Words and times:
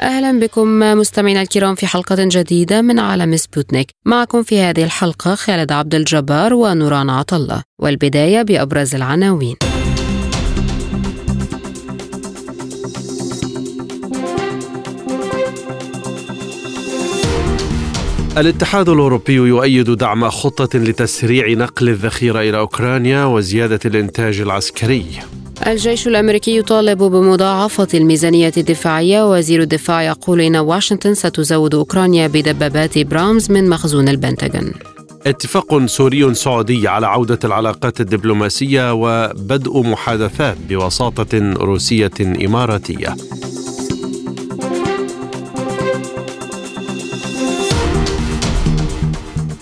أهلا 0.00 0.40
بكم 0.40 0.78
مستمعينا 0.78 1.42
الكرام 1.42 1.74
في 1.74 1.86
حلقة 1.86 2.16
جديدة 2.18 2.82
من 2.82 2.98
عالم 2.98 3.36
سبوتنيك. 3.36 3.90
معكم 4.06 4.42
في 4.42 4.60
هذه 4.60 4.84
الحلقة 4.84 5.34
خالد 5.34 5.72
عبد 5.72 5.94
الجبار 5.94 6.54
ونوران 6.54 7.10
عطا 7.10 7.31
الله 7.31 7.62
والبداية 7.80 8.42
بأبرز 8.42 8.94
العناوين. 8.94 9.56
الاتحاد 18.36 18.88
الأوروبي 18.88 19.32
يؤيد 19.32 19.90
دعم 19.90 20.30
خطة 20.30 20.78
لتسريع 20.78 21.48
نقل 21.48 21.88
الذخيرة 21.88 22.40
إلى 22.40 22.58
أوكرانيا 22.58 23.24
وزيادة 23.24 23.80
الإنتاج 23.84 24.40
العسكري. 24.40 25.06
الجيش 25.66 26.08
الأمريكي 26.08 26.58
يطالب 26.58 26.98
بمضاعفة 26.98 27.88
الميزانية 27.94 28.52
الدفاعية 28.56 29.30
وزير 29.30 29.62
الدفاع 29.62 30.02
يقول 30.02 30.40
إن 30.40 30.56
واشنطن 30.56 31.14
ستزود 31.14 31.74
أوكرانيا 31.74 32.26
بدبابات 32.26 32.98
برامز 32.98 33.50
من 33.50 33.68
مخزون 33.68 34.08
البنتاغون 34.08 34.72
اتفاق 35.26 35.86
سوري 35.86 36.34
سعودي 36.34 36.88
على 36.88 37.06
عودة 37.06 37.38
العلاقات 37.44 38.00
الدبلوماسية 38.00 38.92
وبدء 38.92 39.82
محادثات 39.82 40.56
بوساطة 40.68 41.52
روسية 41.52 42.10
إماراتية. 42.20 43.16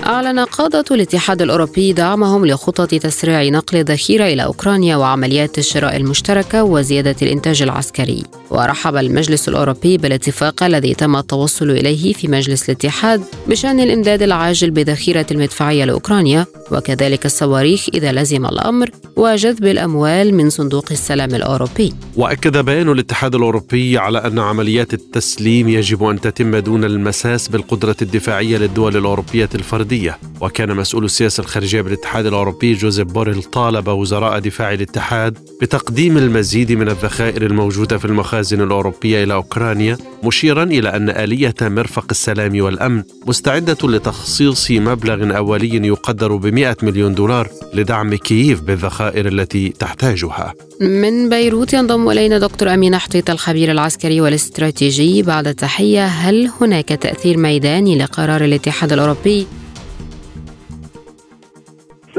أعلن 0.06 0.38
قادة 0.38 0.84
الاتحاد 0.90 1.42
الأوروبي 1.42 1.92
دعمهم 1.92 2.46
لخطط 2.46 2.94
تسريع 2.94 3.48
نقل 3.48 3.78
الذخيرة 3.78 4.26
إلى 4.26 4.44
أوكرانيا 4.44 4.96
وعمليات 4.96 5.58
الشراء 5.58 5.96
المشتركة 5.96 6.64
وزيادة 6.64 7.16
الإنتاج 7.22 7.62
العسكري. 7.62 8.22
ورحب 8.50 8.96
المجلس 8.96 9.48
الأوروبي 9.48 9.98
بالاتفاق 9.98 10.62
الذي 10.62 10.94
تم 10.94 11.16
التوصل 11.16 11.70
إليه 11.70 12.12
في 12.12 12.28
مجلس 12.28 12.68
الاتحاد 12.68 13.22
بشأن 13.48 13.80
الإمداد 13.80 14.22
العاجل 14.22 14.70
بذخيرة 14.70 15.26
المدفعية 15.30 15.84
لأوكرانيا 15.84 16.46
وكذلك 16.72 17.26
الصواريخ 17.26 17.86
إذا 17.94 18.12
لزم 18.12 18.46
الأمر 18.46 18.90
وجذب 19.16 19.64
الأموال 19.64 20.34
من 20.34 20.50
صندوق 20.50 20.86
السلام 20.90 21.34
الأوروبي. 21.34 21.92
وأكد 22.16 22.56
بيان 22.58 22.88
الاتحاد 22.88 23.34
الأوروبي 23.34 23.98
على 23.98 24.18
أن 24.18 24.38
عمليات 24.38 24.94
التسليم 24.94 25.68
يجب 25.68 26.04
أن 26.04 26.20
تتم 26.20 26.56
دون 26.56 26.84
المساس 26.84 27.48
بالقدرة 27.48 27.96
الدفاعية 28.02 28.58
للدول 28.58 28.96
الأوروبية 28.96 29.48
الفردية. 29.54 29.93
وكان 30.40 30.76
مسؤول 30.76 31.04
السياسة 31.04 31.40
الخارجية 31.40 31.80
بالاتحاد 31.80 32.26
الأوروبي 32.26 32.72
جوزيف 32.72 33.08
بوريل 33.08 33.42
طالب 33.42 33.88
وزراء 33.88 34.38
دفاع 34.38 34.72
الاتحاد 34.72 35.38
بتقديم 35.60 36.18
المزيد 36.18 36.72
من 36.72 36.88
الذخائر 36.88 37.42
الموجودة 37.42 37.98
في 37.98 38.04
المخازن 38.04 38.60
الأوروبية 38.60 39.24
إلى 39.24 39.34
أوكرانيا 39.34 39.98
مشيرا 40.24 40.62
إلى 40.62 40.88
أن 40.88 41.10
آلية 41.10 41.54
مرفق 41.62 42.06
السلام 42.10 42.60
والأمن 42.60 43.02
مستعدة 43.26 43.88
لتخصيص 43.88 44.70
مبلغ 44.70 45.36
أولي 45.36 45.86
يقدر 45.86 46.36
ب 46.36 46.46
100 46.46 46.76
مليون 46.82 47.14
دولار 47.14 47.48
لدعم 47.74 48.14
كييف 48.14 48.60
بالذخائر 48.60 49.28
التي 49.28 49.68
تحتاجها. 49.68 50.54
من 50.80 51.28
بيروت 51.28 51.72
ينضم 51.72 52.10
إلينا 52.10 52.38
دكتور 52.38 52.74
أمين 52.74 52.98
حطيط 52.98 53.30
الخبير 53.30 53.70
العسكري 53.70 54.20
والاستراتيجي 54.20 55.22
بعد 55.22 55.46
التحية. 55.46 56.06
هل 56.06 56.50
هناك 56.60 56.88
تأثير 56.88 57.36
ميداني 57.36 57.98
لقرار 57.98 58.44
الاتحاد 58.44 58.92
الأوروبي 58.92 59.46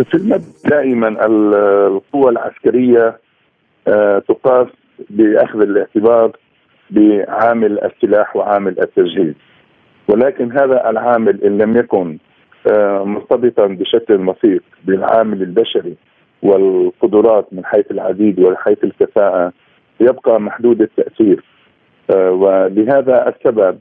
في 0.03 0.13
المبدا 0.13 0.45
دائما 0.65 1.25
القوى 1.87 2.31
العسكرية 2.31 3.17
آه، 3.87 4.19
تقاس 4.19 4.67
بأخذ 5.09 5.61
الاعتبار 5.61 6.31
بعامل 6.89 7.79
السلاح 7.79 8.35
وعامل 8.35 8.79
التجهيز. 8.79 9.33
ولكن 10.07 10.51
هذا 10.51 10.89
العامل 10.89 11.43
إن 11.43 11.57
لم 11.57 11.77
يكن 11.77 12.17
آه، 12.71 13.03
مرتبطا 13.03 13.67
بشكل 13.67 14.29
وثيق 14.29 14.63
بالعامل 14.85 15.41
البشري 15.41 15.95
والقدرات 16.43 17.47
من 17.51 17.65
حيث 17.65 17.91
العديد 17.91 18.39
وحيث 18.39 18.83
الكفاءة 18.83 19.53
يبقى 19.99 20.41
محدود 20.41 20.81
التأثير. 20.81 21.43
آه، 22.15 22.31
ولهذا 22.31 23.33
السبب 23.35 23.79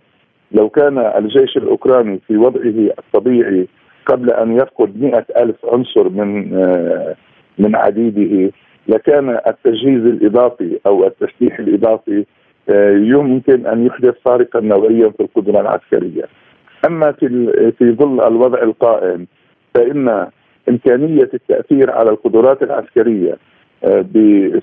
لو 0.52 0.68
كان 0.68 0.98
الجيش 0.98 1.56
الأوكراني 1.56 2.20
في 2.26 2.36
وضعه 2.36 2.92
الطبيعي 2.98 3.68
قبل 4.06 4.30
أن 4.30 4.56
يفقد 4.56 5.02
مئة 5.02 5.24
ألف 5.36 5.56
عنصر 5.72 6.08
من 6.08 6.54
آه، 6.54 7.14
من 7.58 7.76
عديده 7.76 8.52
لكان 8.88 9.38
التجهيز 9.46 10.06
الإضافي 10.06 10.78
أو 10.86 11.06
التسليح 11.06 11.58
الإضافي 11.58 12.24
آه، 12.68 12.90
يمكن 12.90 13.66
أن 13.66 13.86
يحدث 13.86 14.14
فارقا 14.24 14.60
نوعيا 14.60 15.08
في 15.08 15.20
القدرة 15.20 15.60
العسكرية. 15.60 16.24
أما 16.86 17.12
في 17.12 17.52
في 17.78 17.92
ظل 17.92 18.26
الوضع 18.26 18.62
القائم 18.62 19.26
فإن 19.74 20.26
إمكانية 20.68 21.30
التأثير 21.34 21.90
على 21.90 22.10
القدرات 22.10 22.62
العسكرية 22.62 23.36
آه، 23.84 24.04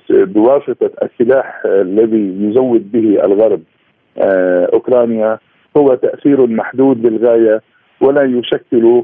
بواسطة 0.09 0.91
السلاح 1.03 1.61
الذي 1.65 2.37
يزود 2.39 2.91
به 2.91 3.25
الغرب 3.25 3.61
أوكرانيا 4.73 5.39
هو 5.77 5.95
تأثير 5.95 6.47
محدود 6.47 7.05
للغاية 7.05 7.61
ولا 8.01 8.23
يشكل 8.23 9.03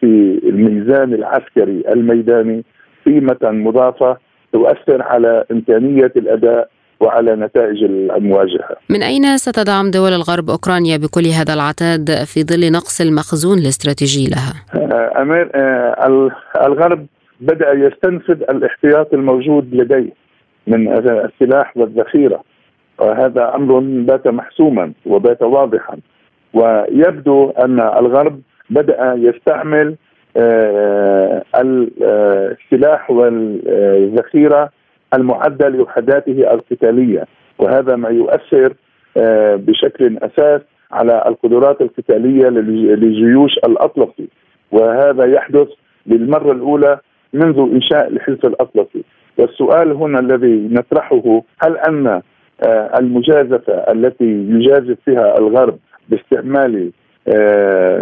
في 0.00 0.40
الميزان 0.44 1.14
العسكري 1.14 1.84
الميداني 1.88 2.64
قيمة 3.06 3.38
مضافة 3.42 4.16
تؤثر 4.52 5.02
على 5.02 5.44
إمكانية 5.52 6.12
الأداء 6.16 6.68
وعلى 7.00 7.36
نتائج 7.36 7.84
المواجهة 7.84 8.76
من 8.90 9.02
أين 9.02 9.36
ستدعم 9.36 9.90
دول 9.90 10.12
الغرب 10.12 10.50
أوكرانيا 10.50 10.96
بكل 10.96 11.26
هذا 11.26 11.54
العتاد 11.54 12.10
في 12.24 12.42
ظل 12.42 12.72
نقص 12.72 13.00
المخزون 13.00 13.58
الاستراتيجي 13.58 14.30
لها؟ 14.30 14.52
آه، 14.74 15.22
أمير 15.22 15.50
آه، 15.54 16.30
الغرب 16.66 17.06
بدأ 17.40 17.72
يستنفذ 17.72 18.42
الاحتياط 18.50 19.14
الموجود 19.14 19.74
لديه 19.74 20.12
من 20.66 20.92
السلاح 20.98 21.76
والذخيرة 21.76 22.42
وهذا 22.98 23.54
أمر 23.54 23.78
بات 23.80 24.26
محسوما 24.26 24.92
وبات 25.06 25.42
واضحا 25.42 25.96
ويبدو 26.54 27.50
أن 27.50 27.80
الغرب 27.80 28.40
بدأ 28.70 29.14
يستعمل 29.16 29.96
آه، 30.36 31.42
السلاح 31.52 33.10
والذخيرة 33.10 34.70
المعده 35.14 35.68
لوحداته 35.68 36.52
القتالية. 36.54 37.26
وهذا 37.58 37.96
ما 37.96 38.08
يؤثر 38.08 38.74
آه، 39.16 39.56
بشكل 39.56 40.18
أساس 40.18 40.60
على 40.92 41.24
القدرات 41.26 41.80
القتالية 41.80 42.48
لجيوش 42.48 43.52
الأطلسي. 43.58 44.28
وهذا 44.72 45.24
يحدث 45.24 45.68
للمرة 46.06 46.52
الأولى 46.52 46.98
منذ 47.32 47.58
إنشاء 47.58 48.08
الحلف 48.08 48.46
الأطلسي. 48.46 49.04
والسؤال 49.38 49.92
هنا 49.92 50.18
الذي 50.18 50.68
نطرحه 50.72 51.42
هل 51.62 51.76
أن 51.88 52.06
آه، 52.62 52.98
المجازفة 52.98 53.72
التي 53.72 54.46
يجازف 54.48 54.96
فيها 55.04 55.38
الغرب 55.38 55.78
باستعمال 56.08 56.90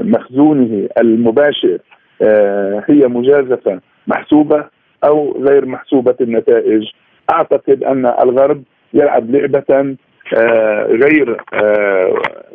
مخزونه 0.02 0.88
المباشر 0.98 1.78
آه، 2.22 2.84
هي 2.88 3.08
مجازفة 3.08 3.80
محسوبة 4.06 4.64
أو 5.04 5.42
غير 5.48 5.66
محسوبة 5.66 6.14
النتائج. 6.20 6.82
أعتقد 7.30 7.84
أن 7.84 8.06
الغرب 8.06 8.62
يلعب 8.94 9.30
لعبة 9.30 9.96
آه، 10.36 10.86
غير 10.86 11.40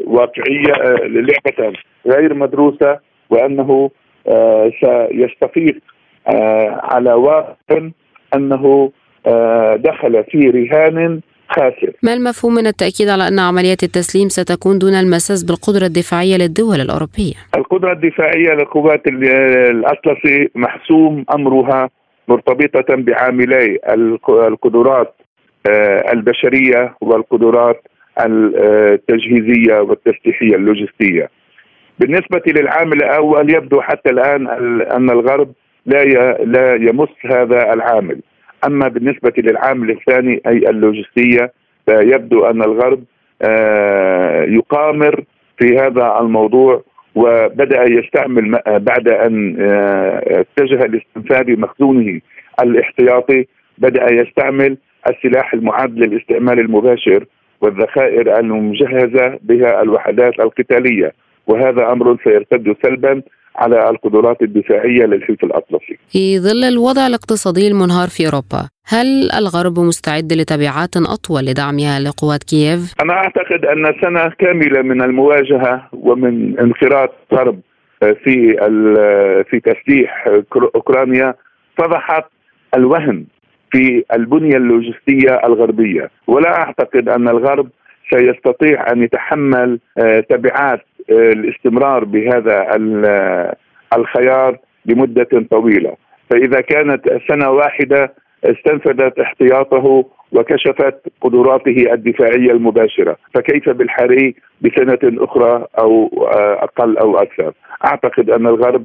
واقعية 0.06 0.74
لعبة 1.06 1.74
غير 2.08 2.34
مدروسة 2.34 3.00
وأنه 3.30 3.92
سيستفيق 4.82 5.78
على 6.84 7.14
واقع 7.14 7.90
أنه 8.36 8.92
دخل 9.76 10.24
في 10.24 10.50
رهان 10.50 11.22
خاسر. 11.50 11.92
ما 12.04 12.14
المفهوم 12.14 12.54
من 12.56 12.68
التأكيد 12.68 13.10
على 13.10 13.28
أن 13.28 13.40
عمليات 13.40 13.84
التسليم 13.84 14.30
ستكون 14.30 14.80
دون 14.80 14.94
المساس 14.94 15.44
بالقدرة 15.44 15.86
الدفاعية 15.86 16.38
للدول 16.38 16.82
الأوروبية؟ 16.82 17.34
القدرة 17.58 17.92
الدفاعية 17.92 18.54
للقوات 18.54 19.08
الأطلسي 19.08 20.50
محسوم 20.56 21.26
أمرها 21.36 21.90
مرتبطة 22.28 22.96
بعاملي 22.96 23.78
القدرات 24.30 25.16
آه، 25.68 26.12
البشرية 26.14 26.96
والقدرات 27.02 27.88
التجهيزية 28.26 29.80
والتسليحية 29.80 30.56
اللوجستية. 30.56 31.30
بالنسبة 32.00 32.42
للعامل 32.48 32.94
الأول 32.94 33.56
يبدو 33.56 33.82
حتى 33.82 34.10
الآن 34.10 34.48
أن 34.82 35.10
الغرب 35.10 35.52
لا 35.86 36.04
لا 36.34 36.76
يمس 36.76 37.10
هذا 37.26 37.74
العامل. 37.74 38.20
أما 38.68 38.88
بالنسبة 38.88 39.34
للعامل 39.38 39.92
الثاني 39.92 40.42
أي 40.48 40.70
اللوجستية 40.70 41.52
فيبدو 41.86 42.46
أن 42.46 42.62
الغرب 42.64 43.04
آه، 43.42 44.44
يقامر 44.44 45.24
في 45.60 45.78
هذا 45.78 46.18
الموضوع 46.22 46.84
وبدأ 47.16 47.84
يستعمل 47.84 48.60
بعد 48.68 49.08
أن 49.10 49.58
آه، 49.60 50.46
اتجه 50.60 50.86
لاستنفاد 50.86 51.50
مخزونه 51.50 52.20
الاحتياطي 52.64 53.46
بدأ 53.78 54.14
يستعمل 54.14 54.78
السلاح 55.10 55.54
المعد 55.54 55.98
للاستعمال 55.98 56.60
المباشر 56.60 57.26
والذخائر 57.62 58.40
المجهزة 58.40 59.40
بها 59.42 59.82
الوحدات 59.82 60.40
القتالية. 60.40 61.14
وهذا 61.48 61.92
أمر 61.92 62.18
سيرتد 62.24 62.76
سلبا 62.84 63.22
على 63.62 63.90
القدرات 63.90 64.42
الدفاعية 64.42 65.06
للحلف 65.06 65.44
الأطلسي. 65.44 65.98
في 66.12 66.40
ظل 66.40 66.64
الوضع 66.64 67.08
الاقتصادي 67.08 67.68
المنهار 67.68 68.08
في 68.08 68.26
أوروبا، 68.26 68.70
هل 68.94 69.32
الغرب 69.32 69.80
مستعد 69.80 70.34
لتبعات 70.34 70.98
أطول 70.98 71.46
لدعمها 71.46 72.00
لقوات 72.00 72.44
كييف؟ 72.44 72.94
أنا 73.04 73.14
أعتقد 73.14 73.66
أن 73.66 73.94
سنة 74.02 74.30
كاملة 74.40 74.82
من 74.82 75.02
المواجهة 75.02 75.90
ومن 75.94 76.60
انخراط 76.60 77.12
الغرب 77.32 77.60
في 78.00 78.36
في 79.50 79.60
تسليح 79.60 80.28
أوكرانيا 80.76 81.34
فضحت 81.78 82.26
الوهن 82.76 83.26
في 83.72 84.04
البنية 84.14 84.58
اللوجستية 84.58 85.42
الغربية، 85.46 86.10
ولا 86.28 86.58
أعتقد 86.58 87.10
أن 87.10 87.28
الغرب 87.28 87.70
سيستطيع 88.14 88.92
أن 88.92 89.04
يتحمل 89.04 89.80
آه، 89.98 90.20
تبعات 90.20 90.86
الاستمرار 91.12 92.04
بهذا 92.04 92.68
الخيار 93.98 94.58
لمدة 94.86 95.30
طويلة، 95.52 95.96
فإذا 96.30 96.62
كانت 96.62 97.10
سنة 97.28 97.50
واحدة 97.50 98.14
استنفذت 98.44 99.20
احتياطه 99.20 100.06
وكشفت 100.32 100.96
قدراته 101.22 101.94
الدفاعية 101.94 102.52
المباشرة، 102.52 103.18
فكيف 103.34 103.70
بالحري 103.70 104.36
بسنة 104.62 105.24
أخرى 105.24 105.66
أو 105.80 106.08
آه، 106.34 106.64
أقل 106.64 106.98
أو 106.98 107.18
أكثر؟ 107.18 107.54
أعتقد 107.86 108.30
أن 108.30 108.48
الغرب 108.48 108.84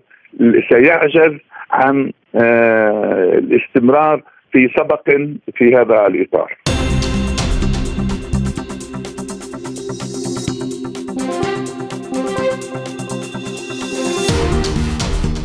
سيعجز 0.69 1.39
عن 1.71 2.13
الاستمرار 2.35 4.23
في 4.53 4.71
سبق 4.77 5.11
في 5.55 5.77
هذا 5.77 6.07
الإطار. 6.07 6.57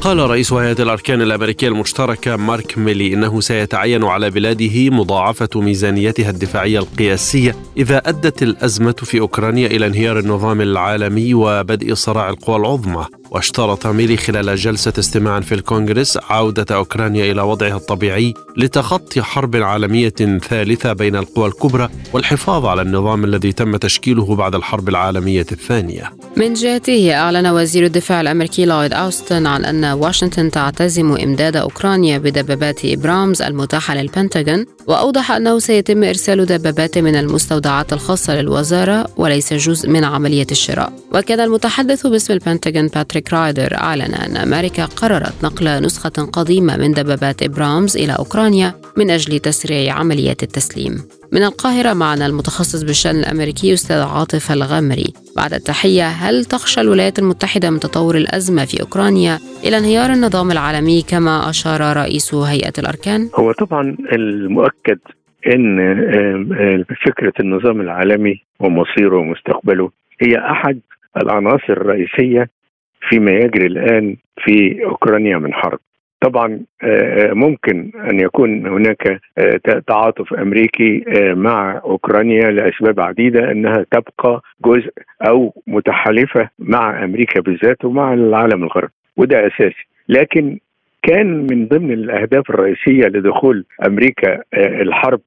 قال 0.09 0.29
رئيس 0.29 0.53
هيئة 0.53 0.81
الأركان 0.83 1.21
الأمريكية 1.21 1.67
المشتركة 1.67 2.35
مارك 2.35 2.77
ميلي 2.77 3.13
إنه 3.13 3.41
سيتعين 3.41 4.03
على 4.03 4.29
بلاده 4.29 4.89
مضاعفة 4.89 5.50
ميزانيتها 5.56 6.29
الدفاعية 6.29 6.79
القياسية 6.79 7.56
إذا 7.77 7.97
أدت 7.97 8.44
الأزمة 8.44 8.91
في 8.91 9.19
أوكرانيا 9.19 9.67
إلى 9.67 9.85
انهيار 9.85 10.19
النظام 10.19 10.61
العالمي 10.61 11.33
وبدء 11.33 11.94
صراع 11.94 12.29
القوى 12.29 12.56
العظمى. 12.56 13.06
واشترط 13.31 13.87
ميلي 13.87 14.17
خلال 14.17 14.55
جلسة 14.55 14.93
استماع 14.99 15.39
في 15.39 15.55
الكونغرس 15.55 16.17
عودة 16.29 16.75
أوكرانيا 16.75 17.31
إلى 17.31 17.41
وضعها 17.41 17.75
الطبيعي 17.75 18.33
لتخطي 18.57 19.21
حرب 19.21 19.55
عالمية 19.55 20.13
ثالثة 20.49 20.93
بين 20.93 21.15
القوى 21.15 21.47
الكبرى 21.47 21.89
والحفاظ 22.13 22.65
على 22.65 22.81
النظام 22.81 23.23
الذي 23.23 23.51
تم 23.51 23.77
تشكيله 23.77 24.35
بعد 24.35 24.55
الحرب 24.55 24.89
العالمية 24.89 25.45
الثانية. 25.51 26.13
من 26.37 26.53
جهته 26.53 27.13
أعلن 27.13 27.47
وزير 27.47 27.85
الدفاع 27.85 28.21
الأمريكي 28.21 28.65
لويد 28.65 28.93
أوستن 28.93 29.47
عن 29.47 29.65
أن 29.65 29.85
واشنطن 29.85 30.51
تعتزم 30.51 31.11
إمداد 31.11 31.55
أوكرانيا 31.55 32.17
بدبابات 32.17 32.85
إبرامز 32.85 33.41
المتاحة 33.41 33.95
للبنتاغون 33.95 34.65
وأوضح 34.87 35.31
أنه 35.31 35.59
سيتم 35.59 36.03
إرسال 36.03 36.45
دبابات 36.45 36.97
من 36.97 37.15
المستودعات 37.15 37.93
الخاصة 37.93 38.35
للوزارة 38.35 39.07
وليس 39.17 39.53
جزء 39.53 39.89
من 39.89 40.03
عملية 40.03 40.47
الشراء. 40.51 40.93
وكان 41.13 41.39
المتحدث 41.39 42.07
باسم 42.07 42.33
البنتاغون 42.33 42.87
باتريك 42.87 43.19
رايدر 43.33 43.75
أعلن 43.77 44.13
أن 44.13 44.38
أمريكا 44.38 44.86
قررت 44.86 45.44
نقل 45.44 45.83
نسخة 45.83 46.30
قديمة 46.33 46.77
من 46.77 46.92
دبابات 46.92 47.44
إبرامز 47.44 47.98
إلى 47.98 48.13
أوكرانيا 48.19 48.74
من 48.98 49.10
أجل 49.12 49.39
تسريع 49.39 49.94
عمليات 49.94 50.44
التسليم 50.44 50.94
من 51.33 51.44
القاهرة 51.44 51.94
معنا 51.94 52.25
المتخصص 52.25 52.83
بالشأن 52.83 53.16
الأمريكي 53.16 53.74
أستاذ 53.74 53.98
عاطف 53.98 54.51
الغامري 54.51 55.13
بعد 55.38 55.54
التحية 55.54 56.07
هل 56.07 56.45
تخشى 56.45 56.81
الولايات 56.81 57.19
المتحدة 57.19 57.69
من 57.69 57.80
تطور 57.80 58.16
الأزمة 58.16 58.66
في 58.66 58.81
أوكرانيا 58.81 59.39
إلى 59.63 59.77
انهيار 59.77 60.10
النظام 60.10 60.51
العالمي 60.51 61.01
كما 61.01 61.50
أشار 61.50 61.98
رئيس 61.98 62.33
هيئة 62.33 62.74
الأركان؟ 62.80 63.30
هو 63.36 63.51
طبعا 63.51 63.95
المؤكد 64.13 65.00
إن 65.48 65.77
فكرة 67.06 67.33
النظام 67.39 67.81
العالمي 67.81 68.44
ومصيره 68.60 69.18
ومستقبله 69.18 69.89
هي 70.21 70.38
أحد 70.38 70.80
العناصر 71.18 71.74
الرئيسية 71.74 72.50
فيما 73.09 73.31
يجري 73.31 73.65
الآن 73.65 74.15
في 74.43 74.83
أوكرانيا 74.85 75.37
من 75.37 75.53
حرب. 75.53 75.79
طبعا 76.21 76.59
آه، 76.83 77.33
ممكن 77.33 77.91
أن 78.11 78.19
يكون 78.19 78.67
هناك 78.67 79.21
آه، 79.37 79.59
تعاطف 79.87 80.33
أمريكي 80.33 81.03
آه، 81.07 81.33
مع 81.33 81.81
أوكرانيا 81.83 82.49
لأسباب 82.51 82.99
عديدة 82.99 83.51
أنها 83.51 83.85
تبقى 83.91 84.41
جزء 84.65 84.91
أو 85.27 85.53
متحالفة 85.67 86.49
مع 86.59 87.03
أمريكا 87.03 87.41
بالذات 87.41 87.85
ومع 87.85 88.13
العالم 88.13 88.63
الغربي. 88.63 88.91
وده 89.17 89.47
أساسي. 89.47 89.87
لكن 90.09 90.59
كان 91.03 91.47
من 91.51 91.67
ضمن 91.67 91.91
الأهداف 91.91 92.49
الرئيسية 92.49 93.07
لدخول 93.07 93.65
أمريكا 93.87 94.41
الحرب 94.53 95.21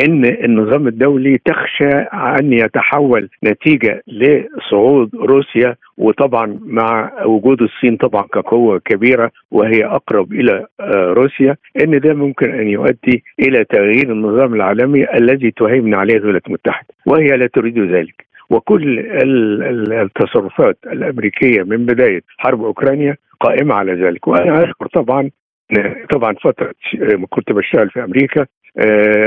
إن 0.00 0.24
النظام 0.24 0.86
الدولي 0.88 1.38
تخشى 1.44 1.90
أن 2.14 2.52
يتحول 2.52 3.28
نتيجة 3.44 4.02
لصعود 4.06 5.10
روسيا 5.14 5.76
وطبعا 5.98 6.58
مع 6.62 7.12
وجود 7.24 7.62
الصين 7.62 7.96
طبعا 7.96 8.22
كقوة 8.22 8.78
كبيرة 8.84 9.30
وهي 9.50 9.84
أقرب 9.84 10.32
إلى 10.32 10.66
آه، 10.80 11.12
روسيا 11.12 11.56
إن 11.80 12.00
ده 12.00 12.14
ممكن 12.14 12.50
أن 12.50 12.68
يؤدي 12.68 13.24
إلى 13.40 13.64
تغيير 13.64 14.12
النظام 14.12 14.54
العالمي 14.54 15.06
الذي 15.14 15.50
تهيمن 15.50 15.94
عليه 15.94 16.16
الولايات 16.16 16.46
المتحده 16.46 16.88
وهي 17.06 17.26
لا 17.26 17.46
تريد 17.46 17.78
ذلك. 17.78 18.26
وكل 18.50 18.98
التصرفات 19.92 20.78
الأمريكية 20.86 21.62
من 21.62 21.86
بداية 21.86 22.22
حرب 22.38 22.64
أوكرانيا 22.64 23.16
قائمة 23.40 23.74
على 23.74 23.92
ذلك. 23.92 24.28
وأنا 24.28 24.58
اذكر 24.58 24.86
طبعا 24.86 25.30
طبعا 26.12 26.34
فترة 26.44 26.72
كنت 27.30 27.52
بشتغل 27.52 27.90
في 27.90 28.04
أمريكا 28.04 28.40
آه، 28.40 28.46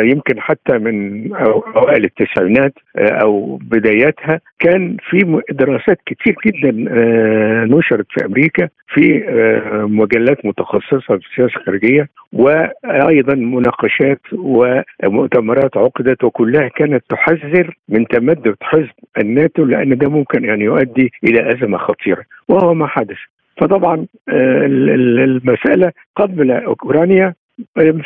يمكن 0.04 0.40
حتى 0.40 0.78
من 0.78 1.28
أوائل 1.76 2.04
التسعينات 2.04 2.74
آه، 2.98 3.10
أو 3.10 3.56
بداياتها 3.56 4.40
كان 4.60 4.98
في 5.10 5.42
دراسات 5.52 5.98
كتير 6.06 6.36
جدا 6.46 6.86
آه، 6.92 7.66
نشرت 7.66 8.06
في 8.10 8.26
أمريكا 8.26 8.70
في 8.94 9.24
مجلات 9.90 10.46
متخصصة 10.46 11.18
في 11.18 11.26
السياسة 11.32 11.60
الخارجيه 11.60 12.10
وأيضا 12.34 13.36
مناقشات 13.36 14.22
ومؤتمرات 14.34 15.78
عقدت 15.78 16.24
وكلها 16.24 16.68
كانت 16.68 17.04
تحذر 17.10 17.78
من 17.90 18.08
تمدد 18.08 18.56
حزب 18.62 18.90
الناتو 19.18 19.66
لأن 19.66 19.98
ده 19.98 20.10
ممكن 20.10 20.50
أن 20.50 20.62
يؤدي 20.62 21.12
إلى 21.24 21.52
أزمة 21.52 21.78
خطيرة 21.78 22.24
وهو 22.48 22.74
ما 22.74 22.88
حدث. 22.88 23.18
فطبعا 23.62 24.06
المسألة 24.30 25.92
قبل 26.16 26.52
أوكرانيا 26.52 27.34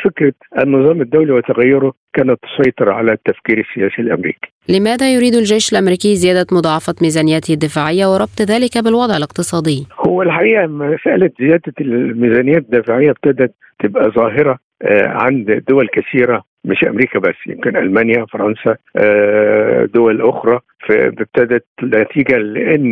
فكرة 0.04 0.32
النظام 0.58 1.00
الدولي 1.00 1.32
وتغيره 1.32 1.92
كانت 2.14 2.38
تسيطر 2.42 2.90
على 2.90 3.12
التفكير 3.12 3.58
السياسي 3.58 4.02
الأمريكي. 4.02 4.52
لماذا 4.68 5.14
يريد 5.14 5.34
الجيش 5.34 5.72
الأمريكي 5.72 6.16
زيادة 6.16 6.46
مضاعفة 6.52 6.94
ميزانيته 7.02 7.54
الدفاعية 7.54 8.06
وربط 8.06 8.42
ذلك 8.42 8.78
بالوضع 8.84 9.16
الاقتصادي؟ 9.16 9.86
هو 10.06 10.22
الحقيقة 10.22 10.66
مسألة 10.66 11.30
زيادة 11.40 11.72
الميزانيات 11.80 12.62
الدفاعية 12.62 13.10
ابتدت 13.10 13.54
تبقى 13.82 14.10
ظاهرة 14.10 14.58
آه، 14.82 15.08
عند 15.08 15.64
دول 15.68 15.88
كثيرة 15.88 16.44
مش 16.64 16.84
أمريكا 16.84 17.18
بس 17.18 17.34
يمكن 17.46 17.76
ألمانيا 17.76 18.26
فرنسا 18.32 18.76
آه، 18.96 19.84
دول 19.94 20.28
أخرى. 20.28 20.60
ابتدت 20.90 21.64
نتيجة 21.82 22.38
لأن 22.38 22.90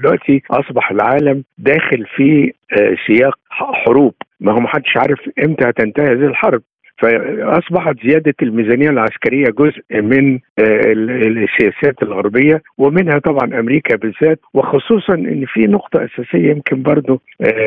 دلوقتي 0.00 0.42
أصبح 0.50 0.90
العالم 0.90 1.44
داخل 1.58 2.06
في 2.16 2.52
آه، 2.78 2.96
سياق 3.06 3.38
حروب. 3.50 4.14
ما 4.40 4.52
هو 4.52 4.60
محدش 4.60 4.96
عارف 4.96 5.18
إمتى 5.44 5.68
هتنتهي 5.68 6.06
هذه 6.06 6.26
الحرب. 6.26 6.62
فأصبحت 6.98 7.96
زيادة 8.06 8.34
الميزانية 8.42 8.90
العسكرية 8.90 9.44
جزء 9.58 10.02
من 10.02 10.34
آه، 10.58 10.92
السياسات 11.26 12.02
الغربية 12.02 12.62
ومنها 12.78 13.18
طبعا 13.18 13.60
أمريكا 13.60 13.96
بالذات. 13.96 14.40
وخصوصا 14.54 15.14
إن 15.14 15.44
في 15.46 15.60
نقطة 15.60 16.04
أساسية 16.04 16.50
يمكن 16.50 16.82
برضه 16.82 17.20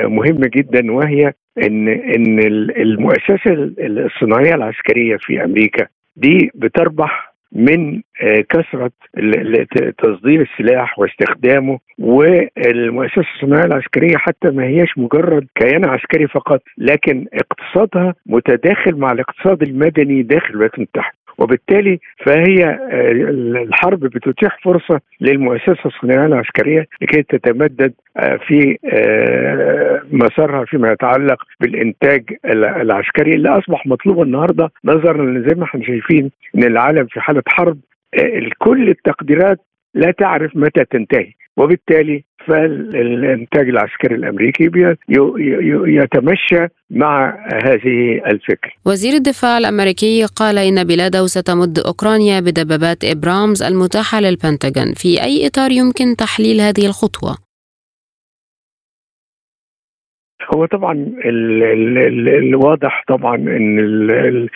مهمة 0.04 0.50
جدا 0.56 0.92
وهي 0.92 1.34
إن 1.64 1.88
إن 1.88 2.40
المؤسسة 2.78 3.72
الصناعية 3.80 4.56
العسكرية 4.56 5.18
في 5.20 5.44
أمريكا 5.44 5.88
دي 6.16 6.52
بتربح 6.56 7.29
من 7.52 8.02
آه، 8.22 8.42
كثرة 8.50 8.92
تصدير 9.98 10.42
السلاح 10.42 11.00
واستخدامه 11.00 11.80
والمؤسسة 12.00 13.24
الصناعية 13.36 13.66
العسكرية 13.66 14.18
حتى 14.18 14.52
ما 14.52 14.64
هيش 14.64 14.98
مجرد 14.98 15.48
كيان 15.56 15.86
عسكري 15.86 16.28
فقط 16.28 16.62
لكن 16.78 17.26
اقتصادها 17.34 18.14
متداخل 18.26 18.96
مع 18.96 19.12
الاقتصاد 19.12 19.64
المدني 19.64 20.22
داخل 20.24 20.50
الولايات 20.50 20.78
المتحدة. 20.78 21.19
وبالتالي 21.40 22.00
فهي 22.26 22.64
آه، 22.66 23.12
الحرب 23.62 24.00
بتتيح 24.00 24.58
فرصة 24.64 25.00
للمؤسسة 25.22 25.86
الصناعية 25.86 26.26
العسكرية 26.26 26.88
لكي 27.02 27.24
تتمدد 27.24 27.94
آه، 28.18 28.40
في 28.48 28.78
آه، 28.94 30.02
مسارها 30.12 30.66
فيما 30.66 30.92
يتعلق 30.92 31.44
بالإنتاج 31.62 32.24
العسكري 32.46 33.32
اللي 33.32 33.50
أصبح 33.50 33.88
مطلوب 33.88 34.22
النهارده. 34.22 34.70
نظرا 34.86 35.44
زي 35.48 35.56
ما 35.56 35.64
إحنا 35.64 35.84
شايفين 35.84 36.32
إن 36.56 36.64
العالم 36.64 37.06
في 37.06 37.22
حالة 37.22 37.44
حرب 37.48 37.78
كل 38.58 38.90
التقديرات 38.90 39.60
لا 39.94 40.12
تعرف 40.12 40.56
متى 40.56 40.86
تنتهي. 40.86 41.34
وبالتالي 41.60 42.24
فالانتاج 42.48 43.70
العسكري 43.70 44.16
الأمريكي 44.16 44.72
يتمشى 45.88 46.68
مع 46.90 47.38
هذه 47.66 48.22
الفكرة. 48.32 48.72
وزير 48.86 49.14
الدفاع 49.14 49.58
الأمريكي 49.58 50.26
قال 50.26 50.58
إن 50.58 50.84
بلاده 50.84 51.28
ستمد 51.28 51.80
أوكرانيا 51.80 52.40
بدبابات 52.40 53.04
إبرامز 53.04 53.64
المتاحة 53.64 54.22
للبنتاغون، 54.22 54.94
في 54.94 55.24
أي 55.24 55.48
إطار 55.48 55.72
يمكن 55.72 56.16
تحليل 56.16 56.62
هذه 56.62 56.86
الخطوة؟ 56.86 57.49
هو 60.56 60.66
طبعا 60.66 61.06
الواضح 61.26 63.04
طبعا 63.08 63.36
إن 63.36 64.48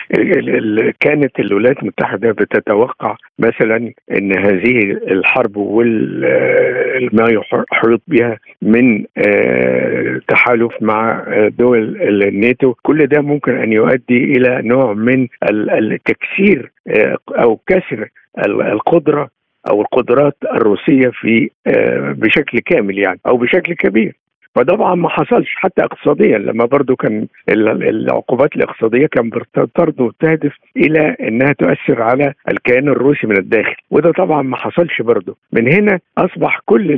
كانت 1.00 1.40
الولايات 1.40 1.82
المتحدة 1.82 2.32
بتتوقع 2.32 3.16
مثلا 3.38 3.92
إن 4.10 4.38
هذه 4.38 4.80
الحرب 5.10 5.56
وما 5.56 7.28
يحيط 7.30 8.02
بها 8.08 8.38
من 8.62 9.04
آه، 9.18 10.20
تحالف 10.28 10.72
مع 10.80 11.24
دول 11.58 12.02
الناتو 12.02 12.74
كل 12.82 13.06
ده 13.06 13.20
ممكن 13.20 13.56
أن 13.56 13.72
يؤدي 13.72 14.24
إلى 14.24 14.62
نوع 14.62 14.92
من 14.92 15.28
التكسير 15.52 16.72
آه، 16.88 17.16
أو 17.30 17.60
كسر 17.66 18.08
القدرة 18.46 19.28
أو 19.70 19.80
القدرات 19.80 20.36
الروسية 20.52 21.10
في 21.20 21.50
آه، 21.66 22.14
بشكل 22.18 22.58
كامل 22.58 22.98
يعني 22.98 23.20
أو 23.26 23.36
بشكل 23.36 23.74
كبير. 23.74 24.23
فطبعا 24.54 24.94
ما 24.94 25.08
حصلش 25.08 25.54
حتى 25.56 25.82
اقتصاديا 25.84 26.38
لما 26.38 26.64
برضو 26.64 26.96
كان 26.96 27.26
العقوبات 27.48 28.56
الاقتصادية 28.56 29.06
كان 29.06 29.30
برضو 29.78 30.10
تهدف 30.20 30.52
إلى 30.76 31.16
إنها 31.20 31.52
تؤثر 31.52 32.02
على 32.02 32.34
الكيان 32.48 32.88
الروسي 32.88 33.26
من 33.26 33.36
الداخل. 33.36 33.74
وده 33.90 34.12
طبعا 34.12 34.42
ما 34.42 34.56
حصلش 34.56 35.02
برضو. 35.02 35.36
من 35.52 35.72
هنا 35.72 36.00
أصبح 36.18 36.60
كل 36.64 36.92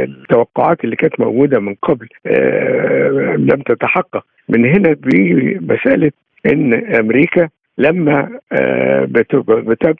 التوقعات 0.00 0.84
اللي 0.84 0.96
كانت 0.96 1.20
موجودة 1.20 1.60
من 1.60 1.74
قبل 1.74 2.08
آه، 2.26 3.34
لم 3.38 3.62
تتحقق. 3.66 4.24
من 4.48 4.64
هنا 4.66 4.96
بمساله 5.00 6.12
إن 6.46 6.74
أمريكا 6.94 7.48
لما 7.80 8.38
آه، 8.52 9.08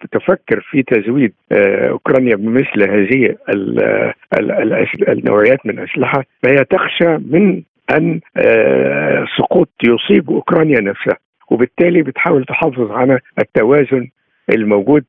بتفكر 0.05 0.61
في 0.71 0.83
تزويد 0.83 1.33
آه، 1.53 1.89
أوكرانيا 1.89 2.37
بمثل 2.37 2.83
هذه 2.83 3.37
النوعيات 5.09 5.67
من 5.67 5.79
الأسلحة 5.79 6.25
فهي 6.43 6.65
تخشى 6.65 7.19
من 7.31 7.63
أن 7.91 8.21
آه، 8.37 9.27
سقوط 9.39 9.69
يصيب 9.85 10.31
أوكرانيا 10.31 10.81
نفسها 10.81 11.17
وبالتالي 11.51 12.03
بتحاول 12.03 12.45
تحافظ 12.45 12.91
على 12.91 13.19
التوازن 13.39 14.09
الموجود 14.55 15.05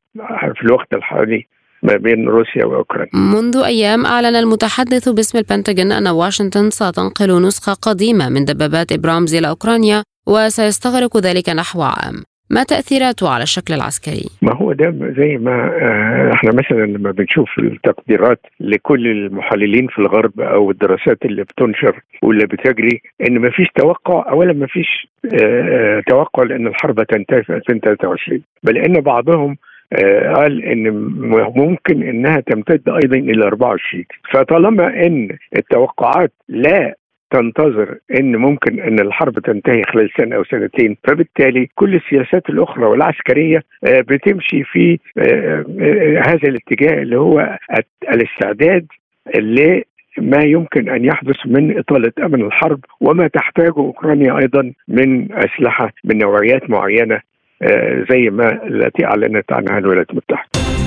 في 0.54 0.62
الوقت 0.62 0.94
الحالي 0.94 1.46
ما 1.82 1.96
بين 1.96 2.28
روسيا 2.28 2.64
وأوكرانيا. 2.64 3.10
منذ 3.14 3.56
أيام 3.56 4.06
أعلن 4.06 4.36
المتحدث 4.36 5.08
باسم 5.08 5.38
البنتاغون 5.38 5.92
أن 5.92 6.08
واشنطن 6.08 6.70
ستنقل 6.70 7.42
نسخة 7.46 7.72
قديمة 7.72 8.28
من 8.28 8.44
دبابات 8.44 8.92
إبرامز 8.92 9.34
إلى 9.34 9.48
أوكرانيا 9.48 10.02
وسيستغرق 10.26 11.16
ذلك 11.16 11.48
نحو 11.48 11.82
عام. 11.82 12.31
ما 12.52 12.62
تأثيراته 12.62 13.28
على 13.28 13.42
الشكل 13.42 13.74
العسكري؟ 13.74 14.28
ما 14.42 14.54
هو 14.54 14.72
ده 14.72 14.94
زي 15.18 15.36
ما 15.36 15.54
آه، 15.82 16.32
إحنا 16.34 16.50
مثلا 16.54 16.86
لما 16.86 17.10
بنشوف 17.10 17.48
التقديرات 17.58 18.40
لكل 18.60 19.06
المحللين 19.06 19.86
في 19.86 19.98
الغرب 19.98 20.40
أو 20.40 20.70
الدراسات 20.70 21.18
اللي 21.24 21.42
بتنشر 21.42 22.00
واللي 22.22 22.46
بتجري 22.46 23.02
إن 23.28 23.38
ما 23.38 23.50
فيش 23.50 23.68
توقع 23.74 24.30
اولا 24.30 24.52
ما 24.52 24.66
فيش 24.66 25.08
آه، 25.42 26.02
توقع 26.08 26.42
لأن 26.42 26.66
الحرب 26.66 27.02
تنتهي 27.02 27.42
في 27.42 27.52
2023 27.56 28.42
بل 28.62 28.78
إن 28.78 29.00
بعضهم 29.00 29.56
آه، 29.92 30.32
قال 30.32 30.64
إن 30.64 30.90
ممكن 31.56 32.02
إنها 32.02 32.40
تمتد 32.40 32.88
أيضا 32.88 33.16
إلى 33.16 33.44
24 33.44 34.04
فطالما 34.32 35.06
إن 35.06 35.28
التوقعات 35.56 36.32
لا 36.48 36.94
تنتظر 37.32 37.98
إن 38.20 38.36
ممكن 38.36 38.80
إن 38.80 39.00
الحرب 39.00 39.38
تنتهي 39.38 39.82
خلال 39.82 40.10
سنة 40.16 40.36
أو 40.36 40.44
سنتين 40.44 40.96
فبالتالي 41.04 41.68
كل 41.74 41.94
السياسات 41.94 42.50
الأخرى 42.50 42.84
والعسكرية 42.84 43.62
آه، 43.84 44.00
بتمشي 44.00 44.64
في 44.64 44.98
آه، 45.18 45.64
آه، 45.80 46.22
هذا 46.26 46.48
الاتجاه 46.48 47.02
اللي 47.02 47.18
هو 47.18 47.58
الاستعداد 48.12 48.86
اللي 49.36 49.84
ما 50.18 50.42
يمكن 50.44 50.88
أن 50.88 51.04
يحدث 51.04 51.36
من 51.46 51.78
إطالة 51.78 52.12
أمن 52.18 52.42
الحرب 52.46 52.80
وما 53.00 53.28
تحتاجه 53.28 53.76
أوكرانيا 53.78 54.38
أيضا 54.38 54.72
من 54.88 55.32
أسلحة 55.32 55.92
من 56.04 56.18
نوعيات 56.18 56.70
معينة 56.70 57.20
زي 58.10 58.30
ما 58.30 58.66
التي 58.66 59.04
أعلنت 59.04 59.52
عنها 59.52 59.78
الولايات 59.78 60.10
المتحدة. 60.10 60.81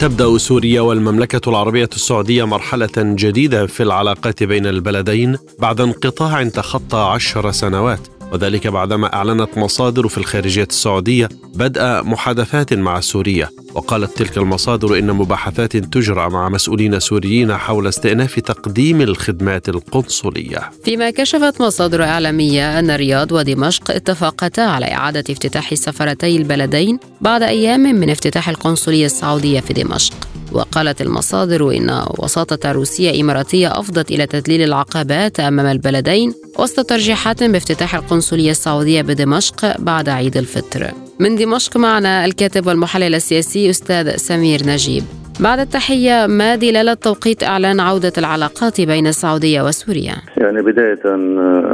تبدأ 0.00 0.38
سوريا 0.38 0.80
والمملكة 0.80 1.48
العربية 1.50 1.88
السعودية 1.92 2.44
مرحلة 2.44 2.88
جديدة 2.96 3.66
في 3.66 3.82
العلاقات 3.82 4.42
بين 4.42 4.66
البلدين 4.66 5.36
بعد 5.58 5.80
انقطاع 5.80 6.48
تخطى 6.48 6.98
عشر 6.98 7.50
سنوات. 7.50 8.17
وذلك 8.32 8.66
بعدما 8.66 9.14
أعلنت 9.14 9.58
مصادر 9.58 10.08
في 10.08 10.18
الخارجية 10.18 10.66
السعودية 10.70 11.28
بدء 11.54 12.02
محادثات 12.02 12.74
مع 12.74 13.00
سوريا 13.00 13.48
وقالت 13.74 14.18
تلك 14.18 14.38
المصادر 14.38 14.98
إن 14.98 15.12
مباحثات 15.12 15.76
تجرى 15.76 16.30
مع 16.30 16.48
مسؤولين 16.48 17.00
سوريين 17.00 17.56
حول 17.56 17.86
استئناف 17.86 18.40
تقديم 18.40 19.00
الخدمات 19.00 19.68
القنصلية. 19.68 20.70
فيما 20.84 21.10
كشفت 21.10 21.60
مصادر 21.60 22.04
إعلامية 22.04 22.78
أن 22.78 22.90
الرياض 22.90 23.32
ودمشق 23.32 23.90
اتفقتا 23.90 24.60
على 24.60 24.92
إعادة 24.92 25.24
افتتاح 25.30 25.74
سفرتي 25.74 26.36
البلدين 26.36 26.98
بعد 27.20 27.42
أيام 27.42 27.80
من 27.80 28.10
افتتاح 28.10 28.48
القنصلية 28.48 29.06
السعودية 29.06 29.60
في 29.60 29.72
دمشق. 29.72 30.14
وقالت 30.52 31.02
المصادر 31.02 31.70
إن 31.76 32.04
وساطة 32.18 32.72
روسية 32.72 33.20
إماراتية 33.20 33.80
أفضت 33.80 34.10
إلى 34.10 34.26
تذليل 34.26 34.62
العقبات 34.62 35.40
أمام 35.40 35.66
البلدين 35.66 36.34
وسط 36.58 36.88
ترجيحات 36.88 37.42
بافتتاح 37.42 37.94
القنصلية 38.18 38.50
السعودية 38.50 39.02
بدمشق 39.02 39.80
بعد 39.80 40.08
عيد 40.08 40.36
الفطر. 40.36 40.82
من 41.20 41.36
دمشق 41.36 41.76
معنا 41.76 42.24
الكاتب 42.24 42.66
والمحلل 42.66 43.14
السياسي 43.14 43.70
أستاذ 43.70 44.16
سمير 44.16 44.58
نجيب 44.66 45.02
بعد 45.40 45.58
التحية 45.58 46.26
ما 46.26 46.56
دلالة 46.56 46.94
توقيت 46.94 47.42
إعلان 47.44 47.80
عودة 47.80 48.12
العلاقات 48.18 48.80
بين 48.80 49.06
السعودية 49.06 49.62
وسوريا؟ 49.62 50.16
يعني 50.36 50.62
بداية 50.62 51.00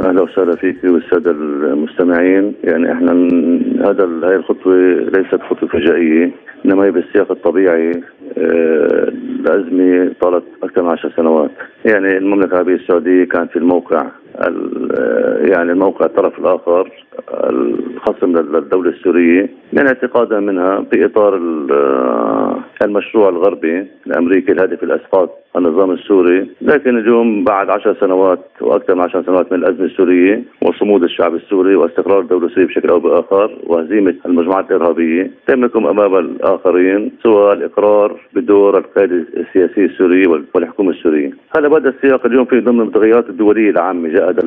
أهلا 0.07 0.21
وسهلا 0.21 0.55
فيك 0.55 0.83
والسادة 0.83 1.31
المستمعين 1.31 2.53
يعني 2.63 2.91
إحنا 2.91 3.11
هذا 3.89 4.03
هذه 4.23 4.35
الخطوة 4.35 4.75
ليست 5.15 5.41
خطوة 5.49 5.69
فجائية 5.69 6.31
إنما 6.65 6.85
هي 6.85 6.91
بالسياق 6.91 7.31
الطبيعي 7.31 7.91
آه، 8.37 9.11
الأزمة 9.39 10.13
طالت 10.21 10.43
أكثر 10.63 10.83
من 10.83 10.89
عشر 10.89 11.13
سنوات 11.17 11.51
يعني 11.85 12.17
المملكة 12.17 12.51
العربية 12.51 12.75
السعودية 12.75 13.23
كانت 13.25 13.51
في 13.51 13.59
الموقع 13.59 14.07
يعني 15.49 15.71
الموقع 15.71 16.05
الطرف 16.05 16.39
الآخر 16.39 16.91
الخصم 17.49 18.37
للدولة 18.37 18.89
السورية 18.89 19.49
يعني 19.73 19.87
اعتقادا 19.87 20.39
منها 20.39 20.85
في 20.91 21.05
اطار 21.05 21.35
المشروع 22.83 23.29
الغربي 23.29 23.87
الأمريكي 24.07 24.51
الهادف 24.51 24.83
الأسقاط 24.83 25.29
النظام 25.57 25.91
السوري. 25.91 26.47
لكن 26.61 26.97
اليوم 26.97 27.43
بعد 27.43 27.69
عشر 27.69 27.95
سنوات 27.99 28.39
وأكثر 28.61 28.95
من 28.95 29.01
عشر 29.01 29.23
سنوات 29.23 29.51
من 29.51 29.59
الأزمة 29.59 29.85
السورية 29.85 30.43
وصمود 30.61 31.03
الشعب 31.03 31.35
السوري 31.35 31.75
واستقرار 31.75 32.19
الدولة 32.19 32.45
السورية 32.45 32.67
بشكل 32.67 32.89
أو 32.89 32.99
بآخر 32.99 33.57
وهزيمة 33.67 34.15
المجموعات 34.25 34.71
الإرهابية 34.71 35.31
تملكهم 35.47 35.87
أمام 35.87 36.15
الآخرين 36.15 37.11
سوى 37.23 37.53
الإقرار 37.53 38.19
بدور 38.33 38.77
القياده 38.77 39.25
السياسيه 39.37 39.85
السوريه 39.85 40.27
والحكومة 40.55 40.89
السورية. 40.89 41.31
هذا 41.57 41.67
بدا 41.67 41.89
السياق. 41.89 42.25
اليوم 42.25 42.45
في 42.45 42.59
ضمن 42.59 42.81
المتغيرات 42.81 43.29
الدولية 43.29 43.69
العامة 43.69 44.09
هذا 44.29 44.43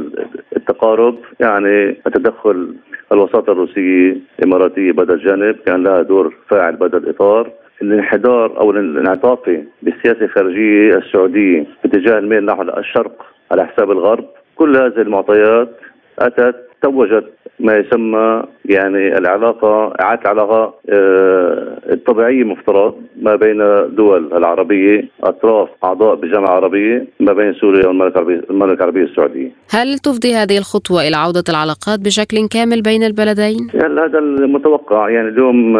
التقارب 0.56 1.18
يعني 1.40 1.96
التدخل 2.06 2.74
الوساطه 3.12 3.52
الروسيه 3.52 4.16
الاماراتيه 4.38 4.92
بدا 4.92 5.14
الجانب 5.14 5.56
كان 5.66 5.82
لها 5.82 6.02
دور 6.02 6.34
فاعل 6.48 6.76
بدا 6.76 6.98
الاطار 6.98 7.50
الانحدار 7.82 8.60
أو 8.60 8.70
الانعطافي 8.70 9.64
بالسياسة 9.82 10.24
الخارجية 10.24 10.96
السعودية 10.96 11.66
باتجاه 11.84 12.18
الميل 12.18 12.44
نحو 12.44 12.62
الشرق 12.62 13.26
على 13.52 13.66
حساب 13.66 13.90
الغرب 13.90 14.24
كل 14.56 14.76
هذه 14.76 15.00
المعطيات 15.00 15.70
أتت 16.18 16.67
توجت 16.82 17.24
ما 17.60 17.76
يسمى 17.76 18.42
يعني 18.64 19.18
العلاقة 19.18 19.94
إعادة 20.00 20.22
العلاقة 20.22 20.74
آه، 20.90 21.78
الطبيعية 21.92 22.44
مفترض 22.44 22.94
ما 23.22 23.36
بين 23.36 23.62
الدول 23.62 24.32
العربية 24.32 25.08
أطراف 25.22 25.68
أعضاء 25.84 26.14
بالجامعة 26.14 26.48
العربية 26.48 27.06
ما 27.20 27.32
بين 27.32 27.54
سوريا 27.54 27.86
والمملكة 27.86 28.14
العربية, 28.14 28.42
المملكة 28.50 28.78
العربية 28.78 29.02
السعودية. 29.02 29.50
هل 29.70 29.98
تفضي 29.98 30.34
هذه 30.34 30.58
الخطوة 30.58 31.08
إلى 31.08 31.16
عودة 31.16 31.44
العلاقات 31.48 32.00
بشكل 32.00 32.48
كامل 32.48 32.82
بين 32.82 33.02
البلدين؟ 33.02 33.68
يعني 33.74 34.00
هذا 34.00 34.18
المتوقع. 34.18 35.08
يعني 35.10 35.28
اليوم 35.28 35.76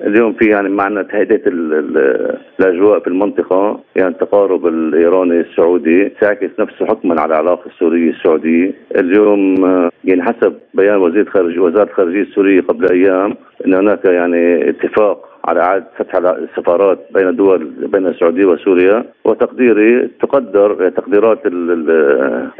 اليوم 0.00 0.32
في 0.32 0.44
يعني 0.44 0.68
معنى 0.68 1.04
تهدئة 1.04 1.42
الأجواء 2.60 3.00
في 3.00 3.06
المنطقة. 3.06 3.80
يعني 3.96 4.10
التقارب 4.10 4.66
الإيراني 4.66 5.40
السعودي 5.40 6.08
تعكس 6.20 6.50
نفسه 6.58 6.86
حكما 6.86 7.20
على 7.20 7.34
العلاقة 7.34 7.66
السورية 7.66 8.10
السعودية. 8.10 8.72
اليوم 8.96 9.64
آه، 9.64 9.90
يعني 10.04 10.22
حسب 10.38 10.54
بيان 10.74 10.96
وزير 10.96 11.30
خارج 11.30 11.58
وزارة 11.58 11.90
الخارجية 11.90 12.22
السورية 12.22 12.60
قبل 12.60 12.92
أيام 12.92 13.36
أن 13.66 13.74
هناك 13.74 14.04
يعني 14.04 14.70
اتفاق 14.70 15.28
على 15.44 15.60
إعادة 15.60 15.86
فتح 15.98 16.14
السفارات 16.16 16.98
بين 17.14 17.28
الدول 17.28 17.64
بين 17.64 18.06
السعودية 18.06 18.44
وسوريا 18.44 19.04
وتقديري 19.24 20.08
تقدر 20.22 20.90
تقديرات 20.90 21.46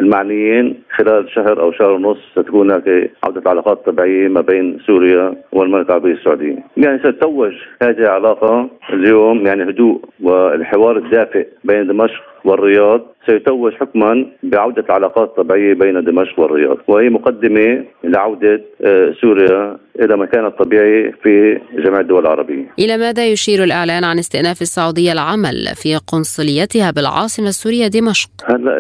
المعنيين 0.01 0.83
خلال 0.97 1.31
شهر 1.31 1.61
أو 1.61 1.73
شهر 1.73 1.91
ونص 1.91 2.19
ستكون 2.33 2.71
هناك 2.71 3.11
عودة 3.25 3.51
علاقات 3.51 3.87
طبيعية 3.87 4.29
ما 4.29 4.41
بين 4.41 4.79
سوريا 4.87 5.35
والمملكة 5.53 5.89
العربية 5.89 6.13
السعودية. 6.13 6.59
يعني 6.77 6.99
ستتوج 6.99 7.53
هذه 7.83 7.99
العلاقة 7.99 8.69
اليوم 8.93 9.47
يعني 9.47 9.63
هدوء 9.63 10.01
والحوار 10.23 10.97
الدافئ 10.97 11.47
بين 11.65 11.87
دمشق 11.87 12.23
والرياض 12.45 13.01
سيتوج 13.27 13.73
حكما 13.75 14.27
بعودة 14.43 14.83
العلاقات 14.83 15.29
الطبيعية 15.29 15.75
بين 15.75 16.05
دمشق 16.05 16.41
والرياض 16.41 16.77
وهي 16.89 17.09
مقدمة 17.09 17.85
لعودة 18.05 18.63
آه، 18.85 19.15
سوريا 19.21 19.77
إلى 20.01 20.17
مكانها 20.17 20.49
الطبيعي 20.49 21.13
في 21.23 21.61
جميع 21.79 22.01
الدول 22.01 22.23
العربية 22.23 22.65
إلى 22.79 22.99
ماذا 22.99 23.27
يشير 23.27 23.65
الإعلان 23.65 24.05
عن 24.05 24.19
استئناف 24.19 24.63
السعودية 24.63 25.13
العمل 25.13 25.57
في 25.83 25.97
قنصليتها 25.97 26.91
بالعاصمة 26.91 27.49
السورية 27.49 27.87
دمشق؟ 27.87 28.31
هلأ 28.45 28.79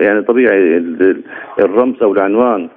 يعني 0.00 0.22
طبيعي 0.22 0.82
الرمز 1.58 2.02
أو 2.02 2.12
العنوان 2.12 2.68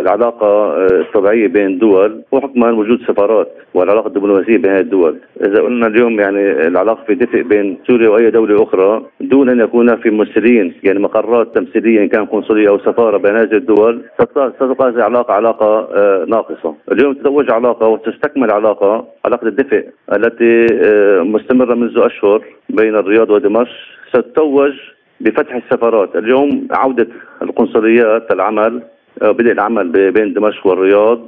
العلاقة 0.00 0.46
آه، 0.46 0.86
الطبيعية 0.86 1.48
بين 1.48 1.66
الدول 1.66 2.22
وحكما 2.32 2.70
وجود 2.70 3.00
سفارات 3.08 3.48
والعلاقة 3.74 4.06
الدبلوماسية 4.06 4.58
بين 4.58 4.76
الدول. 4.76 5.16
إذا 5.44 5.62
قلنا 5.62 5.86
اليوم 5.86 6.20
يعني 6.20 6.66
العلاقة 6.66 7.04
في 7.06 7.14
دفء 7.14 7.42
بين 7.42 7.78
سوريا 7.86 8.08
وأي 8.08 8.30
دولة 8.30 8.62
أخرى 8.62 9.02
دون 9.20 9.48
أن 9.48 9.60
يكون 9.60 9.96
في 9.96 10.10
ممثلين 10.10 10.74
يعني 10.84 10.98
مقرات 10.98 11.54
تمثيلية 11.54 12.00
إن 12.02 12.08
كان 12.08 12.24
قنصلية 12.24 12.68
أو 12.68 12.78
سفارة 12.78 13.16
بين 13.16 13.36
هذه 13.36 13.52
الدول 13.52 14.02
ستبقى 14.14 14.88
هذه 14.88 14.96
العلاقة 14.96 15.34
علاقة 15.34 15.88
آه، 15.94 16.24
ناقصة. 16.28 16.74
اليوم 16.92 17.14
تتوج 17.14 17.50
علاقة 17.50 17.88
وتستكمل 17.88 18.50
علاقة 18.50 19.06
علاقة 19.24 19.48
الدفء 19.48 19.84
التي 20.16 20.66
آه، 20.72 21.20
مستمرة 21.20 21.74
منذ 21.74 21.98
أشهر 21.98 22.44
بين 22.70 22.96
الرياض 22.96 23.30
ودمشق 23.30 23.72
ستتوج 24.08 24.72
بفتح 25.22 25.54
السفارات. 25.54 26.16
اليوم 26.16 26.68
عودة 26.70 27.08
القنصليات 27.42 28.32
العمل 28.32 28.82
آه، 29.22 29.30
بدء 29.30 29.52
العمل 29.52 30.12
بين 30.12 30.32
دمشق 30.32 30.66
والرياض. 30.66 31.20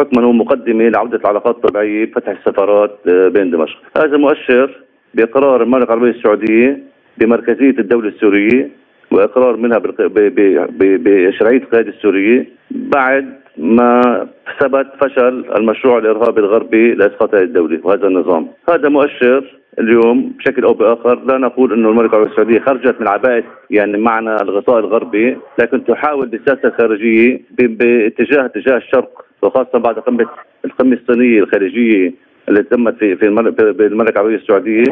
حكما 0.00 0.26
ومقدمة 0.26 0.88
لعودة 0.88 1.16
العلاقات 1.16 1.56
الطبيعية 1.56 2.04
بفتح 2.04 2.28
السفارات 2.28 2.98
آه، 3.08 3.28
بين 3.28 3.50
دمشق. 3.50 3.78
هذا 3.98 4.16
مؤشر 4.16 4.70
بإقرار 5.14 5.62
المملكة 5.62 5.84
العربية 5.84 6.10
السعودية 6.10 6.82
بمركزية 7.18 7.78
الدولة 7.78 8.08
السورية 8.08 8.70
وإقرار 9.10 9.56
منها 9.56 9.78
بشرعية 9.78 11.56
القيادة 11.56 11.88
السورية 11.88 12.48
بعد 12.70 13.34
ما 13.56 14.26
ثبت 14.60 14.86
فشل 15.00 15.44
المشروع 15.56 15.98
الإرهابي 15.98 16.40
الغربي 16.40 16.94
لإسقاط 16.94 17.34
هذه 17.34 17.42
الدولة 17.42 17.80
وهذا 17.82 18.06
النظام. 18.06 18.48
هذا 18.68 18.88
مؤشر 18.88 19.44
اليوم 19.78 20.32
بشكل 20.38 20.64
أو 20.64 20.72
بآخر 20.72 21.24
لا 21.24 21.38
نقول 21.38 21.72
إنه 21.72 21.88
المملكة 21.88 22.10
العربية 22.12 22.30
السعودية 22.30 22.60
خرجت 22.60 23.00
من 23.00 23.08
عباءه 23.08 23.44
يعني 23.70 23.98
معنى 23.98 24.34
الغطاء 24.36 24.78
الغربي 24.78 25.36
لكن 25.58 25.84
تحاول 25.84 26.26
بالسياسة 26.28 26.68
الخارجية 26.68 27.40
باتجاه 27.50 28.46
اتجاه 28.46 28.76
الشرق 28.76 29.24
وخاصة 29.42 29.78
بعد 29.78 29.98
قمة 29.98 30.26
القمة 30.64 30.98
الصينية 31.02 31.40
الخارجيه 31.40 32.12
التي 32.48 32.76
تمت 32.76 32.94
في 32.98 33.16
في 33.16 33.26
المملكه 33.26 34.10
العربية 34.10 34.36
السعودية 34.36 34.84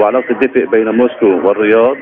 وعلاقه 0.00 0.30
الدفء 0.30 0.64
بين 0.64 0.88
موسكو 0.88 1.26
والرياض. 1.26 1.96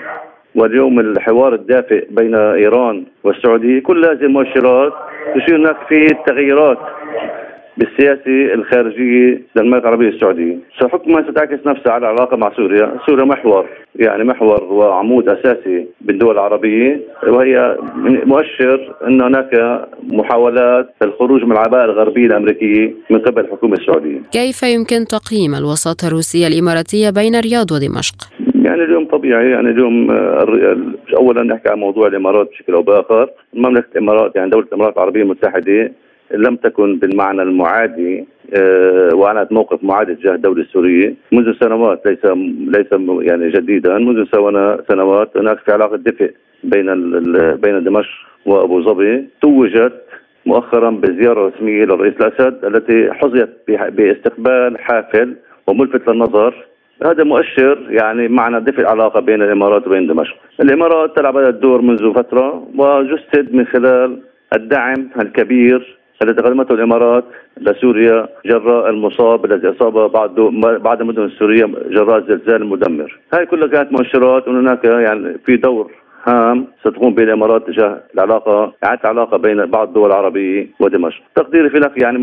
واليوم 0.55 1.01
الحوار 1.01 1.55
الدافئ 1.55 2.07
بين 2.11 2.35
إيران 2.35 3.05
والسعودية 3.25 3.83
كل 3.83 4.05
هذه 4.05 4.23
المؤشرات 4.23 4.93
تشير 5.35 5.57
هناك 5.57 5.77
في 5.89 6.09
تغيرات 6.27 6.79
بالسياسة 7.77 8.55
الخارجية 8.55 9.43
للمملكة 9.57 9.83
العربية 9.83 10.09
السعودية. 10.09 10.57
حكما 10.81 11.31
ستعكس 11.31 11.67
نفسها 11.67 11.93
على 11.93 12.11
العلاقة 12.11 12.37
مع 12.37 12.53
سوريا 12.57 12.93
سوريا 13.07 13.25
محور 13.25 13.67
يعني 13.97 14.25
محور 14.25 14.65
وعمود 14.65 15.29
أساسي 15.29 15.87
بالدول 16.01 16.35
العربية 16.35 17.01
وهي 17.27 17.77
مؤشر 18.27 18.95
أن 19.07 19.23
هناك 19.23 19.81
محاولات 20.03 20.95
للخروج 21.03 21.45
من 21.45 21.53
العباءة 21.53 21.85
الغربية 21.85 22.27
الأمريكية 22.27 22.95
من 23.11 23.19
قبل 23.19 23.45
الحكومة 23.45 23.75
السعودية. 23.75 24.19
كيف 24.33 24.63
يمكن 24.63 25.05
تقييم 25.05 25.55
الوساطة 25.55 26.09
الروسية 26.09 26.47
الإماراتية 26.47 27.11
بين 27.11 27.35
الرياض 27.35 27.73
ودمشق؟ 27.73 28.17
يعني 28.55 28.85
اليوم 28.85 29.07
طبيعي 29.07 29.51
يعني 29.51 29.71
اليوم 29.71 30.11
اولا 31.17 31.43
نحكي 31.43 31.69
عن 31.69 31.79
موضوع 31.79 32.07
الإمارات 32.07 32.49
بشكل 32.51 32.73
أو 32.73 32.83
بآخر، 32.83 33.31
مملكه 33.55 33.87
الإمارات 33.93 34.37
يعني 34.37 34.51
دولة 34.51 34.67
الإمارات 34.67 34.97
العربية 34.97 35.23
المتحدة 35.23 35.93
لم 36.31 36.57
تكن 36.57 36.99
بالمعنى 36.99 37.43
المعادي 37.43 38.25
آه، 38.55 39.15
واعلنت 39.15 39.53
موقف 39.53 39.85
معادي 39.85 40.15
تجاه 40.15 40.35
الدولة 40.35 40.63
السورية. 40.63 41.15
منذ 41.33 41.53
سنوات 41.61 42.07
ليس 42.07 42.25
ليس 42.69 42.87
يعني 43.21 43.51
جديدا. 43.51 43.99
منذ 43.99 44.25
سنوات 44.89 45.37
هناك 45.37 45.59
في 45.59 45.73
علاقة 45.73 45.97
دفء 45.97 46.31
بين 46.65 46.87
بين 47.55 47.85
دمشق 47.85 48.11
وأبو 48.47 48.83
ظبي. 48.83 49.25
توجت 49.43 50.03
مؤخرا 50.47 50.91
بزيارة 50.91 51.47
رسمية 51.49 51.85
للرئيس 51.85 52.15
الأسد 52.21 52.65
التي 52.65 53.13
حظيت 53.13 53.51
باستقبال 53.69 54.79
حافل 54.79 55.37
وملفت 55.67 56.09
للنظر. 56.09 56.55
هذا 57.05 57.25
مؤشر 57.25 57.87
يعني 57.91 58.29
معنى 58.29 58.61
دفء 58.61 58.81
العلاقة 58.81 59.21
بين 59.21 59.43
الإمارات 59.43 59.87
وبين 59.87 60.07
دمشق. 60.07 60.37
الإمارات 60.61 61.17
تلعب 61.17 61.37
هذا 61.37 61.49
الدور 61.49 61.83
منذ 61.83 62.15
فترة 62.15 62.69
وجسد 62.77 63.55
من 63.55 63.67
خلال 63.67 64.19
الدعم 64.55 65.09
الكبير 65.21 65.96
الذي 66.23 66.43
قدمته 66.43 66.75
الإمارات 66.75 67.25
لسوريا 67.61 68.29
جراء 68.47 68.91
المصاب 68.91 69.45
الذي 69.45 69.69
أصاب 69.69 70.11
بعض 70.11 70.41
بعض 70.81 71.01
المدن 71.01 71.25
السوريه 71.25 71.65
جراء 71.91 72.19
الزلزال 72.19 72.63
المدمر، 72.63 73.19
هذه 73.35 73.45
كلها 73.45 73.69
كانت 73.69 73.93
مؤشرات 73.93 74.49
ان 74.49 74.57
هناك 74.57 74.85
يعني 74.85 75.39
في 75.47 75.57
دور 75.57 75.91
هام 76.27 76.67
ستقوم 76.81 77.15
به 77.15 77.23
الامارات 77.23 77.67
تجاه 77.67 78.01
العلاقة 78.15 78.73
اعاده 78.85 79.01
العلاقه 79.05 79.37
بين 79.37 79.67
بعض 79.67 79.89
الدول 79.89 80.11
العربية 80.11 80.67
ودمشق، 80.81 81.23
تقديري 81.35 81.71
في 81.71 81.77
هناك 81.77 82.03
يعني 82.03 82.19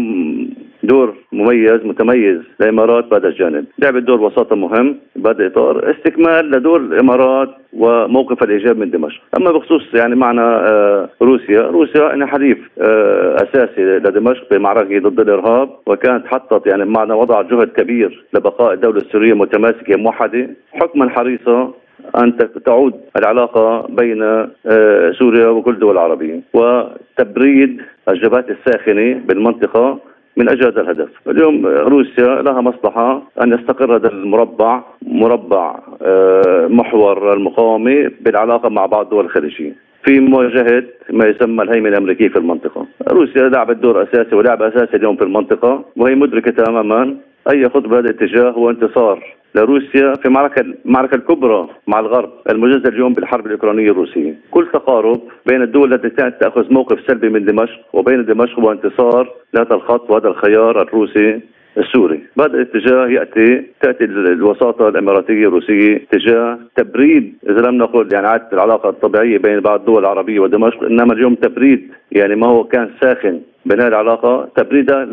دور 0.83 1.13
مميز 1.31 1.85
متميز 1.85 2.39
للامارات 2.59 3.05
بهذا 3.05 3.27
الجانب، 3.27 3.65
لعبت 3.79 4.03
دور 4.03 4.21
وساطه 4.21 4.55
مهم 4.55 4.97
بهذا 5.15 5.37
الاطار، 5.37 5.91
استكمال 5.91 6.51
لدور 6.51 6.79
الإمارات 6.79 7.49
وموقف 7.73 8.43
الإيجاب 8.43 8.77
من 8.77 8.89
دمشق، 8.89 9.21
أما 9.37 9.51
بخصوص 9.51 9.93
يعني 9.93 10.15
معنى 10.15 10.41
آه، 10.41 11.09
روسيا، 11.21 11.61
روسيا 11.61 12.13
انها 12.13 12.27
حليف 12.27 12.57
آه، 12.81 13.35
أساسي 13.35 13.81
لدمشق 13.81 14.49
في 14.49 14.59
معركه 14.59 14.99
ضد 14.99 15.19
الإرهاب 15.19 15.69
وكانت 15.87 16.27
حطت 16.27 16.67
يعني 16.67 16.85
معنى 16.85 17.13
وضع 17.13 17.41
جهد 17.41 17.67
كبير 17.67 18.25
لبقاء 18.33 18.73
الدولة 18.73 18.97
السورية 18.97 19.33
متماسكة 19.33 19.97
موحدة، 19.97 20.49
حكما 20.73 21.09
حريصة 21.09 21.73
أن 22.17 22.37
تعود 22.65 22.93
العلاقة 23.17 23.87
بين 23.89 24.21
آه، 24.21 25.11
سوريا 25.19 25.47
وكل 25.47 25.73
الدول 25.73 25.91
العربية 25.91 26.41
وتبريد 26.53 27.81
الجبهات 28.09 28.45
الساخنة 28.49 29.21
بالمنطقة 29.25 29.99
من 30.37 30.49
أجل 30.49 30.65
هذا 30.65 30.81
الهدف، 30.81 31.09
اليوم 31.27 31.65
روسيا 31.67 32.41
لها 32.41 32.61
مصلحة 32.61 33.21
أن 33.41 33.53
يستقر 33.53 33.95
هذا 33.95 34.07
المربع 34.07 34.83
مربع 35.01 35.79
آه، 36.01 36.67
محور 36.67 37.33
المقاومة 37.33 38.11
بالعلاقة 38.21 38.69
مع 38.69 38.85
بعض 38.85 39.03
الدول 39.03 39.25
الخليجية. 39.25 39.75
في 40.03 40.19
مواجهة 40.19 40.83
ما 41.09 41.25
يسمى 41.25 41.63
الهيمنة 41.63 41.89
الأمريكية 41.89 42.27
في 42.27 42.35
المنطقة. 42.35 42.85
روسيا 43.07 43.49
لعبت 43.49 43.77
دور 43.77 44.03
أساسي 44.03 44.35
ولعب 44.35 44.61
أساسي 44.61 44.97
اليوم 44.97 45.15
في 45.15 45.23
المنطقة 45.23 45.85
وهي 45.97 46.15
مدركة 46.15 46.51
تماما 46.51 47.15
أي 47.51 47.69
خطوه 47.69 47.81
بهذا 47.81 48.09
الاتجاه 48.09 48.49
هو 48.49 48.69
انتصار 48.69 49.35
لروسيا 49.55 50.13
في 50.15 50.29
معركة 50.29 50.65
المعركة 50.85 51.15
الكبرى 51.15 51.67
مع 51.87 51.99
الغرب 51.99 52.29
المجزر 52.49 52.93
اليوم 52.93 53.13
بالحرب 53.13 53.45
الأوكرانية 53.45 53.91
الروسية. 53.91 54.35
كل 54.51 54.67
تقارب 54.73 55.21
بين 55.45 55.61
الدول 55.61 55.93
التي 55.93 56.09
كانت 56.09 56.35
تأخذ 56.41 56.73
موقف 56.73 56.99
سلبي 57.07 57.29
من 57.29 57.45
دمشق 57.45 57.79
وبين 57.93 58.25
دمشق 58.25 58.59
وانتصار 58.59 59.33
لهذا 59.53 59.75
الخط 59.75 60.09
وهذا 60.09 60.27
الخيار 60.27 60.81
الروسي 60.81 61.39
السوري. 61.77 62.19
بهذا 62.37 62.53
الاتجاه 62.53 63.07
ياتي 63.07 63.63
تأتي 63.81 64.03
الوساطة 64.03 64.89
الإماراتية 64.89 65.47
الروسية 65.47 66.05
تجاه 66.11 66.59
تبريد 66.75 67.33
إذا 67.49 67.61
لم 67.61 67.77
نقل 67.77 68.09
يعني 68.13 68.27
عادة 68.27 68.47
العلاقة 68.53 68.89
الطبيعية 68.89 69.37
بين 69.37 69.59
بعض 69.59 69.79
الدول 69.79 69.99
العربية 69.99 70.39
ودمشق 70.39 70.83
إنما 70.83 71.13
اليوم 71.13 71.35
تبريد 71.35 71.91
يعني 72.11 72.35
ما 72.35 72.47
هو 72.47 72.63
كان 72.63 72.89
ساخن. 73.01 73.41
بناء 73.65 73.87
العلاقة 73.87 74.49
تبريدها 74.57 75.05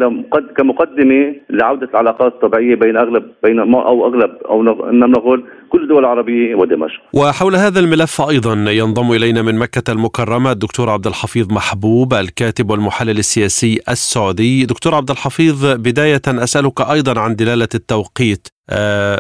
كمقدمة 0.57 1.35
لعودة 1.51 1.89
العلاقات 1.91 2.33
الطبيعية 2.33 2.75
بين 2.75 2.97
اغلب 2.97 3.25
بين 3.43 3.59
أو 3.75 4.07
أغلب 4.07 4.31
أو 4.51 4.63
نقول 4.93 5.45
كل 5.69 5.83
الدول 5.83 5.99
العربية 5.99 6.55
ودمشق. 6.55 7.01
وحول 7.15 7.55
هذا 7.57 7.81
الملف 7.81 8.21
أيضا 8.21 8.71
ينضم 8.71 9.13
إلينا 9.13 9.43
من 9.43 9.55
مكة 9.59 9.93
المكرمة 9.93 10.53
الدكتور 10.53 10.91
عبد 10.91 11.07
الحفيظ 11.07 11.53
محبوب 11.53 12.15
الكاتب 12.15 12.71
والمحلل 12.71 13.19
السياسي 13.19 13.81
السعودي. 13.89 14.65
دكتور 14.65 14.95
عبد 14.95 15.11
الحفيظ 15.11 15.67
بداية 15.67 16.23
أسألك 16.29 16.81
أيضا 16.81 17.21
عن 17.21 17.37
دلالة 17.37 17.69
التوقيت 17.75 18.49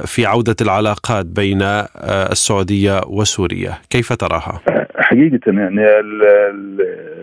في 0.06 0.26
عودة 0.26 0.56
العلاقات 0.60 1.26
بين 1.26 1.62
آه، 1.62 1.86
السعودية 2.32 3.00
وسوريا، 3.06 3.72
كيف 3.90 4.12
تراها؟ 4.12 4.60
حقيقة 4.96 5.40
يعني 5.46 5.80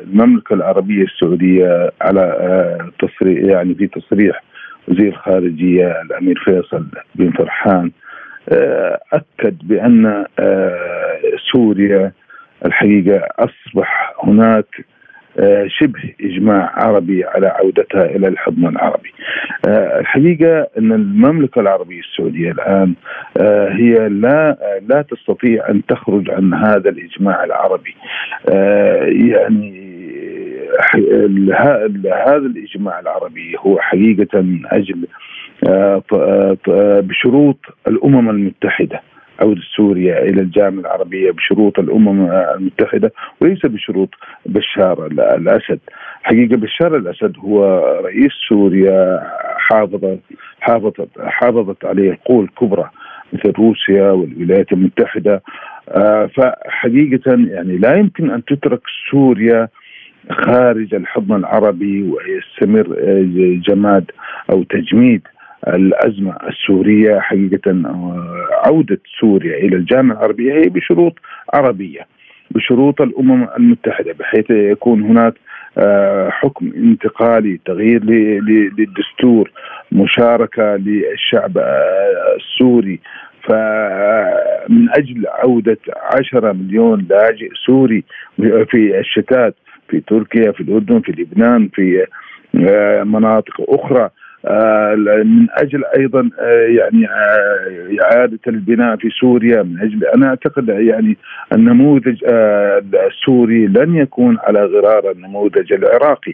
المملكة 0.08 0.54
العربية 0.54 1.04
السعودية 1.04 1.92
على 2.02 2.22
آه، 2.22 2.90
تصريح 3.00 3.44
يعني 3.44 3.76
في 3.76 3.88
تصريح 3.88 4.44
وزير 4.88 5.08
الخارجيه 5.08 6.02
الأمير 6.02 6.42
فيصل 6.46 6.88
بن 7.16 7.32
فرحان 7.32 7.92
آه، 8.50 9.00
بأن 9.62 10.26
آه، 10.40 11.20
سوريا 11.54 12.12
الحقيقة 12.66 13.28
أصبح 13.40 14.14
هناك 14.24 14.86
شبه 15.68 16.00
إجماع 16.22 16.72
عربي 16.76 17.26
على 17.26 17.48
عودتها 17.48 18.06
إلى 18.06 18.28
الحضن 18.28 18.68
العربي. 18.68 19.14
الحقيقة 20.00 20.68
أن 20.78 20.92
المملكة 20.92 21.62
العربية 21.62 22.00
السعودية 22.00 22.52
الآن 22.52 22.94
هي 23.72 24.10
لا 24.10 24.58
لا 24.90 25.02
تستطيع 25.02 25.70
أن 25.70 25.86
تخرج 25.86 26.30
عن 26.30 26.54
هذا 26.54 26.90
الإجماع 26.90 27.44
العربي. 27.44 27.96
يعني 29.30 29.88
هذا 32.28 32.46
الإجماع 32.46 33.00
العربي 33.00 33.56
هو 33.60 33.80
حقيقة 33.80 34.42
من 34.42 34.62
أجل 34.66 35.08
آه، 35.70 36.04
آه، 36.14 37.00
بشروط 37.00 37.58
الأمم 37.88 38.30
المتحدة 38.30 39.02
عودة 39.40 39.62
سوريا 39.76 40.24
إلى 40.24 40.42
الجامعة 40.42 40.82
العربية 40.82 41.32
بشروط 41.32 41.80
الأمم 41.80 42.32
المتحدة 42.32 43.14
وليس 43.42 43.66
بشروط 43.66 44.10
بشار 44.46 45.06
الأسد. 45.08 45.80
حقيقة 46.24 46.56
بشار 46.58 46.96
الأسد 46.96 47.38
هو 47.38 47.80
رئيس 48.06 48.32
سوريا 48.50 49.24
حافظ 49.58 50.18
حافظت 50.60 51.08
حافظت 51.20 51.86
عليه 51.86 52.12
القوى 52.12 52.44
الكبرى 52.44 52.90
مثل 53.34 53.52
روسيا 53.52 54.12
والولايات 54.12 54.72
المتحدة. 54.74 55.42
آه، 55.90 56.26
فحقيقة 56.26 57.32
يعني 57.32 57.78
لا 57.78 57.96
يمكن 57.96 58.32
أن 58.32 58.46
تترك 58.46 58.82
سوريا 59.12 59.68
خارج 60.32 60.96
الحضن 60.96 61.36
العربي 61.36 62.04
ويستمر 62.04 62.96
آه، 63.00 63.60
جماد 63.68 64.12
أو 64.50 64.64
تجميد. 64.64 65.22
الأزمة 65.76 66.38
السورية 66.48 67.20
حقيقة 67.20 67.72
آه، 67.72 68.48
عوده 68.66 69.00
سوريا 69.20 69.58
إلى 69.58 69.76
الجامعة 69.76 70.18
العربية 70.18 70.54
هي 70.54 70.70
بشروط 70.70 71.14
عربية 71.54 72.08
بشروط 72.52 73.02
الأمم 73.02 73.48
المتحدة 73.58 74.14
بحيث 74.20 74.50
يكون 74.50 75.04
هناك 75.04 75.34
آه، 75.78 76.30
حكم 76.30 76.72
انتقالي 76.76 77.60
تغيير 77.66 78.04
للدستور 78.78 79.52
مشاركة 79.92 80.76
للشعب 80.76 81.58
السوري. 82.38 83.00
فمن 83.44 84.90
أجل 84.90 85.28
عودة 85.28 85.78
10 86.14 86.52
مليون 86.52 87.08
لاجئ 87.10 87.50
سوري 87.66 88.04
في 88.38 89.00
الشتات 89.00 89.56
في 89.90 90.00
تركيا 90.00 90.52
في 90.52 90.62
الأردن 90.62 91.00
في 91.00 91.12
لبنان 91.12 91.70
في 91.74 92.06
آه، 92.70 93.04
مناطق 93.04 93.54
أخرى. 93.60 94.04
آه، 94.04 94.12
من 95.26 95.48
أجل 95.52 95.84
أيضا 95.98 96.30
آه، 96.40 96.68
يعني 96.68 97.08
إعادة 98.02 98.40
البناء 98.48 98.96
في 98.96 99.10
سوريا 99.10 99.64
من 99.64 99.80
أجل 99.80 100.06
أنا 100.06 100.28
أعتقد 100.28 100.70
يعني 100.70 101.18
النموذج 101.54 102.24
السوري 103.08 103.68
لن 103.68 103.96
يكون 103.96 104.38
على 104.44 104.66
غرار 104.66 105.12
النموذج 105.12 105.74
العراقي 105.74 106.34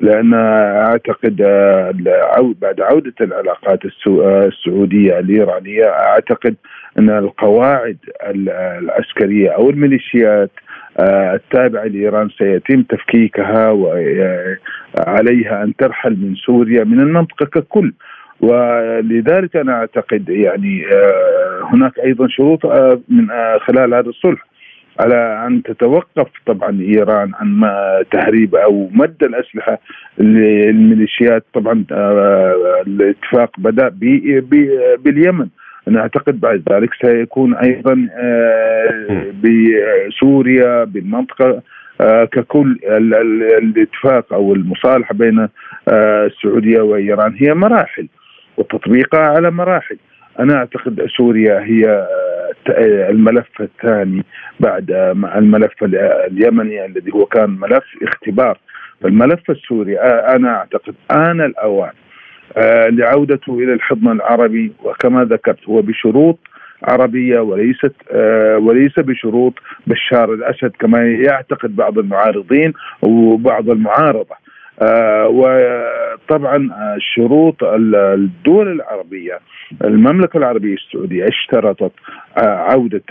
لأن 0.00 0.34
أعتقد 0.34 1.36
بعد 2.60 2.80
عودة 2.80 3.14
العلاقات 3.20 3.80
السعودية 3.84 5.18
الإيرانية 5.18 5.84
أعتقد 5.84 6.54
أن 6.98 7.10
القواعد 7.10 7.96
العسكرية 8.26 9.50
أو 9.50 9.70
الميليشيات 9.70 10.50
آه، 10.50 10.67
التابعة 11.00 11.84
لإيران 11.84 12.28
سيتم 12.38 12.82
تفكيكها 12.82 13.70
وعليها 13.70 15.62
أن 15.64 15.76
ترحل 15.76 16.10
من 16.10 16.34
سوريا 16.34 16.84
من 16.84 17.00
المنطقة 17.00 17.46
ككل. 17.46 17.92
ولذلك 18.40 19.56
أنا 19.56 19.72
أعتقد 19.72 20.28
يعني 20.28 20.86
آه، 20.92 21.68
هناك 21.72 21.98
أيضا 21.98 22.28
شروط 22.28 22.66
آه، 22.66 23.00
من 23.08 23.26
خلال 23.58 23.94
هذا 23.94 24.08
الصلح 24.08 24.46
على 25.00 25.46
أن 25.46 25.62
تتوقف 25.62 26.26
طبعا 26.46 26.80
إيران 26.80 27.32
عن 27.34 27.62
تهريب 28.10 28.54
أو 28.54 28.90
مد 28.92 29.22
الأسلحة 29.22 29.78
للميليشيات. 30.18 31.44
طبعا 31.54 31.84
الاتفاق 32.86 33.50
بدأ 33.58 33.88
باليمن. 34.98 35.48
أنا 35.88 36.00
اعتقد 36.00 36.40
بعد 36.40 36.62
ذلك 36.72 36.90
سيكون 37.02 37.54
أيضا 37.54 38.08
آه، 38.12 39.32
بسوريا 39.42 40.84
بالمنطقة 40.84 41.62
آه، 42.00 42.24
ككل 42.24 42.78
الاتفاق 43.62 44.32
أو 44.32 44.54
المصالحة 44.54 45.14
بين 45.14 45.48
آه، 45.88 46.26
السعودية 46.26 46.80
وإيران 46.80 47.36
هي 47.38 47.54
مراحل 47.54 48.08
وتطبيقها 48.56 49.20
على 49.20 49.50
مراحل. 49.50 49.96
أنا 50.40 50.56
أعتقد 50.56 51.06
سوريا 51.16 51.60
هي 51.60 52.06
الملف 53.10 53.60
الثاني 53.60 54.24
بعد 54.60 54.90
الملف 55.36 55.72
اليمني 56.30 56.84
الذي 56.84 57.12
هو 57.14 57.26
كان 57.26 57.50
ملف 57.50 57.84
اختبار. 58.02 58.58
فالملف 59.00 59.50
السوري 59.50 59.98
أنا 60.00 60.56
أعتقد 60.56 60.94
آن 61.10 61.40
الأوان 61.40 61.92
لعودته 62.90 63.58
إلى 63.58 63.72
الحضن 63.72 64.12
العربي. 64.12 64.72
وكما 64.84 65.24
ذكرت 65.24 65.68
هو 65.68 65.82
بشروط 65.82 66.38
عربية 66.82 67.40
وليست 67.40 67.92
آه، 68.10 68.58
وليس 68.58 68.98
بشروط 68.98 69.54
بشار 69.86 70.34
الأسد 70.34 70.72
كما 70.78 70.98
يعتقد 71.06 71.76
بعض 71.76 71.98
المعارضين 71.98 72.72
وبعض 73.02 73.70
المعارضة. 73.70 74.34
آه، 74.34 74.47
وطبعا 75.28 76.70
شروط 76.98 77.64
الدول 77.64 78.72
العربية 78.72 79.38
المملكة 79.84 80.36
العربية 80.36 80.74
السعودية 80.74 81.28
اشترطت 81.28 81.92
عودة 82.36 83.02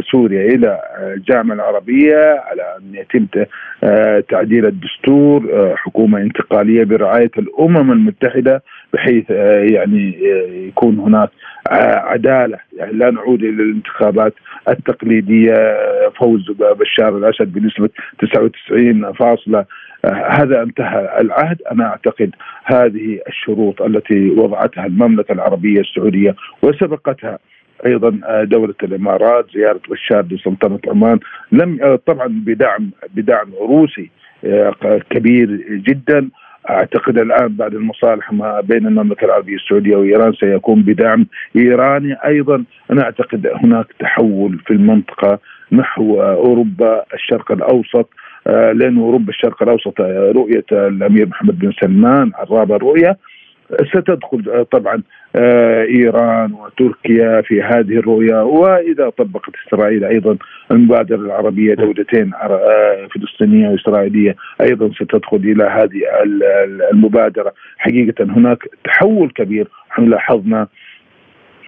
سوريا 0.00 0.44
إلى 0.54 0.80
الجامعة 1.16 1.54
العربية 1.54 2.16
على 2.16 2.62
أن 2.78 2.94
يتم 2.94 3.26
تعديل 4.28 4.66
الدستور 4.66 5.42
حكومة 5.76 6.18
انتقالية 6.20 6.84
برعاية 6.84 7.30
الأمم 7.38 7.92
المتحدة 7.92 8.62
بحيث 8.92 9.30
يعني 9.70 10.14
يكون 10.68 10.98
هناك 10.98 11.30
عدالة. 11.70 12.58
يعني 12.76 12.92
لا 12.92 13.10
نعود 13.10 13.42
إلى 13.42 13.62
الانتخابات 13.62 14.34
التقليدية 14.68 15.76
فوز 16.20 16.50
بشار 16.60 17.16
الأسد 17.18 17.52
بنسبة 17.52 17.88
99 18.18 19.12
فاصلة 19.12 19.64
هذا 20.06 20.62
انتهى 20.62 21.20
العهد. 21.20 21.62
أنا 21.72 21.86
أعتقد 21.86 22.30
هذه 22.64 23.20
الشروط 23.28 23.82
التي 23.82 24.30
وضعتها 24.30 24.86
المملكة 24.86 25.32
العربية 25.32 25.80
السعودية 25.80 26.34
وسبقتها 26.62 27.38
أيضا 27.86 28.20
دولة 28.44 28.74
الإمارات 28.82 29.46
زيارة 29.54 29.80
بشار 29.90 30.26
لسلطنة 30.30 30.78
عمان. 30.88 31.18
لم 31.52 31.98
طبعا 32.06 32.26
بدعم 32.28 32.90
بدعم 33.14 33.48
روسي 33.60 34.10
كبير 35.10 35.48
جدا. 35.70 36.28
أعتقد 36.70 37.18
الآن 37.18 37.48
بعد 37.48 37.74
المصالحة 37.74 38.34
ما 38.34 38.60
بين 38.60 38.86
المملكة 38.86 39.24
العربية 39.24 39.54
السعودية 39.54 39.96
وإيران 39.96 40.32
سيكون 40.32 40.82
بدعم 40.82 41.26
إيراني 41.56 42.14
أيضا. 42.26 42.64
أنا 42.90 43.02
أعتقد 43.02 43.46
هناك 43.64 43.86
تحول 43.98 44.58
في 44.66 44.70
المنطقة 44.70 45.38
نحو 45.72 46.22
أوروبا 46.22 47.04
الشرق 47.14 47.52
الأوسط. 47.52 48.10
آه، 48.46 48.72
لأنه 48.72 49.00
اوروبا 49.00 49.28
الشرق 49.28 49.62
الأوسط 49.62 50.00
آه، 50.00 50.32
رؤية 50.36 50.64
الأمير 50.72 51.26
محمد 51.26 51.58
بن 51.58 51.72
سلمان 51.80 52.32
الرابع 52.42 52.76
رؤيه 52.76 53.16
ستدخل 53.88 54.44
آه، 54.50 54.62
طبعا 54.62 55.02
آه، 55.36 55.82
إيران 55.82 56.52
وتركيا 56.52 57.40
في 57.40 57.62
هذه 57.62 57.98
الرؤية 57.98 58.42
وإذا 58.42 59.08
طبقت 59.10 59.52
إسرائيل 59.68 60.04
أيضا 60.04 60.36
المبادرة 60.70 61.16
العربية 61.16 61.74
دولتين 61.74 62.34
آه، 62.34 63.08
فلسطينية 63.14 63.68
وإسرائيلية 63.68 64.36
أيضا 64.60 64.90
ستدخل 64.94 65.36
إلى 65.36 65.64
هذه 65.64 66.00
المبادرة. 66.92 67.52
حقيقة 67.78 68.24
هناك 68.24 68.58
تحول 68.84 69.30
كبير 69.30 69.68
لاحظنا 69.98 70.66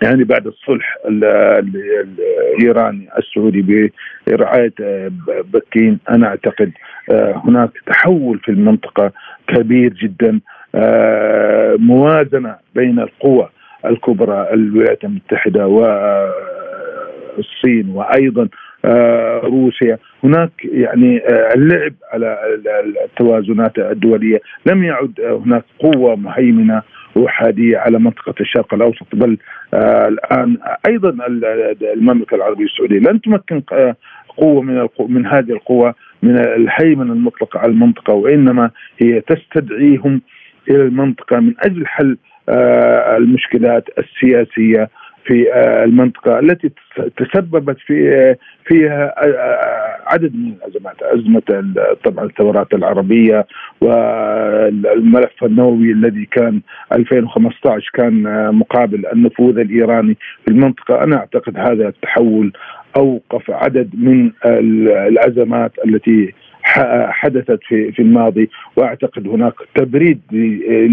يعني 0.02 0.24
بعد 0.24 0.46
الصلح 0.46 0.96
الإيراني 1.06 3.08
السعودي 3.18 3.92
برعاية 4.26 4.72
آه، 4.80 5.10
بكين 5.52 5.98
أنا 6.10 6.26
أعتقد 6.26 6.72
هناك 7.44 7.70
تحول 7.86 8.38
في 8.38 8.48
المنطقة 8.48 9.12
كبير 9.48 9.92
جدا 9.92 10.40
آه، 10.74 11.76
موازنة 11.78 12.56
بين 12.74 12.98
القوى 12.98 13.48
الكبرى 13.86 14.48
الولايات 14.52 15.04
المتحدة 15.04 15.66
والصين 15.66 16.28
وأيضا 17.88 18.48
آه، 18.84 19.40
روسيا. 19.44 19.98
هناك 20.24 20.50
يعني 20.64 21.18
آه، 21.18 21.54
اللعب 21.54 21.92
على 22.12 22.38
التوازنات 23.04 23.78
الدولية. 23.78 24.40
لم 24.66 24.84
يعد 24.84 25.20
هناك 25.20 25.64
قوة 25.78 26.16
مهيمنة 26.16 26.82
احاديه 27.16 27.78
على 27.78 27.98
منطقة 27.98 28.34
الشرق 28.40 28.74
الأوسط 28.74 29.06
بل 29.12 29.38
الآن 29.74 30.56
أيضا 30.88 31.16
المملكة 31.94 32.34
العربية 32.34 32.64
السعودية 32.64 32.98
لن 32.98 33.20
تمكن 33.20 33.62
قوة 34.36 34.62
من 34.62 34.88
من 34.98 35.26
هذه 35.26 35.50
القوى 35.50 35.94
من 36.22 36.38
الهيمنة 36.38 37.12
المطلقة 37.12 37.60
على 37.60 37.72
المنطقة 37.72 38.14
وإنما 38.14 38.70
هي 38.98 39.20
تستدعيهم 39.20 40.20
إلى 40.70 40.82
المنطقة 40.82 41.40
من 41.40 41.54
أجل 41.58 41.86
حل 41.86 42.16
آه، 42.48 43.16
المشكلات 43.16 43.84
السياسية 43.98 44.90
في 45.24 45.52
آه، 45.52 45.84
المنطقة 45.84 46.38
التي 46.38 46.70
تسببت 47.16 47.76
في 47.86 48.14
آه، 48.14 48.36
فيها 48.64 49.14
عدد 50.06 50.34
من 50.34 50.52
الأزمات 50.52 51.02
أزمة 51.02 51.42
طبعا 52.04 52.24
الثورات 52.24 52.74
العربية 52.74 53.46
والملف 53.80 55.44
النووي 55.44 55.92
الذي 55.92 56.24
كان 56.24 56.60
2015 56.92 57.90
كان 57.94 58.22
مقابل 58.54 59.06
النفوذ 59.12 59.58
الإيراني 59.58 60.16
في 60.44 60.50
المنطقة. 60.50 61.04
أنا 61.04 61.16
أعتقد 61.16 61.58
هذا 61.58 61.88
التحول 61.88 62.52
أوقف 62.96 63.50
عدد 63.50 63.90
من 63.94 64.32
الأزمات 65.08 65.72
التي 65.86 66.34
حدثت 67.10 67.58
في 67.68 67.92
في 67.92 68.02
الماضي 68.02 68.50
وأعتقد 68.76 69.28
هناك 69.28 69.54
تبريد 69.74 70.20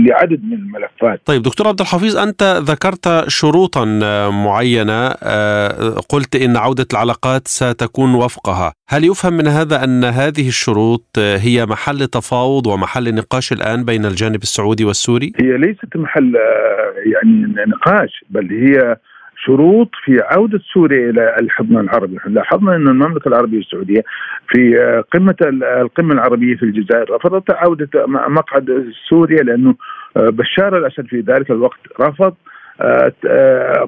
لعدد 0.07 0.43
من 0.43 0.53
الملفات. 0.53 1.21
طيب 1.25 1.41
دكتور 1.41 1.67
عبد 1.67 1.81
الحفيظ 1.81 2.17
أنت 2.17 2.61
ذكرت 2.61 3.23
شروطا 3.27 3.85
معينة 4.29 5.15
آه، 5.23 5.95
قلت 6.09 6.35
إن 6.35 6.57
عودة 6.57 6.85
العلاقات 6.93 7.47
ستكون 7.47 8.15
وفقها، 8.15 8.73
هل 8.89 9.03
يفهم 9.05 9.33
من 9.33 9.47
هذا 9.47 9.83
أن 9.83 10.03
هذه 10.03 10.47
الشروط 10.47 11.05
هي 11.17 11.65
محل 11.65 12.07
تفاوض 12.07 12.67
ومحل 12.67 13.15
نقاش 13.15 13.51
الآن 13.51 13.85
بين 13.85 14.05
الجانب 14.05 14.41
السعودي 14.41 14.85
والسوري؟ 14.85 15.33
هي 15.41 15.57
ليست 15.57 15.97
محل 15.97 16.35
آه، 16.35 16.93
يعني 17.13 17.53
نقاش 17.67 18.25
بل 18.29 18.49
هي 18.51 18.97
شروط 19.45 19.89
في 20.03 20.21
عودة 20.31 20.59
سوريا 20.73 21.09
إلى 21.09 21.35
الحضن 21.39 21.77
العربي. 21.77 22.17
لاحظنا 22.27 22.75
أن 22.75 22.87
المملكة 22.87 23.27
العربية 23.27 23.59
السعودية 23.59 24.03
في 24.49 24.75
قمة 25.11 25.35
القمة 25.81 26.13
العربية 26.13 26.55
في 26.55 26.63
الجزائر. 26.63 27.11
رفضت 27.15 27.51
عودة 27.51 27.89
مقعد 28.07 28.93
سوريا 29.09 29.43
لأنه 29.43 29.75
بشار 30.15 30.77
الأسد 30.77 31.05
في 31.05 31.19
ذلك 31.19 31.51
الوقت. 31.51 31.79
رفض 32.01 32.33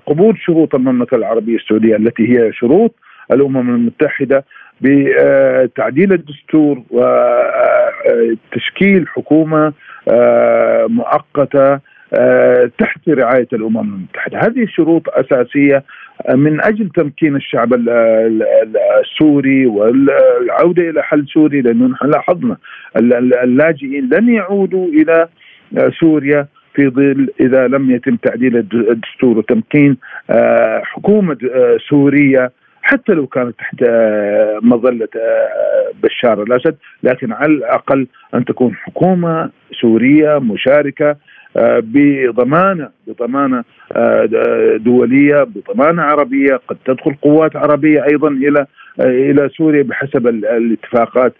قبول 0.07 0.37
شروط 0.37 0.75
المملكة 0.75 1.15
العربية 1.15 1.55
السعودية 1.55 1.95
التي 1.95 2.37
هي 2.37 2.53
شروط 2.53 2.95
الأمم 3.31 3.69
المتحدة 3.75 4.45
بتعديل 4.81 6.13
الدستور 6.13 6.83
وتشكيل 8.49 9.07
حكومة 9.07 9.73
مؤقتة 10.87 11.73
آه، 11.73 11.81
تحت 12.77 13.09
رعاية 13.09 13.47
الأمم 13.53 13.79
المتحدة، 13.79 14.39
هذه 14.39 14.65
شروط 14.65 15.09
أساسية 15.09 15.83
من 16.29 16.61
أجل 16.61 16.89
تمكين 16.89 17.35
الشعب 17.35 17.73
السوري 19.01 19.65
والعودة 19.65 20.89
إلى 20.89 21.03
حل 21.03 21.25
سوري 21.33 21.61
لأنه 21.61 21.87
نحن 21.87 22.07
لاحظنا 22.07 22.57
اللاجئين 23.43 24.09
لن 24.13 24.29
يعودوا 24.29 24.87
إلى 24.87 25.27
سوريا 25.99 26.47
في 26.73 26.89
ظل 26.89 27.29
إذا 27.39 27.67
لم 27.67 27.91
يتم 27.91 28.15
تعديل 28.15 28.57
الدستور 28.57 29.37
وتمكين 29.37 29.97
آه، 30.29 30.81
حكومة 30.85 31.37
آه، 31.53 31.77
سوريه 31.89 32.51
حتى 32.81 33.13
لو 33.13 33.27
كانت 33.27 33.55
تحت 33.59 33.75
مظلة 34.61 35.07
بشار 36.03 36.43
الأسد. 36.43 36.75
لكن 37.03 37.33
على 37.33 37.53
الأقل 37.53 38.07
أن 38.33 38.45
تكون 38.45 38.75
حكومة 38.75 39.49
سورية 39.81 40.39
مشاركة 40.39 41.09
آه، 41.09 41.17
بضمانه 41.55 42.89
بضمانة 43.07 43.63
آه، 43.91 44.29
دولية 44.77 45.43
بضمانة 45.43 46.01
عربية 46.01 46.61
قد 46.67 46.77
تدخل 46.85 47.15
قوات 47.21 47.55
عربية 47.55 48.03
أيضا 48.03 48.27
إلى 48.27 48.65
آه، 48.99 49.31
إلى 49.31 49.49
سوريا 49.57 49.83
بحسب 49.83 50.27
الاتفاقات 50.27 51.33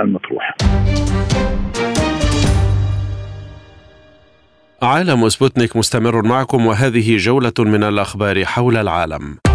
المطروحة. 0.00 0.54
عالم 4.82 5.28
سبوتنيك 5.28 5.76
مستمر 5.76 6.22
معكم 6.22 6.66
وهذه 6.66 7.16
جولة 7.16 7.52
من 7.58 7.82
الأخبار 7.84 8.44
حول 8.44 8.76
العالم. 8.76 9.45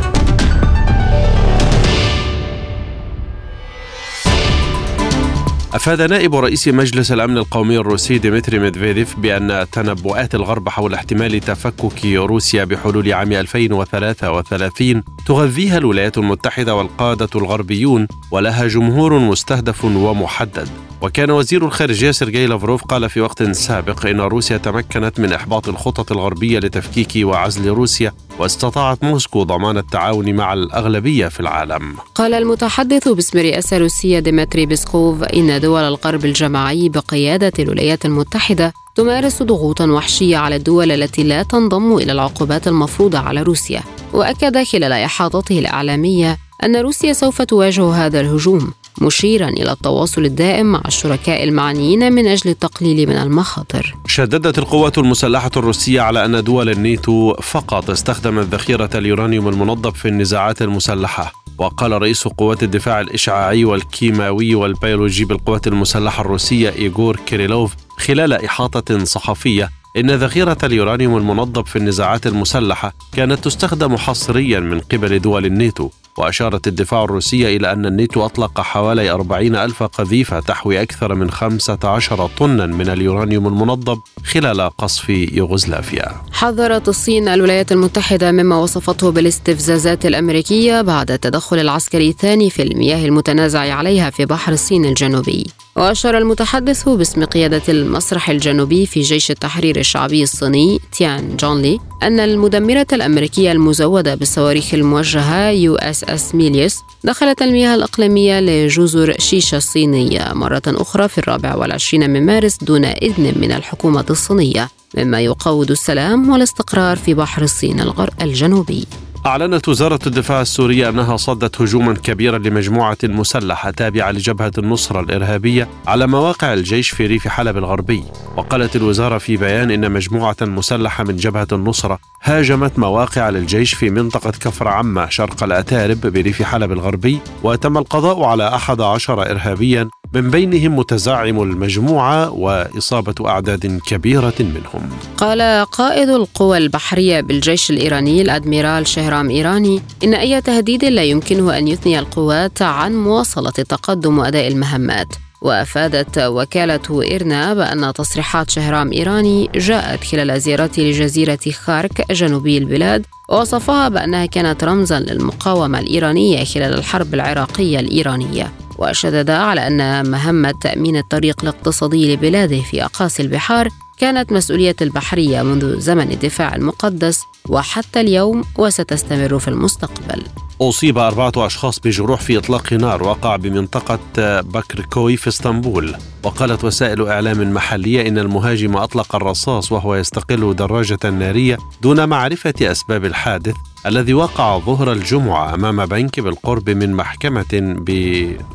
أفاد 5.73 6.01
نائب 6.01 6.35
رئيس 6.35 6.67
مجلس 6.67 7.11
الأمن 7.11 7.37
القومي 7.37 7.77
الروسي 7.77 8.17
ديمتري 8.17 8.59
ميدفيديف 8.59 9.19
بأن 9.19 9.65
تنبؤات 9.71 10.35
الغرب 10.35 10.69
حول 10.69 10.93
احتمال 10.93 11.39
تفكك 11.39 12.05
روسيا 12.05 12.63
بحلول 12.63 13.13
عام 13.13 13.31
2033 13.31 15.03
تغذيها 15.25 15.77
الولايات 15.77 16.17
المتحدة 16.17 16.75
والقادة 16.75 17.29
الغربيون 17.35 18.07
ولها 18.31 18.67
جمهور 18.67 19.19
مستهدف 19.19 19.85
ومحدد. 19.85 20.69
وكان 21.01 21.31
وزير 21.31 21.65
الخارجية 21.65 22.11
سيرجي 22.11 22.45
لافروف 22.45 22.83
قال 22.83 23.09
في 23.09 23.21
وقت 23.21 23.43
سابق 23.43 24.05
إن 24.05 24.21
روسيا 24.21 24.57
تمكنت 24.57 25.19
من 25.19 25.33
إحباط 25.33 25.69
الخطط 25.69 26.11
الغربية 26.11 26.59
لتفكيك 26.59 27.27
وعزل 27.27 27.69
روسيا 27.69 28.13
واستطاعت 28.41 29.03
موسكو 29.03 29.43
ضمان 29.43 29.77
التعاون 29.77 30.35
مع 30.35 30.53
الأغلبية 30.53 31.27
في 31.27 31.39
العالم. 31.39 31.95
قال 32.15 32.33
المتحدث 32.33 33.07
باسم 33.07 33.39
رئاسة 33.39 33.77
روسيا 33.77 34.19
ديمتري 34.19 34.65
بيسكوف 34.65 35.23
إن 35.23 35.59
دول 35.59 35.81
الغرب 35.83 36.25
الجماعي 36.25 36.89
بقيادة 36.89 37.51
الولايات 37.59 38.05
المتحدة 38.05 38.73
تمارس 38.95 39.43
ضغوطا 39.43 39.85
وحشية 39.85 40.37
على 40.37 40.55
الدول 40.55 40.91
التي 40.91 41.23
لا 41.23 41.43
تنضم 41.43 41.97
إلى 41.97 42.11
العقوبات 42.11 42.67
المفروضة 42.67 43.19
على 43.19 43.41
روسيا. 43.41 43.81
وأكد 44.13 44.63
خلال 44.63 44.91
إحاطته 44.91 45.59
الإعلامية 45.59 46.37
أن 46.63 46.75
روسيا 46.75 47.13
سوف 47.13 47.41
تواجه 47.41 47.93
هذا 47.93 48.19
الهجوم. 48.19 48.73
مشيرا 49.01 49.47
إلى 49.49 49.71
التواصل 49.71 50.25
الدائم 50.25 50.65
مع 50.65 50.81
الشركاء 50.87 51.43
المعنيين 51.43 52.13
من 52.13 52.27
أجل 52.27 52.49
التقليل 52.49 53.09
من 53.09 53.15
المخاطر. 53.15 53.95
شددت 54.07 54.57
القوات 54.57 54.97
المسلحة 54.97 55.51
الروسية 55.57 56.01
على 56.01 56.25
أن 56.25 56.43
دول 56.43 56.69
الناتو 56.69 57.33
فقط 57.33 57.89
استخدمت 57.89 58.45
ذخيرة 58.45 58.89
اليورانيوم 58.95 59.47
المنضب 59.47 59.97
في 59.97 60.07
النزاعات 60.07 60.61
المسلحة 60.61 61.33
وقال 61.57 62.01
رئيس 62.01 62.27
قوات 62.27 62.63
الدفاع 62.63 63.01
الإشعاعي 63.01 63.65
والكيماوي 63.65 64.55
والبيولوجي 64.55 65.25
بالقوات 65.25 65.67
المسلحة 65.67 66.21
الروسية 66.21 66.69
إيغور 66.69 67.15
كيريلوف 67.15 67.73
خلال 67.97 68.33
إحاطة 68.33 69.03
صحفية 69.03 69.69
إن 69.97 70.11
ذخيرة 70.11 70.57
اليورانيوم 70.63 71.17
المنضب 71.17 71.69
في 71.69 71.75
النزاعات 71.75 72.27
المسلحة 72.27 72.93
كانت 73.13 73.45
تستخدم 73.45 73.97
حصريا 73.97 74.59
من 74.59 74.79
قبل 74.79 75.19
دول 75.19 75.45
الناتو 75.45 75.89
وأشارت 76.17 76.67
الدفاع 76.67 77.03
الروسية 77.03 77.57
إلى 77.57 77.71
أن 77.71 77.85
الناتو 77.85 78.25
أطلق 78.25 78.61
حوالي 78.61 79.11
40 79.11 79.55
ألف 79.55 79.83
قذيفة 79.83 80.39
تحوي 80.39 80.81
أكثر 80.81 81.15
من 81.15 81.31
15 81.31 82.29
طنا 82.39 82.65
من 82.65 82.89
اليورانيوم 82.89 83.47
المنضب 83.47 83.99
خلال 84.25 84.69
قصف 84.77 85.09
يوغوسلافيا. 85.09 86.11
حذرت 86.31 86.89
الصين 86.89 87.27
الولايات 87.27 87.71
المتحدة 87.71 88.31
مما 88.31 88.55
وصفته 88.57 89.11
بالاستفزازات 89.11 90.05
الأمريكية 90.05 90.81
بعد 90.81 91.11
التدخل 91.11 91.59
العسكري 91.59 92.09
الثاني 92.09 92.49
في 92.49 92.61
المياه 92.61 93.05
المتنازع 93.05 93.59
عليها 93.59 94.09
في 94.09 94.25
بحر 94.25 94.53
الصين 94.53 94.85
الجنوبي. 94.85 95.47
وأشار 95.75 96.17
المتحدث 96.17 96.89
باسم 96.89 97.23
قيادة 97.23 97.61
المسرح 97.69 98.29
الجنوبي 98.29 98.85
في 98.85 99.01
جيش 99.01 99.31
التحرير 99.31 99.79
الشعبي 99.79 100.23
الصيني 100.23 100.79
تيان 100.91 101.37
جونلي 101.37 101.79
أن 102.03 102.19
المدمرة 102.19 102.87
الأمريكية 102.93 103.51
المزودة 103.51 104.15
بالصواريخ 104.15 104.73
الموجهة 104.73 105.49
يو 105.49 105.75
إس 105.75 106.03
إس 106.03 106.35
ميليوس 106.35 106.77
دخلت 107.03 107.41
المياه 107.41 107.75
الإقليمية 107.75 108.39
لجزر 108.39 109.15
شيشة 109.19 109.57
الصينية 109.57 110.33
مرة 110.33 110.61
أخرى 110.67 111.07
في 111.07 111.17
الرابع 111.17 111.55
والعشرين 111.55 112.09
من 112.09 112.25
مارس 112.25 112.57
دون 112.61 112.85
إذن 112.85 113.33
من 113.35 113.51
الحكومة 113.51 114.05
الصينية 114.09 114.69
مما 114.97 115.21
يقوض 115.21 115.71
السلام 115.71 116.29
والإستقرار 116.29 116.97
في 116.97 117.13
بحر 117.13 117.41
الصين 117.41 117.93
الجنوبي. 118.21 118.87
أعلنت 119.25 119.69
وزارة 119.69 119.99
الدفاع 120.07 120.41
السورية 120.41 120.89
أنها 120.89 121.17
صدت 121.17 121.61
هجوما 121.61 121.93
كبيرا 121.93 122.37
لمجموعة 122.37 122.97
مسلحة 123.03 123.71
تابعة 123.71 124.11
لجبهة 124.11 124.51
النصرة 124.57 124.99
الإرهابية 124.99 125.67
على 125.87 126.07
مواقع 126.07 126.53
الجيش 126.53 126.89
في 126.89 127.05
ريف 127.05 127.27
حلب 127.27 127.57
الغربي. 127.57 128.03
وقالت 128.37 128.75
الوزارة 128.75 129.17
في 129.17 129.37
بيان 129.37 129.71
إن 129.71 129.91
مجموعة 129.91 130.35
مسلحة 130.41 131.03
من 131.03 131.15
جبهة 131.15 131.47
النصرة 131.51 131.99
هاجمت 132.23 132.79
مواقع 132.79 133.29
للجيش 133.29 133.73
في 133.73 133.89
منطقة 133.89 134.31
كفر 134.31 134.67
عمة 134.67 135.09
شرق 135.09 135.43
الأتارب 135.43 136.01
بريف 136.01 136.41
حلب 136.41 136.71
الغربي 136.71 137.19
وتم 137.43 137.77
القضاء 137.77 138.23
على 138.23 138.47
أحد 138.55 138.81
عشر 138.81 139.31
إرهابيا 139.31 139.89
من 140.13 140.29
بينهم 140.29 140.75
متزعم 140.77 141.41
المجموعة 141.41 142.31
وإصابة 142.31 143.29
أعداد 143.29 143.79
كبيرة 143.87 144.33
منهم. 144.39 144.89
قال 145.17 145.65
قائد 145.65 146.09
القوى 146.09 146.57
البحرية 146.57 147.21
بالجيش 147.21 147.71
الإيراني 147.71 148.21
الأدميرال 148.21 148.87
شهرام 149.11 149.29
إيراني 149.29 149.81
إن 150.03 150.13
أي 150.13 150.41
تهديد 150.41 150.85
لا 150.85 151.03
يمكنه 151.03 151.57
أن 151.57 151.67
يثني 151.67 151.99
القوات 151.99 152.61
عن 152.61 152.95
مواصلة 152.95 153.53
التقدم 153.59 154.17
وأداء 154.19 154.47
المهمات. 154.47 155.07
وأفادت 155.41 156.17
وكالة 156.17 157.01
ايرنا 157.01 157.53
بأن 157.53 157.93
تصريحات 157.93 158.49
شهرام 158.49 158.91
إيراني 158.91 159.49
جاءت 159.55 160.03
خلال 160.03 160.41
زيارته 160.41 160.81
لجزيرة 160.83 161.39
خارك 161.65 162.11
جنوبي 162.11 162.57
البلاد 162.57 163.05
ووصفها 163.29 163.89
بأنها 163.89 164.25
كانت 164.25 164.63
رمزا 164.63 164.99
للمقاومة 164.99 165.79
الإيرانية 165.79 166.43
خلال 166.43 166.73
الحرب 166.73 167.13
العراقية 167.13 167.79
الإيرانية. 167.79 168.51
وشدد 168.77 169.29
على 169.29 169.67
أن 169.67 170.11
مهمة 170.11 170.53
تأمين 170.61 170.97
الطريق 170.97 171.41
الاقتصادي 171.43 172.13
لبلاده 172.13 172.61
في 172.61 172.85
أقاصي 172.85 173.23
البحار 173.23 173.69
كانت 174.01 174.31
مسؤولية 174.31 174.75
البحرية 174.81 175.41
منذ 175.41 175.79
زمن 175.79 176.11
الدفاع 176.11 176.55
المقدس 176.55 177.23
وحتى 177.49 178.01
اليوم 178.01 178.43
وستستمر 178.57 179.39
في 179.39 179.47
المستقبل. 179.47 180.23
أصيب 180.61 180.97
أربعة 180.97 181.31
أشخاص 181.37 181.79
بجروح 181.79 182.21
في 182.21 182.37
إطلاق 182.37 182.73
نار 182.73 183.03
وقع 183.03 183.35
بمنطقة 183.35 183.99
بكركوي 184.41 185.17
في 185.17 185.27
إسطنبول. 185.27 185.95
وقالت 186.23 186.63
وسائل 186.63 187.07
إعلام 187.07 187.53
محلية 187.53 188.07
إن 188.07 188.17
المهاجم 188.17 188.77
أطلق 188.77 189.15
الرصاص 189.15 189.71
وهو 189.71 189.95
يستقل 189.95 190.55
دراجة 190.55 191.09
نارية 191.09 191.57
دون 191.81 192.09
معرفة 192.09 192.53
أسباب 192.61 193.05
الحادث 193.05 193.55
الذي 193.85 194.13
وقع 194.13 194.59
ظهر 194.59 194.91
الجمعة 194.91 195.53
أمام 195.53 195.85
بنك 195.85 196.19
بالقرب 196.19 196.69
من 196.69 196.93
محكمة 196.93 197.75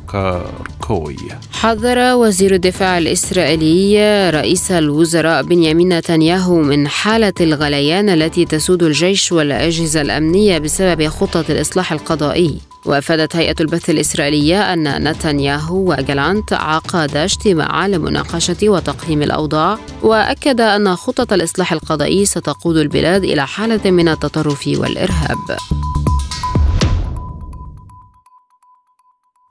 بكاركوي 0.06 1.16
حذر 1.52 2.14
وزير 2.14 2.54
الدفاع 2.54 2.98
الإسرائيلي 2.98 4.30
رئيس 4.30 4.70
الوزراء 4.70 5.42
بنيامين 5.42 5.98
نتنياهو 5.98 6.62
من 6.62 6.88
حالة 6.88 7.32
الغليان 7.40 8.08
التي 8.08 8.44
تسود 8.44 8.82
الجيش 8.82 9.32
والأجهزة 9.32 10.00
الأمنية 10.00 10.58
بسبب 10.58 11.08
خطة 11.08 11.44
الإصلاح 11.48 11.92
القضائي. 11.96 12.60
وأفادت 12.86 13.36
هيئة 13.36 13.54
البث 13.60 13.90
الإسرائيلية 13.90 14.72
أن 14.72 15.08
نتنياهو 15.08 15.90
وجالانت 15.90 16.52
عقدا 16.52 17.24
اجتماعا 17.24 17.88
لمناقشة 17.88 18.68
وتقييم 18.68 19.22
الأوضاع 19.22 19.78
وأكد 20.02 20.60
أن 20.60 20.96
خطط 20.96 21.32
الإصلاح 21.32 21.72
القضائي 21.72 22.24
ستقود 22.24 22.76
البلاد 22.76 23.24
إلى 23.24 23.46
حالة 23.46 23.90
من 23.90 24.08
التطرف 24.08 24.66
والإرهاب. 24.66 25.56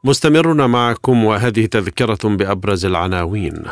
مستمرون 0.04 0.66
معكم 0.66 1.26
وهذه 1.26 1.66
تذكرة 1.66 2.24
بأبرز 2.24 2.86
العناوين. 2.86 3.64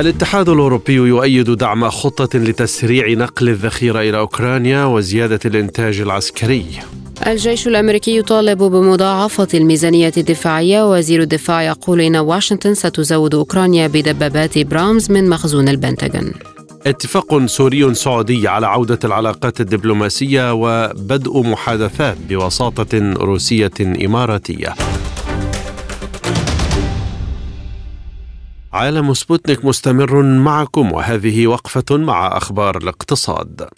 الاتحاد 0.00 0.48
الأوروبي 0.48 0.92
يؤيد 0.92 1.50
دعم 1.50 1.90
خطة 1.90 2.38
لتسريع 2.38 3.08
نقل 3.08 3.48
الذخيرة 3.48 4.00
إلى 4.00 4.18
أوكرانيا 4.18 4.84
وزيادة 4.84 5.38
الإنتاج 5.44 6.00
العسكري. 6.00 6.64
الجيش 7.26 7.68
الأمريكي 7.68 8.18
يطالب 8.18 8.58
بمضاعفة 8.58 9.48
الميزانية 9.54 10.12
الدفاعية 10.16 10.90
وزير 10.90 11.22
الدفاع 11.22 11.62
يقول 11.62 12.00
إن 12.00 12.16
واشنطن 12.16 12.74
ستزود 12.74 13.34
أوكرانيا 13.34 13.86
بدبابات 13.86 14.58
برامز 14.58 15.10
من 15.10 15.28
مخزون 15.28 15.68
البنتاغون 15.68 16.32
اتفاق 16.86 17.46
سوري 17.46 17.94
سعودي 17.94 18.48
على 18.48 18.66
عودة 18.66 18.98
العلاقات 19.04 19.60
الدبلوماسية 19.60 20.52
وبدء 20.52 21.42
محادثات 21.42 22.16
بوساطة 22.28 23.12
روسية 23.12 23.70
إماراتية. 23.80 24.74
عالم 28.72 29.14
سبوتنيك 29.14 29.64
مستمر 29.64 30.22
معكم 30.22 30.92
وهذه 30.92 31.46
وقفة 31.46 31.96
مع 31.96 32.36
أخبار 32.36 32.76
الاقتصاد. 32.76 33.68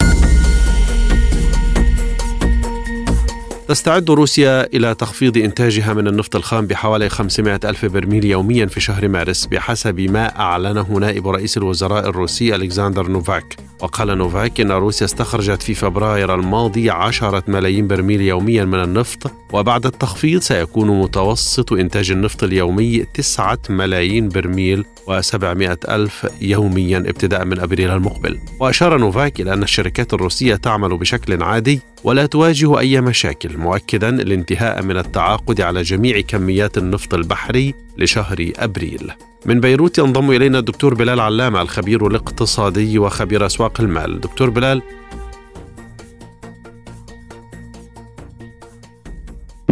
تستعد 3.71 4.09
روسيا 4.09 4.67
إلى 4.73 4.95
تخفيض 4.95 5.37
إنتاجها 5.37 5.93
من 5.93 6.07
النفط 6.07 6.35
الخام 6.35 6.67
بحوالي 6.67 7.09
500 7.09 7.59
ألف 7.65 7.85
برميل 7.85 8.25
يوميا 8.25 8.65
في 8.65 8.79
شهر 8.79 9.07
مارس 9.07 9.45
بحسب 9.45 9.99
ما 9.99 10.39
أعلنه 10.39 10.91
نائب 10.99 11.27
رئيس 11.27 11.57
الوزراء 11.57 12.09
الروسي 12.09 12.55
ألكسندر 12.55 13.07
نوفاك. 13.07 13.55
وقال 13.81 14.17
نوفاك 14.17 14.61
إن 14.61 14.71
روسيا 14.71 15.05
استخرجت 15.05 15.61
في 15.61 15.73
فبراير 15.73 16.35
الماضي 16.35 16.89
10 16.89 17.43
ملايين 17.47 17.87
برميل 17.87 18.21
يوميا 18.21 18.65
من 18.65 18.83
النفط 18.83 19.31
وبعد 19.53 19.85
التخفيض 19.85 20.41
سيكون 20.41 21.01
متوسط 21.01 21.73
إنتاج 21.73 22.11
النفط 22.11 22.43
اليومي 22.43 23.05
9 23.13 23.59
ملايين 23.69 24.29
برميل 24.29 24.85
و700 25.07 25.89
ألف 25.89 26.27
يوميا 26.41 26.97
ابتداء 26.97 27.45
من 27.45 27.59
أبريل 27.59 27.89
المقبل. 27.89 28.39
وأشار 28.59 28.97
نوفاك 28.97 29.41
إلى 29.41 29.53
أن 29.53 29.63
الشركات 29.63 30.13
الروسية 30.13 30.55
تعمل 30.55 30.97
بشكل 30.97 31.43
عادي 31.43 31.81
ولا 32.03 32.25
تواجه 32.25 32.79
أي 32.79 33.01
مشاكل 33.01 33.57
مؤكدا 33.57 34.09
الانتهاء 34.09 34.83
من 34.83 34.97
التعاقد 34.97 35.61
على 35.61 35.81
جميع 35.81 36.19
كميات 36.19 36.77
النفط 36.77 37.13
البحري 37.13 37.73
لشهر 37.97 38.51
أبريل. 38.55 39.11
من 39.45 39.59
بيروت 39.59 39.97
ينضم 39.97 40.31
إلينا 40.31 40.59
الدكتور 40.59 40.93
بلال 40.93 41.19
علامة 41.19 41.61
الخبير 41.61 42.07
الاقتصادي 42.07 42.99
وخبير 42.99 43.45
أسواق 43.45 43.81
المال. 43.81 44.21
دكتور 44.21 44.49
بلال 44.49 44.81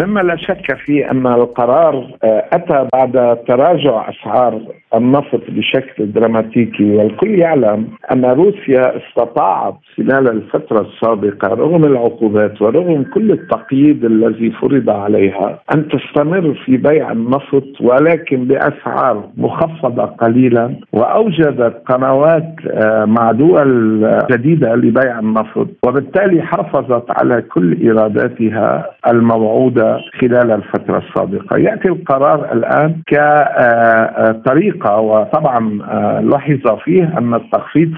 مما 0.01 0.19
لا 0.19 0.35
شك 0.35 0.77
فيه 0.85 1.11
أن 1.11 1.27
القرار 1.27 2.07
آه، 2.23 2.45
أتى 2.53 2.87
بعد 2.93 3.37
تراجع 3.47 4.09
أسعار 4.09 4.61
النفط 4.95 5.41
بشكل 5.49 6.11
دراماتيكي 6.11 6.95
والكل 6.95 7.39
يعلم 7.39 7.87
أن 8.11 8.25
روسيا 8.25 8.97
استطاعت 8.97 9.75
خلال 9.97 10.27
الفترة 10.29 10.81
السابقة 10.81 11.47
رغم 11.47 11.85
العقوبات 11.85 12.61
ورغم 12.61 13.03
كل 13.03 13.31
التقييد 13.31 14.05
الذي 14.05 14.51
فرض 14.51 14.89
عليها 14.89 15.59
أن 15.75 15.87
تستمر 15.87 16.53
في 16.65 16.77
بيع 16.77 17.11
النفط 17.11 17.81
ولكن 17.81 18.45
بأسعار 18.45 19.23
مخفضة 19.37 20.05
قليلا 20.05 20.75
واوجدت 20.93 21.81
قنوات 21.85 22.53
آه، 22.67 23.05
مع 23.05 23.31
دول 23.31 23.69
جديدة 24.31 24.75
لبيع 24.75 25.19
النفط 25.19 25.67
وبالتالي 25.85 26.41
حافظت 26.41 27.05
على 27.09 27.41
كل 27.41 27.77
ايراداتها 27.81 28.85
الموعودة 29.07 29.88
خلال 30.21 30.51
الفترة 30.51 30.97
السابقة. 30.97 31.57
يأتي 31.57 31.87
القرار 31.87 32.53
الآن 32.53 32.95
كطريق 33.07 34.69
الحقيقة 34.69 34.99
وطبعا 34.99 35.79
آه، 35.83 36.21
لحظ 36.21 36.77
فيه 36.83 37.17
أن 37.17 37.33
التخفيض 37.33 37.91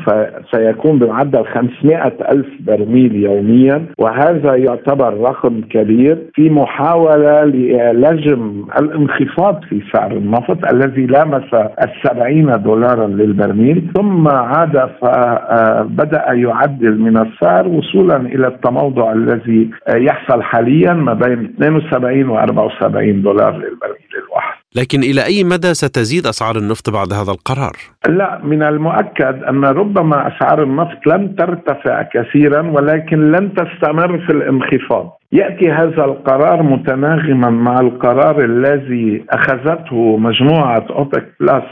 سيكون 0.53 0.99
بمعدل 0.99 1.45
500 1.45 2.13
ألف 2.31 2.47
برميل 2.59 3.15
يوميا 3.15 3.85
وهذا 3.99 4.55
يعتبر 4.55 5.13
رقم 5.17 5.61
كبير 5.69 6.17
في 6.33 6.49
محاولة 6.49 7.43
للجم 7.43 8.65
الانخفاض 8.79 9.63
في 9.69 9.81
سعر 9.93 10.11
النفط 10.11 10.57
الذي 10.73 11.05
لامس 11.05 11.53
السبعين 11.83 12.61
دولارا 12.63 13.07
للبرميل. 13.07 13.91
ثم 13.95 14.27
عاد 14.27 14.89
فبدأ 15.01 16.29
آه، 16.29 16.33
يعدل 16.33 16.99
من 16.99 17.17
السعر 17.17 17.67
وصولا 17.67 18.17
إلى 18.17 18.47
التموضع 18.47 19.11
الذي 19.11 19.69
آه، 19.87 19.97
يحصل 19.97 20.41
حاليا 20.43 20.93
ما 20.93 21.13
بين 21.13 21.55
72 21.87 22.29
و 22.29 22.37
74 22.39 23.21
دولار 23.21 23.51
للبرميل 23.51 24.11
الواحد 24.25 24.61
لكن 24.75 24.99
إلى 24.99 25.25
أي 25.25 25.43
مدى 25.43 25.73
ستزيد 25.73 26.25
أسعار 26.27 26.55
النفط 26.57 26.89
بعد 26.89 27.13
هذا 27.13 27.31
القرار؟ 27.31 27.75
لا 28.09 28.41
من 28.43 28.63
المؤكد 28.63 29.43
أن 29.49 29.65
ربما 29.65 30.27
أسعار 30.27 30.63
النفط 30.63 31.07
لن 31.07 31.35
ترتفع 31.35 32.01
كثيرا 32.13 32.61
ولكن 32.61 33.31
لن 33.31 33.53
تستمر 33.53 34.19
في 34.25 34.31
الانخفاض 34.31 35.20
يأتي 35.33 35.71
هذا 35.71 36.05
القرار 36.05 36.63
متناغما 36.63 37.49
مع 37.49 37.79
القرار 37.79 38.43
الذي 38.45 39.25
أخذته 39.29 40.17
مجموعة 40.17 40.85
أوبك 40.89 41.25
بلس 41.39 41.63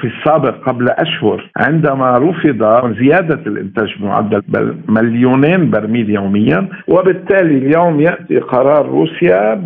في 0.00 0.04
السابق 0.04 0.54
قبل 0.68 0.88
أشهر. 0.88 1.50
عندما 1.56 2.18
رفض 2.18 2.94
زيادة 2.98 3.40
الإنتاج 3.46 3.94
بمعدل 4.00 4.74
مليونين 4.88 5.70
برميل 5.70 6.10
يوميا 6.10 6.68
وبالتالي 6.88 7.58
اليوم 7.58 8.00
يأتي 8.00 8.38
قرار 8.38 8.86
روسيا 8.86 9.62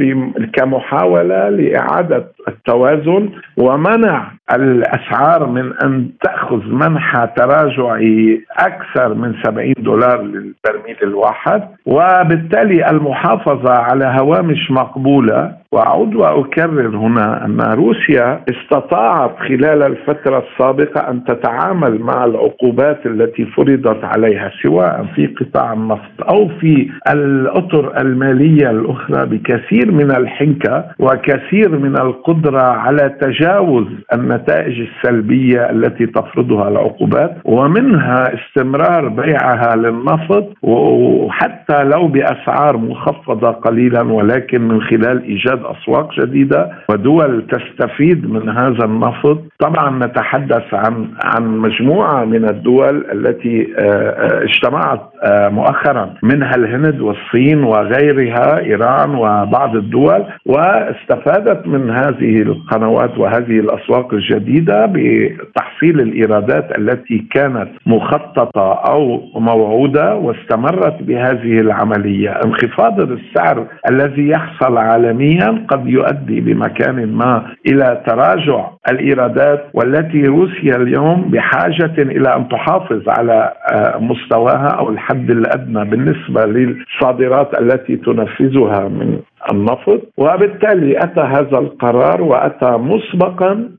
كمحاولة 0.52 1.48
لإعادة 1.48 2.33
التوازن 2.48 3.30
ومنع 3.56 4.30
الأسعار 4.54 5.46
من 5.46 5.72
أن 5.84 6.10
تأخذ 6.22 6.62
منحى 6.66 7.28
تراجعي 7.36 8.44
أكثر 8.58 9.14
من 9.14 9.34
70 9.44 9.72
دولار 9.78 10.22
للبرميل 10.22 10.96
الواحد 11.02 11.62
وبالتالي 11.86 12.90
المحافظة 12.90 13.70
على 13.72 14.04
هوامش 14.20 14.70
مقبولة 14.70 15.52
وأعود 15.74 16.14
وأكرر 16.14 16.96
هنا 16.96 17.44
أن 17.44 17.60
روسيا 17.60 18.40
استطاعت 18.50 19.36
خلال 19.38 19.82
الفترة 19.82 20.44
السابقة 20.52 21.10
أن 21.10 21.24
تتعامل 21.24 21.98
مع 22.00 22.24
العقوبات 22.24 23.06
التي 23.06 23.44
فرضت 23.44 24.04
عليها 24.04 24.50
سواء 24.62 25.06
في 25.14 25.26
قطاع 25.26 25.72
النفط 25.72 26.28
أو 26.30 26.48
في 26.48 26.90
الأطر 27.10 28.00
المالية 28.00 28.70
الأخرى 28.70 29.26
بكثير 29.26 29.92
من 29.92 30.10
الحنكة 30.10 30.84
وكثير 30.98 31.78
من 31.78 31.96
القدرة 32.00 32.62
على 32.62 33.16
تجاوز 33.20 33.86
النتائج 34.14 34.80
السلبية 34.80 35.70
التي 35.70 36.06
تفرضها 36.06 36.68
العقوبات 36.68 37.36
ومنها 37.44 38.34
استمرار 38.34 39.08
بيعها 39.08 39.76
للنفط 39.76 40.52
وحتى 40.62 41.84
لو 41.84 42.08
بأسعار 42.08 42.76
مخفضة 42.76 43.50
قليلا 43.50 44.02
ولكن 44.02 44.62
من 44.68 44.82
خلال 44.82 45.22
إيجاد 45.22 45.63
أسواق 45.70 46.20
جديدة 46.20 46.70
ودول 46.90 47.46
تستفيد 47.46 48.30
من 48.30 48.48
هذا 48.48 48.84
النفط. 48.84 49.38
طبعا 49.58 50.06
نتحدث 50.06 50.74
عن 50.74 51.08
عن 51.24 51.58
مجموعة 51.58 52.24
من 52.24 52.44
الدول 52.50 53.04
التي 53.12 53.74
آه، 53.78 53.82
آه، 53.82 54.42
اجتمعت 54.42 55.00
مؤخرا 55.28 56.14
منها 56.22 56.50
الهند 56.56 57.00
والصين 57.00 57.64
وغيرها 57.64 58.58
إيران 58.58 59.14
وبعض 59.14 59.76
الدول 59.76 60.24
واستفادت 60.46 61.66
من 61.66 61.90
هذه 61.90 62.42
القنوات 62.42 63.18
وهذه 63.18 63.60
الأسواق 63.60 64.14
الجديدة 64.14 64.86
بتحصيل 64.86 66.00
الإيرادات 66.00 66.78
التي 66.78 67.26
كانت 67.34 67.68
مخططة 67.86 68.72
أو 68.72 69.20
موعودة 69.34 70.14
واستمرت 70.14 71.02
بهذه 71.02 71.60
العملية. 71.60 72.30
انخفاض 72.30 73.00
السعر 73.00 73.66
الذي 73.90 74.28
يحصل 74.28 74.78
عالميا 74.78 75.64
قد 75.68 75.86
يؤدي 75.86 76.40
بمكان 76.40 77.12
ما 77.12 77.42
إلى 77.66 78.02
تراجع 78.06 78.70
الإيرادات 78.90 79.64
والتي 79.74 80.22
روسيا 80.22 80.76
اليوم 80.76 81.30
بحاجة 81.30 81.94
إلى 81.98 82.28
أن 82.36 82.48
تحافظ 82.48 83.08
على 83.08 83.52
آه، 83.72 83.98
مستواها 83.98 84.68
أو 84.68 84.88
الحد 84.90 85.13
الأدنى 85.30 85.84
بالنسبة 85.84 86.46
للصادرات 86.46 87.60
التي 87.60 87.96
تنفذها 87.96 88.88
من 88.88 89.20
النفط 89.52 90.00
وبالتالي 90.16 90.98
أتى 90.98 91.20
هذا 91.20 91.58
القرار 91.58 92.22
وأتى 92.22 92.70
مسبقا 92.70 93.70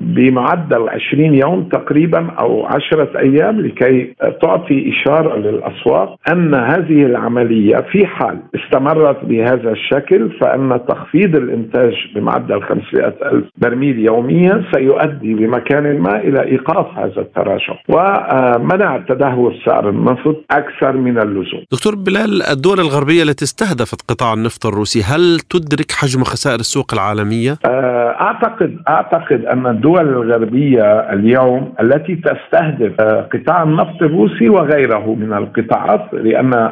بمعدل 0.00 0.88
20 0.88 1.34
يوم 1.34 1.68
تقريبا 1.68 2.30
أو 2.30 2.66
عشرة 2.66 3.18
أيام 3.18 3.60
لكي 3.60 4.14
تعطي 4.42 4.92
إشارة 4.92 5.36
للأسواق 5.36 6.16
أن 6.32 6.54
هذه 6.54 7.06
العملية 7.06 7.76
في 7.92 8.06
حال 8.06 8.38
استمرت 8.54 9.24
بهذا 9.24 9.70
الشكل 9.70 10.30
فأن 10.40 10.80
تخفيض 10.88 11.36
الإنتاج 11.36 11.94
بمعدل 12.14 12.62
500 12.62 13.14
ألف 13.32 13.44
برميل 13.58 13.98
يوميا 13.98 14.64
سيؤدي 14.74 15.34
بمكان 15.34 15.98
ما 15.98 16.16
إلى 16.20 16.42
إيقاف 16.42 16.98
هذا 16.98 17.20
التراجع 17.20 17.74
ومنع 17.88 18.98
تدهور 19.08 19.54
سعر 19.66 19.88
النفط 19.88 20.44
أكثر 20.50 20.96
من 20.96 21.18
اللزوم. 21.18 21.64
دكتور 21.72 21.94
بلال 21.94 22.42
الدول 22.42 22.80
الغربية 22.80 23.22
التي 23.22 23.44
استهدفت 23.44 24.10
قطاع 24.10 24.32
النفط 24.32 24.66
الروسي 24.66 24.89
الروسي 24.90 25.14
هل 25.14 25.40
تدرك 25.40 25.92
حجم 25.92 26.24
خسائر 26.24 26.60
السوق 26.60 26.94
العالمية؟ 26.94 27.56
آه، 27.64 28.10
أعتقد 28.20 28.78
أعتقد 28.88 29.44
أن 29.44 29.66
الدول 29.66 30.08
الغربية 30.08 31.12
اليوم 31.12 31.72
التي 31.80 32.16
تستهدف 32.16 33.00
آه، 33.00 33.28
قطاع 33.32 33.62
النفط 33.62 34.02
الروسي 34.02 34.48
وغيره 34.48 35.14
من 35.14 35.32
القطاعات 35.32 36.00
لأن 36.12 36.70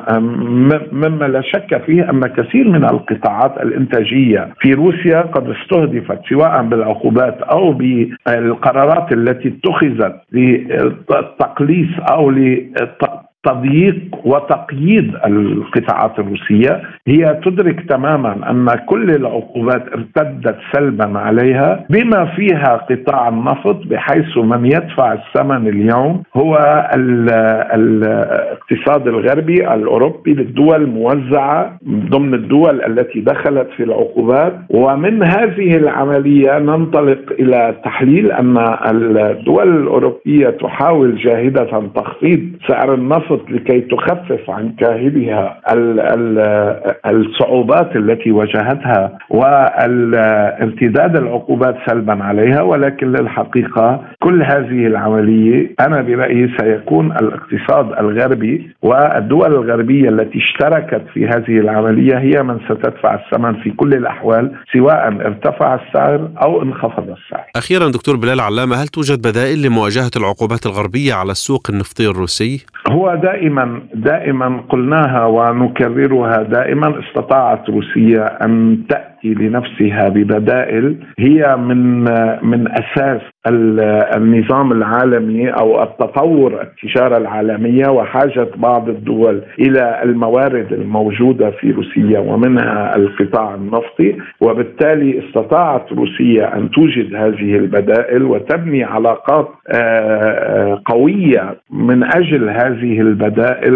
مما 0.93 1.25
لا 1.25 1.43
شك 1.43 1.83
فيه 1.87 2.11
أن 2.11 2.27
كثير 2.27 2.69
من 2.69 2.85
القطاعات 2.85 3.57
الإنتاجية 3.62 4.49
في 4.61 4.75
روسيا 4.75 5.21
قد 5.21 5.49
استهدفت 5.51 6.19
سواء 6.29 6.62
بالعقوبات 6.62 7.39
أو 7.43 7.73
بالقرارات 7.73 9.12
التي 9.12 9.49
اتخذت 9.49 10.16
للتقليص 10.33 11.91
أو 12.11 12.31
تضييق 13.43 14.01
وتقييد 14.24 15.14
القطاعات 15.26 16.18
الروسية 16.18 16.82
هي 17.09 17.41
تدرك 17.45 17.80
تماما 17.89 18.51
أن 18.51 18.66
كل 18.86 19.11
العقوبات 19.11 19.84
ارتدت 19.93 20.57
سلبا 20.72 21.18
عليها 21.18 21.84
بما 21.91 22.24
فيها 22.24 22.76
قطاع 22.91 23.28
النفط 23.28 23.86
بحيث 23.86 24.36
من 24.39 24.66
يدفع 24.66 25.12
الثمن 25.12 25.68
اليوم 25.68 26.22
هو 26.36 26.57
الاقتصاد 27.74 29.09
الغربي 29.09 29.74
الأوروبي 29.74 30.34
للدول 30.34 30.86
موزعة 30.86 31.78
ضمن 31.89 32.34
الدول 32.34 32.82
التي 32.82 33.20
دخلت 33.20 33.68
في 33.76 33.82
العقوبات. 33.82 34.53
ومن 34.70 35.22
هذه 35.22 35.76
العملية 35.76 36.59
ننطلق 36.59 37.32
إلى 37.41 37.74
تحليل 37.84 38.32
أن 38.32 38.59
الدول 38.91 39.76
الأوروبية 39.82 40.51
تحاول 40.51 41.16
جاهدة 41.16 41.82
تخفيض 41.95 42.41
سعر 42.68 42.95
النفط 42.95 43.28
النفط 43.31 43.51
لكي 43.51 43.81
تخفف 43.81 44.51
عن 44.51 44.72
كاهلها 44.72 45.61
الصعوبات 47.07 47.97
التي 47.97 48.31
واجهتها 48.31 49.18
وارتداد 49.31 51.16
العقوبات 51.16 51.76
سلبا 51.87 52.24
عليها 52.24 52.62
ولكن 52.62 53.12
للحقيقة 53.12 54.05
كل 54.22 54.43
هذه 54.43 54.87
العملية 54.87 55.74
أنا 55.81 56.03
برأيي 56.03 56.51
سيكون 56.61 57.12
الاقتصاد 57.12 57.99
الغربي 57.99 58.70
والدول 58.83 59.55
الغربية 59.55 60.09
التي 60.09 60.39
اشتركت 60.39 61.03
في 61.14 61.26
هذه 61.26 61.59
العملية 61.59 62.18
هي 62.18 62.43
من 62.43 62.59
ستدفع 62.64 63.14
الثمن 63.14 63.55
في 63.62 63.70
كل 63.70 63.95
الأحوال 63.95 64.53
سواء 64.72 65.07
ارتفع 65.07 65.74
السعر 65.74 66.29
أو 66.43 66.62
انخفض 66.62 67.03
السعر. 67.03 67.45
أخيرا 67.57 67.89
دكتور 67.89 68.16
بلال 68.16 68.41
علامة 68.41 68.76
هل 68.76 68.89
توجد 68.89 69.18
بدائل 69.18 69.62
لمواجهة 69.62 70.11
العقوبات 70.16 70.66
الغربية 70.66 71.14
على 71.14 71.31
السوق 71.31 71.66
النفطي 71.70 72.07
الروسي؟ 72.07 72.66
هو 72.87 73.14
دائما 73.14 73.81
دائما 73.95 74.61
قلناها 74.68 75.24
ونكررها 75.26 76.43
دائما 76.43 76.95
استطاعت 77.01 77.70
روسيا 77.70 78.45
أن 78.45 78.79
تأتي 78.89 79.18
لنفسها 79.25 80.09
ببدائل 80.09 80.97
هي 81.19 81.57
من 81.57 82.05
من 82.43 82.69
أساس 82.69 83.21
النظام 84.16 84.73
العالمي 84.73 85.51
أو 85.51 85.83
التطور 85.83 86.61
التجارة 86.62 87.16
العالمية 87.16 87.89
وحاجة 87.91 88.49
بعض 88.57 88.89
الدول 88.89 89.43
إلى 89.59 90.01
الموارد 90.03 90.73
الموجودة 90.73 91.51
في 91.51 91.71
روسيا 91.71 92.19
ومنها 92.19 92.97
القطاع 92.97 93.55
النفطي 93.55 94.16
وبالتالي 94.41 95.23
استطاعت 95.29 95.93
روسيا 95.93 96.57
أن 96.57 96.71
توجد 96.71 97.14
هذه 97.14 97.57
البدائل 97.57 98.23
وتبني 98.23 98.85
علاقات 98.85 99.49
آه، 99.69 99.79
آه، 99.79 100.83
قوية 100.85 101.57
من 101.71 102.05
أجل 102.05 102.49
هذه 102.49 103.01
البدائل 103.01 103.75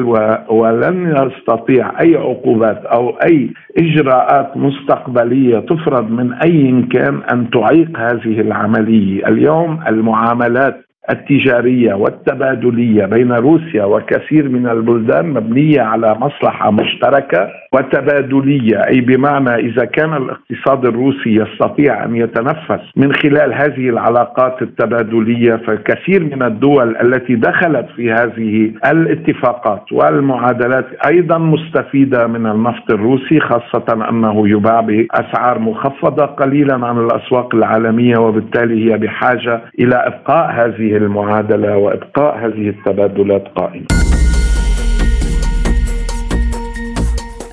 ولن 0.50 1.16
يستطيع 1.16 2.00
أي 2.00 2.16
عقوبات 2.16 2.84
أو 2.84 3.10
أي 3.10 3.50
إجراءات 3.78 4.56
مستقبلية 4.56 5.31
تفرض 5.60 6.10
من 6.10 6.32
أي 6.32 6.82
كان 6.82 7.22
أن 7.32 7.50
تعيق 7.50 7.98
هذه 7.98 8.40
العملية. 8.40 9.28
اليوم 9.28 9.62
اليوم 9.62 9.80
المعاملات 9.88 10.84
التجارية 11.10 11.94
والتبادلية 11.94 13.06
بين 13.06 13.32
روسيا 13.32 13.84
وكثير 13.84 14.48
من 14.48 14.68
البلدان 14.68 15.26
مبنية 15.26 15.80
على 15.80 16.14
مصلحة 16.14 16.70
مشتركة 16.70 17.48
وتبادلية. 17.74 18.80
أي 18.88 19.00
بمعنى 19.00 19.54
إذا 19.54 19.84
كان 19.84 20.14
الاقتصاد 20.16 20.86
الروسي 20.86 21.34
يستطيع 21.34 22.04
أن 22.04 22.16
يتنفس 22.16 22.80
من 22.96 23.12
خلال 23.12 23.54
هذه 23.54 23.88
العلاقات 23.88 24.62
التبادلية 24.62 25.56
فكثير 25.56 26.24
من 26.24 26.42
الدول 26.42 26.96
التي 26.96 27.34
دخلت 27.34 27.86
في 27.96 28.12
هذه 28.12 28.72
الاتفاقات 28.90 29.92
والمعادلات 29.92 30.86
أيضا 31.06 31.38
مستفيدة 31.38 32.26
من 32.26 32.46
النفط 32.46 32.90
الروسي 32.90 33.40
خاصة 33.40 34.08
أنه 34.10 34.48
يباع 34.48 34.80
باسعار 34.80 35.58
مخفضة 35.58 36.24
قليلا 36.26 36.86
عن 36.86 36.98
الأسواق 36.98 37.54
العالمية 37.54 38.18
وبالتالي 38.18 38.92
هي 38.92 38.98
بحاجة 38.98 39.60
إلى 39.78 39.94
إبقاء 39.94 40.50
هذه 40.50 40.91
المعادلة 40.96 41.76
وإبقاء 41.76 42.38
هذه 42.38 42.68
التبادلات 42.68 43.44
قائمة. 43.56 43.86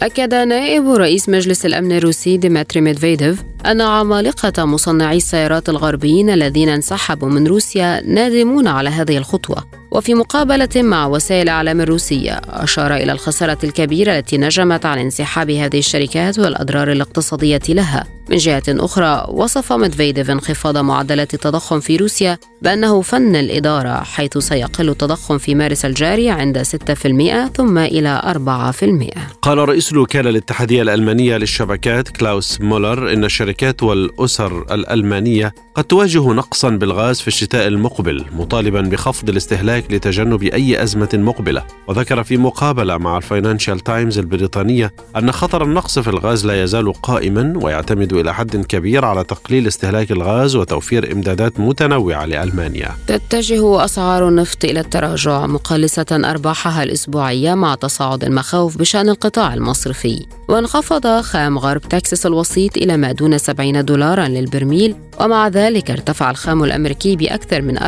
أكد 0.01 0.33
نائب 0.33 0.87
رئيس 0.87 1.29
مجلس 1.29 1.65
الأمن 1.65 1.91
الروسي 1.91 2.37
ديمتري 2.37 2.81
ميدفيديف 2.81 3.48
أن 3.65 3.81
عمالقة 3.81 4.65
مصنعي 4.65 5.17
السيارات 5.17 5.69
الغربيين 5.69 6.29
الذين 6.29 6.69
انسحبوا 6.69 7.29
من 7.29 7.47
روسيا 7.47 8.01
نادمون 8.05 8.67
على 8.67 8.89
هذه 8.89 9.17
الخطوة. 9.17 9.65
وفي 9.91 10.13
مقابلة 10.13 10.69
مع 10.75 11.07
وسائل 11.07 11.43
الإعلام 11.43 11.81
الروسية 11.81 12.41
أشار 12.49 12.95
إلى 12.95 13.11
الخسارة 13.11 13.57
الكبيرة 13.63 14.17
التي 14.17 14.37
نجمت 14.37 14.85
عن 14.85 14.99
انسحاب 14.99 15.51
هذه 15.51 15.79
الشركات 15.79 16.39
والأضرار 16.39 16.91
الاقتصادية 16.91 17.61
لها. 17.69 18.19
من 18.29 18.37
جهة 18.37 18.63
أخرى 18.67 19.25
وصف 19.29 19.73
ميدفيديف 19.73 20.29
انخفاض 20.31 20.77
معدلات 20.77 21.33
التضخم 21.33 21.79
في 21.79 21.97
روسيا 21.97 22.37
بأنه 22.61 23.01
فن 23.01 23.35
الإدارة 23.35 24.03
حيث 24.03 24.37
سيقل 24.37 24.89
التضخم 24.89 25.37
في 25.37 25.55
مارس 25.55 25.85
الجاري 25.85 26.29
عند 26.29 26.63
6% 26.63 27.47
ثم 27.57 27.77
إلى 27.77 28.21
4% 28.25 29.19
قال 29.41 29.57
رئيس 29.57 29.91
الوكالة 29.91 30.29
الاتحادية 30.29 30.81
الألمانية 30.81 31.37
للشبكات 31.37 32.09
كلاوس 32.09 32.61
مولر 32.61 33.13
إن 33.13 33.23
الشركات 33.23 33.48
والأسر 33.81 34.73
الألمانية 34.73 35.53
قد 35.75 35.83
تواجه 35.83 36.33
نقصا 36.33 36.69
بالغاز 36.69 37.19
في 37.21 37.27
الشتاء 37.27 37.67
المقبل 37.67 38.25
مطالبا 38.37 38.81
بخفض 38.81 39.29
الاستهلاك 39.29 39.91
لتجنب 39.91 40.43
أي 40.43 40.83
أزمة 40.83 41.09
مقبلة. 41.13 41.63
وذكر 41.87 42.23
في 42.23 42.37
مقابلة 42.37 42.97
مع 42.97 43.17
الفاينانشال 43.17 43.79
تايمز 43.79 44.19
البريطانية 44.19 44.93
أن 45.15 45.31
خطر 45.31 45.63
النقص 45.63 45.99
في 45.99 46.09
الغاز 46.09 46.45
لا 46.45 46.63
يزال 46.63 46.93
قائما 46.93 47.53
ويعتمد 47.55 48.13
إلى 48.13 48.33
حد 48.33 48.65
كبير 48.65 49.05
على 49.05 49.23
تقليل 49.23 49.67
استهلاك 49.67 50.11
الغاز 50.11 50.55
وتوفير 50.55 51.11
إمدادات 51.11 51.59
متنوعة 51.59 52.25
لألمانيا. 52.25 52.95
تتجه 53.07 53.85
أسعار 53.85 54.27
النفط 54.27 54.65
إلى 54.65 54.79
التراجع 54.79 55.45
مقلصة 55.45 56.05
أرباحها 56.11 56.83
الأسبوعية 56.83 57.53
مع 57.53 57.75
تصاعد 57.75 58.23
المخاوف 58.23 58.77
بشأن 58.77 59.09
القطاع 59.09 59.53
المصرفي. 59.53 60.25
وانخفض 60.49 61.21
خام 61.21 61.57
غرب 61.57 61.81
تكساس 61.81 62.25
الوسيط 62.25 62.77
إلى 62.77 62.97
ما 62.97 63.11
دون 63.11 63.37
70 63.39 63.85
دولارا 63.85 64.27
للبرميل 64.27 64.95
ومع 65.21 65.47
ذلك 65.47 65.91
ارتفع 65.91 66.31
الخام 66.31 66.63
الأمريكي 66.63 67.15
بأكثر 67.15 67.61
من 67.61 67.79
4% 67.79 67.83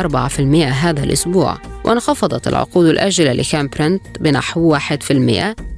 هذا 0.72 1.04
الأسبوع 1.04 1.58
وانخفضت 1.84 2.48
العقود 2.48 2.86
الآجلة 2.86 3.32
لخام 3.32 3.68
برنت 3.68 4.02
بنحو 4.20 4.78
1% 4.78 4.80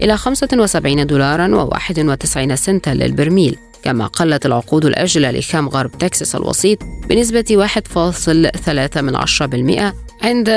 إلى 0.02 0.16
75 0.16 1.06
دولارا 1.06 1.68
و91 1.68 2.54
سنتا 2.54 2.90
للبرميل 2.90 3.56
كما 3.82 4.06
قلت 4.06 4.46
العقود 4.46 4.84
الآجلة 4.84 5.30
لخام 5.30 5.68
غرب 5.68 5.98
تكساس 5.98 6.36
الوسيط 6.36 6.78
بنسبة 7.08 7.66
1.3% 7.66 7.74
عند 10.22 10.48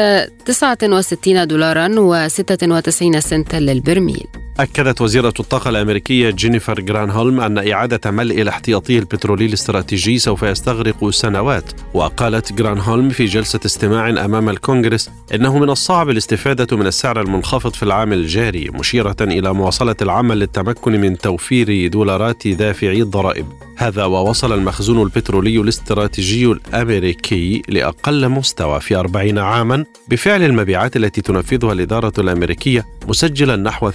69 0.46 1.48
دولارا 1.48 1.88
و96 1.88 3.20
سنتا 3.20 3.58
للبرميل. 3.58 4.28
أكدت 4.60 5.02
وزيرة 5.02 5.34
الطاقة 5.40 5.70
الأمريكية 5.70 6.30
جينيفر 6.30 6.80
جرانهولم 6.80 7.40
أن 7.40 7.72
إعادة 7.72 8.12
ملء 8.12 8.42
الاحتياطي 8.42 9.00
البترولي 9.00 9.46
الاستراتيجي 9.46 10.20
سوف 10.20 10.44
يستغرق 10.44 11.10
سنوات 11.10 11.72
وقالت 11.94 12.54
جرانهولم 12.54 13.10
في 13.10 13.26
جلسة 13.26 13.60
استماع 13.66 14.10
أمام 14.10 14.50
الكونغرس 14.50 15.10
إنه 15.34 15.60
من 15.60 15.70
الصعب 15.70 16.10
الاستفادة 16.10 16.78
من 16.78 16.88
السعر 16.88 17.22
المنخفض 17.22 17.74
في 17.74 17.84
العام 17.84 18.14
الجاري 18.14 18.70
مشيرة 18.70 19.16
إلى 19.22 19.54
مواصلة 19.54 19.96
العمل 20.02 20.40
للتمكن 20.40 21.02
من 21.02 21.18
توفير 21.18 21.88
دولارات 21.88 22.48
دافعي 22.48 23.02
الضرائب. 23.02 23.46
هذا 23.78 24.06
ووصل 24.06 24.54
المخزون 24.54 25.02
البترولي 25.02 25.58
الاستراتيجي 25.58 26.46
الأمريكي 26.46 27.62
لأقل 27.70 28.30
مستوى 28.30 28.80
في 28.80 28.96
أربعين 28.96 29.38
عاما 29.38 29.86
بفعل 30.08 30.44
المبيعات 30.44 30.96
التي 30.96 31.22
تنفذها 31.22 31.74
الإدارة 31.74 32.14
الأمريكية 32.18 32.86
مسجلا 33.08 33.56
نحو 33.56 33.90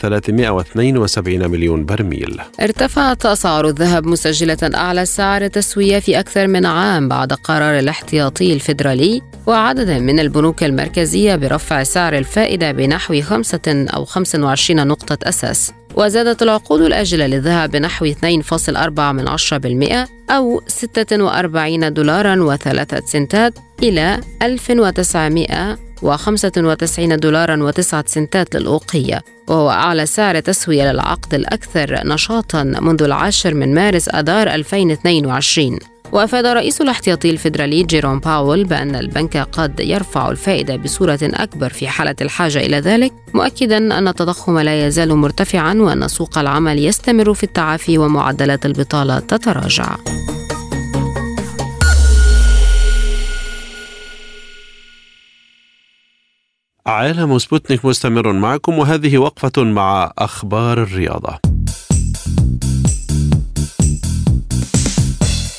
372 0.60 1.50
مليون 1.50 1.84
برميل. 1.84 2.40
ارتفعت 2.60 3.26
أسعار 3.26 3.68
الذهب 3.68 4.06
مسجلة 4.06 4.58
أعلى 4.74 5.06
سعر 5.06 5.46
تسوية 5.46 5.98
في 5.98 6.18
أكثر 6.18 6.46
من 6.46 6.66
عام 6.66 7.08
بعد 7.08 7.32
قرار 7.32 7.78
الاحتياطي 7.78 8.52
الفيدرالي 8.52 9.22
وعدد 9.46 9.90
من 9.90 10.20
البنوك 10.20 10.64
المركزية 10.64 11.34
برفع 11.34 11.82
سعر 11.82 12.18
الفائدة 12.18 12.72
بنحو 12.72 13.20
5 13.20 13.60
أو 13.68 14.04
25 14.04 14.86
نقطة 14.86 15.28
أساس. 15.28 15.72
وزادت 15.94 16.42
العقود 16.42 16.80
الآجلة 16.80 17.26
للذهب 17.26 17.70
بنحو 17.70 18.06
2.4% 18.06 20.08
أو 20.30 20.62
46 20.66 21.92
دولارا 21.92 22.42
وثلاثة 22.42 23.02
سنتات 23.06 23.54
إلى 23.82 24.20
1995 26.02 27.16
دولارا 27.16 27.62
وتسعة 27.62 28.04
سنتات 28.06 28.54
للأوقية 28.54 29.22
وهو 29.48 29.70
أعلى 29.70 30.06
سعر 30.06 30.40
تسوية 30.40 30.92
للعقد 30.92 31.34
الأكثر 31.34 32.06
نشاطا 32.06 32.62
منذ 32.62 33.02
العاشر 33.02 33.54
من 33.54 33.74
مارس 33.74 34.08
أدار 34.08 34.48
2022 34.54 35.78
وأفاد 36.12 36.46
رئيس 36.46 36.80
الاحتياطي 36.80 37.30
الفيدرالي 37.30 37.82
جيروم 37.82 38.18
باول 38.18 38.64
بأن 38.64 38.94
البنك 38.94 39.36
قد 39.36 39.80
يرفع 39.80 40.30
الفائدة 40.30 40.76
بصورة 40.76 41.18
أكبر 41.22 41.68
في 41.68 41.88
حالة 41.88 42.14
الحاجة 42.20 42.58
إلى 42.58 42.80
ذلك 42.80 43.12
مؤكدا 43.34 43.76
أن 43.76 44.08
التضخم 44.08 44.58
لا 44.58 44.86
يزال 44.86 45.14
مرتفعا 45.14 45.74
وأن 45.74 46.08
سوق 46.08 46.38
العمل 46.38 46.84
يستمر 46.84 47.34
في 47.34 47.42
التعافي 47.42 47.98
ومعدلات 47.98 48.66
البطالة 48.66 49.18
تتراجع. 49.18 49.96
عالم 56.86 57.38
سبوتنيك 57.38 57.84
مستمر 57.84 58.32
معكم 58.32 58.78
وهذه 58.78 59.18
وقفة 59.18 59.62
مع 59.62 60.12
أخبار 60.18 60.82
الرياضة. 60.82 61.38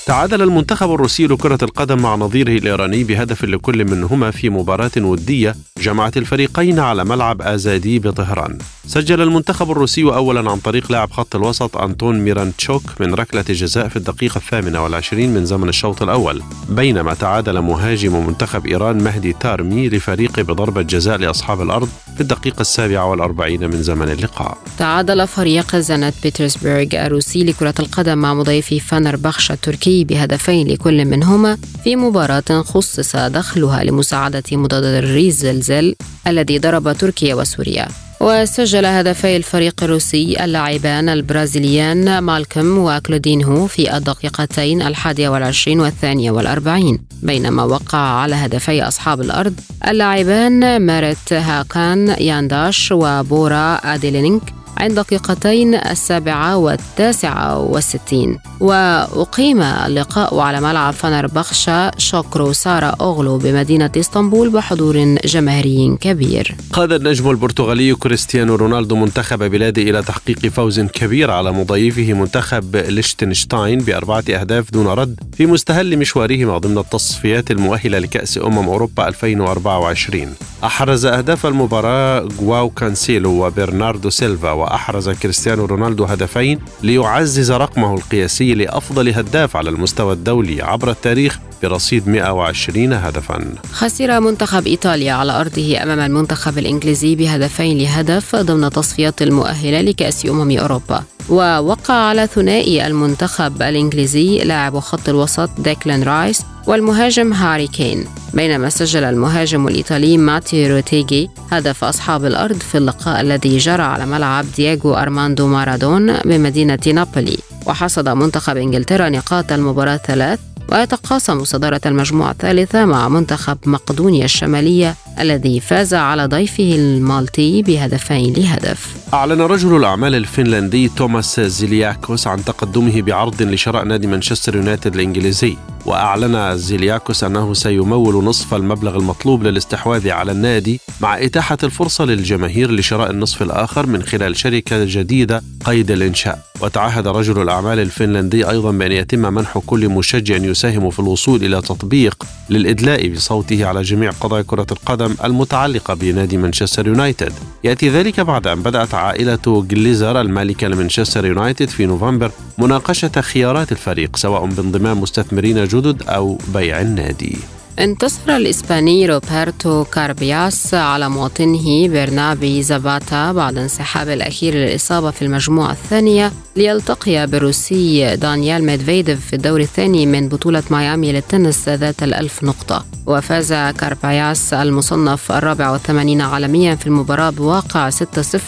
تعادل 0.05 0.41
المنتخب 0.41 0.93
الروسي 0.93 1.27
لكرة 1.27 1.57
القدم 1.63 2.01
مع 2.01 2.15
نظيره 2.15 2.51
الإيراني 2.51 3.03
بهدف 3.03 3.43
لكل 3.43 3.85
منهما 3.85 4.31
في 4.31 4.49
مباراة 4.49 4.91
ودية 4.97 5.55
جمعت 5.77 6.17
الفريقين 6.17 6.79
على 6.79 7.03
ملعب 7.05 7.41
آزادي 7.41 7.99
بطهران. 7.99 8.57
سجل 8.87 9.21
المنتخب 9.21 9.71
الروسي 9.71 10.03
أولا 10.03 10.51
عن 10.51 10.57
طريق 10.57 10.91
لاعب 10.91 11.11
خط 11.11 11.35
الوسط 11.35 11.77
أنطون 11.77 12.19
ميرانتشوك 12.19 12.83
من 12.99 13.13
ركلة 13.13 13.41
جزاء 13.41 13.87
في 13.87 13.95
الدقيقة 13.95 14.37
الثامنة 14.37 14.83
والعشرين 14.83 15.33
من 15.33 15.45
زمن 15.45 15.69
الشوط 15.69 16.01
الأول 16.03 16.43
بينما 16.69 17.13
تعادل 17.13 17.59
مهاجم 17.59 18.27
منتخب 18.27 18.65
إيران 18.65 19.03
مهدي 19.03 19.33
تارمي 19.33 19.89
لفريقه 19.89 20.41
بضربة 20.41 20.81
جزاء 20.81 21.17
لأصحاب 21.17 21.61
الأرض 21.61 21.89
في 22.15 22.21
الدقيقة 22.21 22.61
السابعة 22.61 23.05
والأربعين 23.05 23.69
من 23.69 23.83
زمن 23.83 24.09
اللقاء. 24.09 24.57
تعادل 24.77 25.27
فريق 25.27 25.75
زنت 25.75 26.13
بيترسبرغ 26.23 26.87
الروسي 26.93 27.43
لكرة 27.43 27.75
القدم 27.79 28.17
مع 28.17 28.33
مضيفي 28.33 28.79
فانر 28.79 29.15
بخش 29.15 29.51
التركي 29.51 30.03
بهدفين 30.03 30.67
لكل 30.67 31.05
منهما 31.05 31.57
في 31.83 31.95
مباراة 31.95 32.61
خصص 32.61 33.15
دخلها 33.15 33.83
لمساعدة 33.83 34.43
مضاد 34.51 34.83
الزلزال 34.83 35.95
الذي 36.27 36.59
ضرب 36.59 36.97
تركيا 36.97 37.35
وسوريا. 37.35 37.87
وسجل 38.21 38.85
هدفي 38.85 39.35
الفريق 39.37 39.83
الروسي 39.83 40.43
اللاعبان 40.43 41.09
البرازيليان 41.09 42.19
مالكم 42.19 42.77
وكلودينهو 42.77 43.67
في 43.67 43.97
الدقيقتين 43.97 44.81
الحادية 44.81 45.29
والعشرين 45.29 45.79
والثانية 45.79 46.31
والأربعين 46.31 46.99
بينما 47.23 47.63
وقع 47.63 47.97
على 47.97 48.35
هدفي 48.35 48.83
أصحاب 48.83 49.21
الأرض 49.21 49.53
اللاعبان 49.87 50.81
مارت 50.81 51.33
هاكان 51.33 52.07
يانداش 52.07 52.91
وبورا 52.91 53.75
أديلينك. 53.75 54.62
عند 54.77 54.95
الدقيقتين 54.95 55.75
السابعة 55.75 56.57
والتاسعة 56.57 57.59
والستين. 57.59 58.39
وأقيم 58.59 59.61
اللقاء 59.61 60.39
على 60.39 60.61
ملعب 60.61 60.93
فنربخشة 60.93 61.91
شوكرو 61.97 62.53
سارا 62.53 62.87
أوغلو 63.01 63.37
بمدينة 63.37 63.91
إسطنبول 63.97 64.49
بحضور 64.49 65.15
جماهيري 65.25 65.97
كبير. 66.01 66.55
قاد 66.73 66.91
النجم 66.91 67.29
البرتغالي 67.29 67.95
كريستيانو 67.95 68.55
رونالدو 68.55 68.95
منتخب 68.95 69.43
بلاده 69.43 69.81
إلى 69.81 70.01
تحقيق 70.01 70.39
فوز 70.47 70.79
كبير 70.79 71.31
على 71.31 71.51
مضيفه 71.51 72.13
منتخب 72.13 72.75
ليشتنشتاين 72.75 73.79
بأربعة 73.79 74.23
أهداف 74.29 74.71
دون 74.71 74.87
رد 74.87 75.19
في 75.37 75.45
مستهل 75.45 75.97
مشوارهما 75.97 76.57
ضمن 76.57 76.77
التصفيات 76.77 77.51
المؤهلة 77.51 77.99
لكأس 77.99 78.37
أمم 78.37 78.67
أوروبا 78.69 79.07
2024 79.07 80.33
أحرز 80.63 81.05
أهداف 81.05 81.45
المباراة 81.45 82.27
جواو 82.39 82.69
كانسيلو 82.69 83.45
وبرناردو 83.45 84.09
سيلفا 84.09 84.51
وأحرز 84.63 85.09
كريستيانو 85.09 85.65
رونالدو 85.65 86.03
هدفين 86.03 86.59
ليعزز 86.83 87.51
رقمه 87.51 87.93
القياسي 87.95 88.53
لأفضل 88.53 89.09
هداف 89.09 89.57
على 89.57 89.69
المستوى 89.69 90.13
الدولي 90.13 90.61
عبر 90.61 90.91
التاريخ 90.91 91.39
برصيد 91.63 92.07
120 92.07 92.93
هدفا. 92.93 93.55
خسر 93.71 94.19
منتخب 94.19 94.67
إيطاليا 94.67 95.13
على 95.13 95.41
أرضه 95.41 95.83
أمام 95.83 95.99
المنتخب 95.99 96.57
الإنجليزي 96.57 97.15
بهدفين 97.15 97.77
لهدف 97.77 98.35
ضمن 98.35 98.69
التصفيات 98.69 99.21
المؤهلة 99.21 99.81
لكأس 99.81 100.25
أمم 100.25 100.57
أوروبا. 100.57 101.03
ووقع 101.29 101.93
على 101.93 102.27
ثنائية 102.27 102.87
المنتخب 102.87 103.61
الإنجليزي 103.61 104.37
لاعب 104.37 104.79
خط 104.79 105.09
الوسط 105.09 105.49
ديكلان 105.57 106.03
رايس 106.03 106.41
والمهاجم 106.67 107.33
هاري 107.33 107.67
كين. 107.67 108.05
بينما 108.33 108.69
سجل 108.69 109.03
المهاجم 109.03 109.67
الإيطالي 109.67 110.17
ماتيو 110.17 110.75
ريتيجي 110.75 111.29
هدف 111.51 111.83
أصحاب 111.83 112.25
الأرض 112.25 112.57
في 112.57 112.77
اللقاء 112.77 113.21
الذي 113.21 113.57
جرى 113.57 113.83
على 113.83 114.05
ملعب 114.05 114.45
دييغو 114.55 114.93
أرماندو 114.93 115.47
مارادون 115.47 116.17
بمدينة 116.17 116.79
نابولي. 116.87 117.37
وحصد 117.65 118.09
منتخب 118.09 118.57
إنجلترا 118.57 119.09
نقاط 119.09 119.51
المباراة 119.51 119.97
ثلاث 119.97 120.39
ويتقاسم 120.71 121.43
صدارة 121.43 121.81
المجموعة 121.85 122.31
الثالثة 122.31 122.85
مع 122.85 123.09
منتخب 123.09 123.57
مقدونيا 123.65 124.25
الشمالية 124.25 124.95
الذي 125.19 125.59
فاز 125.59 125.93
على 125.93 126.25
ضيفه 126.25 126.75
المالتي 126.75 127.61
بهدفين 127.61 128.33
لهدف. 128.33 128.95
أعلن 129.13 129.41
رجل 129.41 129.77
الأعمال 129.77 130.15
الفنلندي 130.15 130.89
توماس 130.89 131.39
زيلياكوس 131.39 132.27
عن 132.27 132.45
تقدمه 132.45 133.01
بعرض 133.01 133.41
لشراء 133.41 133.83
نادي 133.83 134.07
مانشستر 134.07 134.55
يونايتد 134.55 134.95
الإنجليزي. 134.95 135.57
وأعلن 135.85 136.57
زيلياكوس 136.57 137.23
أنه 137.23 137.53
سيمول 137.53 138.23
نصف 138.23 138.53
المبلغ 138.53 138.95
المطلوب 138.95 139.43
للاستحواذ 139.43 140.09
على 140.09 140.31
النادي 140.31 140.79
مع 141.01 141.23
إتاحة 141.23 141.57
الفرصة 141.63 142.05
للجماهير 142.05 142.71
لشراء 142.71 143.11
النصف 143.11 143.41
الآخر 143.41 143.85
من 143.85 144.03
خلال 144.03 144.37
شركة 144.37 144.85
جديدة 144.85 145.43
قيد 145.65 145.91
الإنشاء. 145.91 146.39
وتعهد 146.61 147.07
رجل 147.07 147.41
الأعمال 147.41 147.79
الفنلندي 147.79 148.49
أيضا 148.49 148.71
بأن 148.71 148.91
يتم 148.91 149.33
منح 149.33 149.57
كل 149.65 149.89
مشجع 149.89 150.35
يساهم 150.35 150.89
في 150.89 150.99
الوصول 150.99 151.43
إلى 151.43 151.61
تطبيق 151.61 152.23
للإدلاء 152.49 153.09
بصوته 153.09 153.65
على 153.65 153.81
جميع 153.81 154.11
قضايا 154.11 154.43
كرة 154.43 154.67
القدم 154.71 155.15
المتعلقة 155.23 155.93
بنادي 155.93 156.37
مانشستر 156.37 156.87
يونايتد. 156.87 157.33
يأتي 157.63 157.89
ذلك 157.89 158.19
بعد 158.19 158.47
أن 158.47 158.61
بدأت 158.63 158.93
عائلة 158.93 159.65
جليزر 159.69 160.21
المالكة 160.21 160.67
لمانشستر 160.67 161.25
يونايتد 161.25 161.69
في 161.69 161.85
نوفمبر 161.85 162.31
مناقشة 162.57 163.21
خيارات 163.21 163.71
الفريق 163.71 164.15
سواء 164.15 164.45
بانضمام 164.45 165.01
مستثمرين 165.01 165.57
جدد 165.73 166.03
أو 166.03 166.37
بيع 166.53 166.81
النادي. 166.81 167.37
انتصر 167.79 168.35
الإسباني 168.35 169.05
روبرتو 169.05 169.83
كاربياس 169.83 170.73
على 170.73 171.09
مواطنه 171.09 171.87
برنابي 171.87 172.63
زاباتا 172.63 173.31
بعد 173.31 173.57
انسحاب 173.57 174.09
الأخير 174.09 174.55
للإصابة 174.55 175.11
في 175.11 175.21
المجموعة 175.21 175.71
الثانية 175.71 176.31
ليلتقي 176.55 177.27
بالروسي 177.27 178.15
دانيال 178.15 178.63
ميدفيديف 178.63 179.25
في 179.25 179.35
الدور 179.35 179.59
الثاني 179.59 180.05
من 180.05 180.29
بطولة 180.29 180.63
ميامي 180.71 181.11
للتنس 181.11 181.69
ذات 181.69 182.03
الألف 182.03 182.43
نقطة. 182.43 182.85
وفاز 183.05 183.53
كاربياس 183.53 184.53
المصنف 184.53 185.31
الرابع 185.31 185.69
والثمانين 185.69 186.21
عالميا 186.21 186.75
في 186.75 186.87
المباراة 186.87 187.29
بواقع 187.29 187.89
6-0 187.89 187.93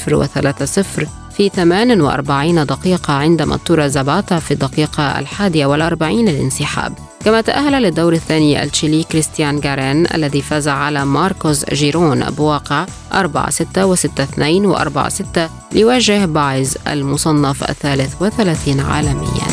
و3-0 0.10 1.08
في 1.38 1.50
48 1.50 2.66
دقيقة 2.66 3.14
عندما 3.14 3.56
اضطر 3.56 3.88
زاباتا 3.88 4.40
في 4.40 4.52
الدقيقة 4.52 5.20
الحادية 5.20 5.66
والأربعين 5.66 6.30
للانسحاب. 6.30 7.15
كما 7.26 7.42
تأهل 7.42 7.84
للدور 7.84 8.14
الثاني 8.14 8.64
التشيلي 8.64 9.04
كريستيان 9.04 9.60
جارين 9.60 10.08
الذي 10.14 10.42
فاز 10.42 10.68
على 10.68 11.06
ماركوس 11.06 11.66
جيرون 11.66 12.30
بواقع 12.30 12.86
4 13.14 13.50
6 13.50 13.86
و 13.86 13.96
6 13.96 14.24
2 14.24 14.66
و 14.66 14.76
4 14.76 15.10
6 15.10 15.50
ليواجه 15.72 16.26
بايز 16.26 16.78
المصنف 16.88 17.70
الثالث 17.70 18.22
وثلاثين 18.22 18.80
عالميا. 18.80 19.48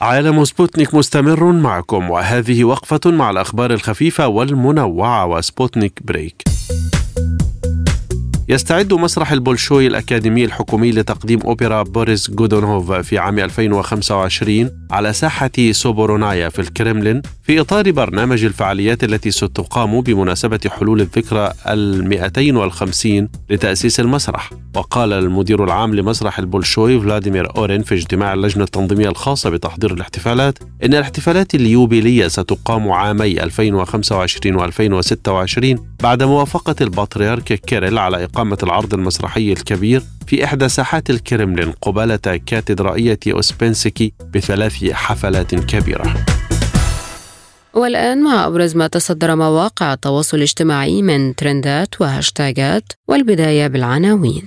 عالم 0.00 0.44
سبوتنيك 0.44 0.94
مستمر 0.94 1.44
معكم 1.52 2.10
وهذه 2.10 2.64
وقفة 2.64 3.10
مع 3.10 3.30
الأخبار 3.30 3.72
الخفيفة 3.72 4.28
والمنوعة 4.28 5.26
وسبوتنيك 5.26 6.00
break. 6.04 6.42
يستعد 8.48 8.92
مسرح 8.94 9.32
البولشوي 9.32 9.86
الأكاديمي 9.86 10.44
الحكومي 10.44 10.90
لتقديم 10.90 11.40
أوبرا 11.40 11.82
بوريس 11.82 12.30
جودونوف 12.30 12.92
في 12.92 13.18
عام 13.18 13.38
2025 13.38 14.70
على 14.90 15.12
ساحة 15.12 15.50
سوبورونايا 15.70 16.48
في 16.48 16.58
الكرملين 16.58 17.22
في 17.42 17.60
إطار 17.60 17.90
برنامج 17.90 18.44
الفعاليات 18.44 19.04
التي 19.04 19.30
ستقام 19.30 20.00
بمناسبة 20.00 20.60
حلول 20.68 21.00
الذكرى 21.00 21.52
ال 21.68 22.08
250 22.08 23.28
لتأسيس 23.50 24.00
المسرح. 24.00 24.50
وقال 24.76 25.12
المدير 25.12 25.64
العام 25.64 25.94
لمسرح 25.94 26.38
البولشوي 26.38 27.00
فلاديمير 27.00 27.56
أورين 27.56 27.82
في 27.82 27.94
اجتماع 27.94 28.34
اللجنة 28.34 28.64
التنظيمية 28.64 29.08
الخاصة 29.08 29.50
بتحضير 29.50 29.92
الاحتفالات 29.94 30.58
إن 30.84 30.94
الاحتفالات 30.94 31.54
اليوبيلية 31.54 32.28
ستقام 32.28 32.90
عامي 32.92 33.42
2025 33.42 34.56
و 34.56 34.64
2026 34.64 35.78
بعد 36.02 36.22
موافقة 36.22 36.74
البطريرك 36.80 37.42
كيريل 37.44 37.98
على 37.98 38.24
إقامة 38.24 38.41
العرض 38.42 38.94
المسرحي 38.94 39.52
الكبير 39.52 40.02
في 40.26 40.44
إحدى 40.44 40.68
ساحات 40.68 41.10
الكرملين 41.10 41.72
قبالة 41.82 42.40
كاتدرائية 42.46 43.18
أوسبنسكي 43.28 44.12
بثلاث 44.34 44.84
حفلات 44.84 45.54
كبيرة. 45.54 46.14
والآن 47.74 48.22
مع 48.22 48.46
أبرز 48.46 48.76
ما 48.76 48.86
تصدر 48.86 49.36
مواقع 49.36 49.92
التواصل 49.92 50.36
الاجتماعي 50.36 51.02
من 51.02 51.34
ترندات 51.34 52.00
وهاشتاجات 52.00 52.92
والبداية 53.08 53.66
بالعناوين. 53.66 54.44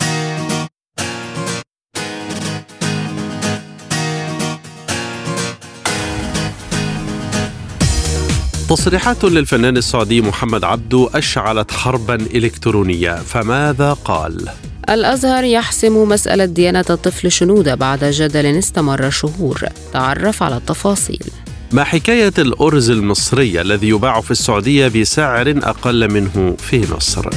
تصريحات 8.70 9.24
للفنان 9.24 9.78
السعودي 9.78 10.22
محمد 10.22 10.64
عبدو 10.64 11.08
أشعلت 11.08 11.72
حربا 11.72 12.16
إلكترونية 12.16 13.16
فماذا 13.16 13.94
قال؟ 13.94 14.50
الأزهر 14.90 15.44
يحسم 15.44 16.10
مسألة 16.10 16.46
ديانة 16.46 16.86
الطفل 16.90 17.32
شنودة 17.32 17.76
بعد 17.76 18.04
جدل 18.04 18.46
استمر 18.46 19.10
شهور 19.10 19.64
تعرف 19.94 20.44
على 20.44 20.58
التفاصيل 20.58 21.24
ما 21.72 21.84
حكاية 21.84 22.34
الأرز 22.38 22.90
المصري 22.90 23.62
الذي 23.62 23.90
يباع 23.90 24.22
في 24.22 24.32
السعودية 24.32 24.88
بسعر 24.88 25.50
أقل 25.64 26.12
منه 26.12 26.56
في 26.60 26.94
مصر؟ 26.96 27.30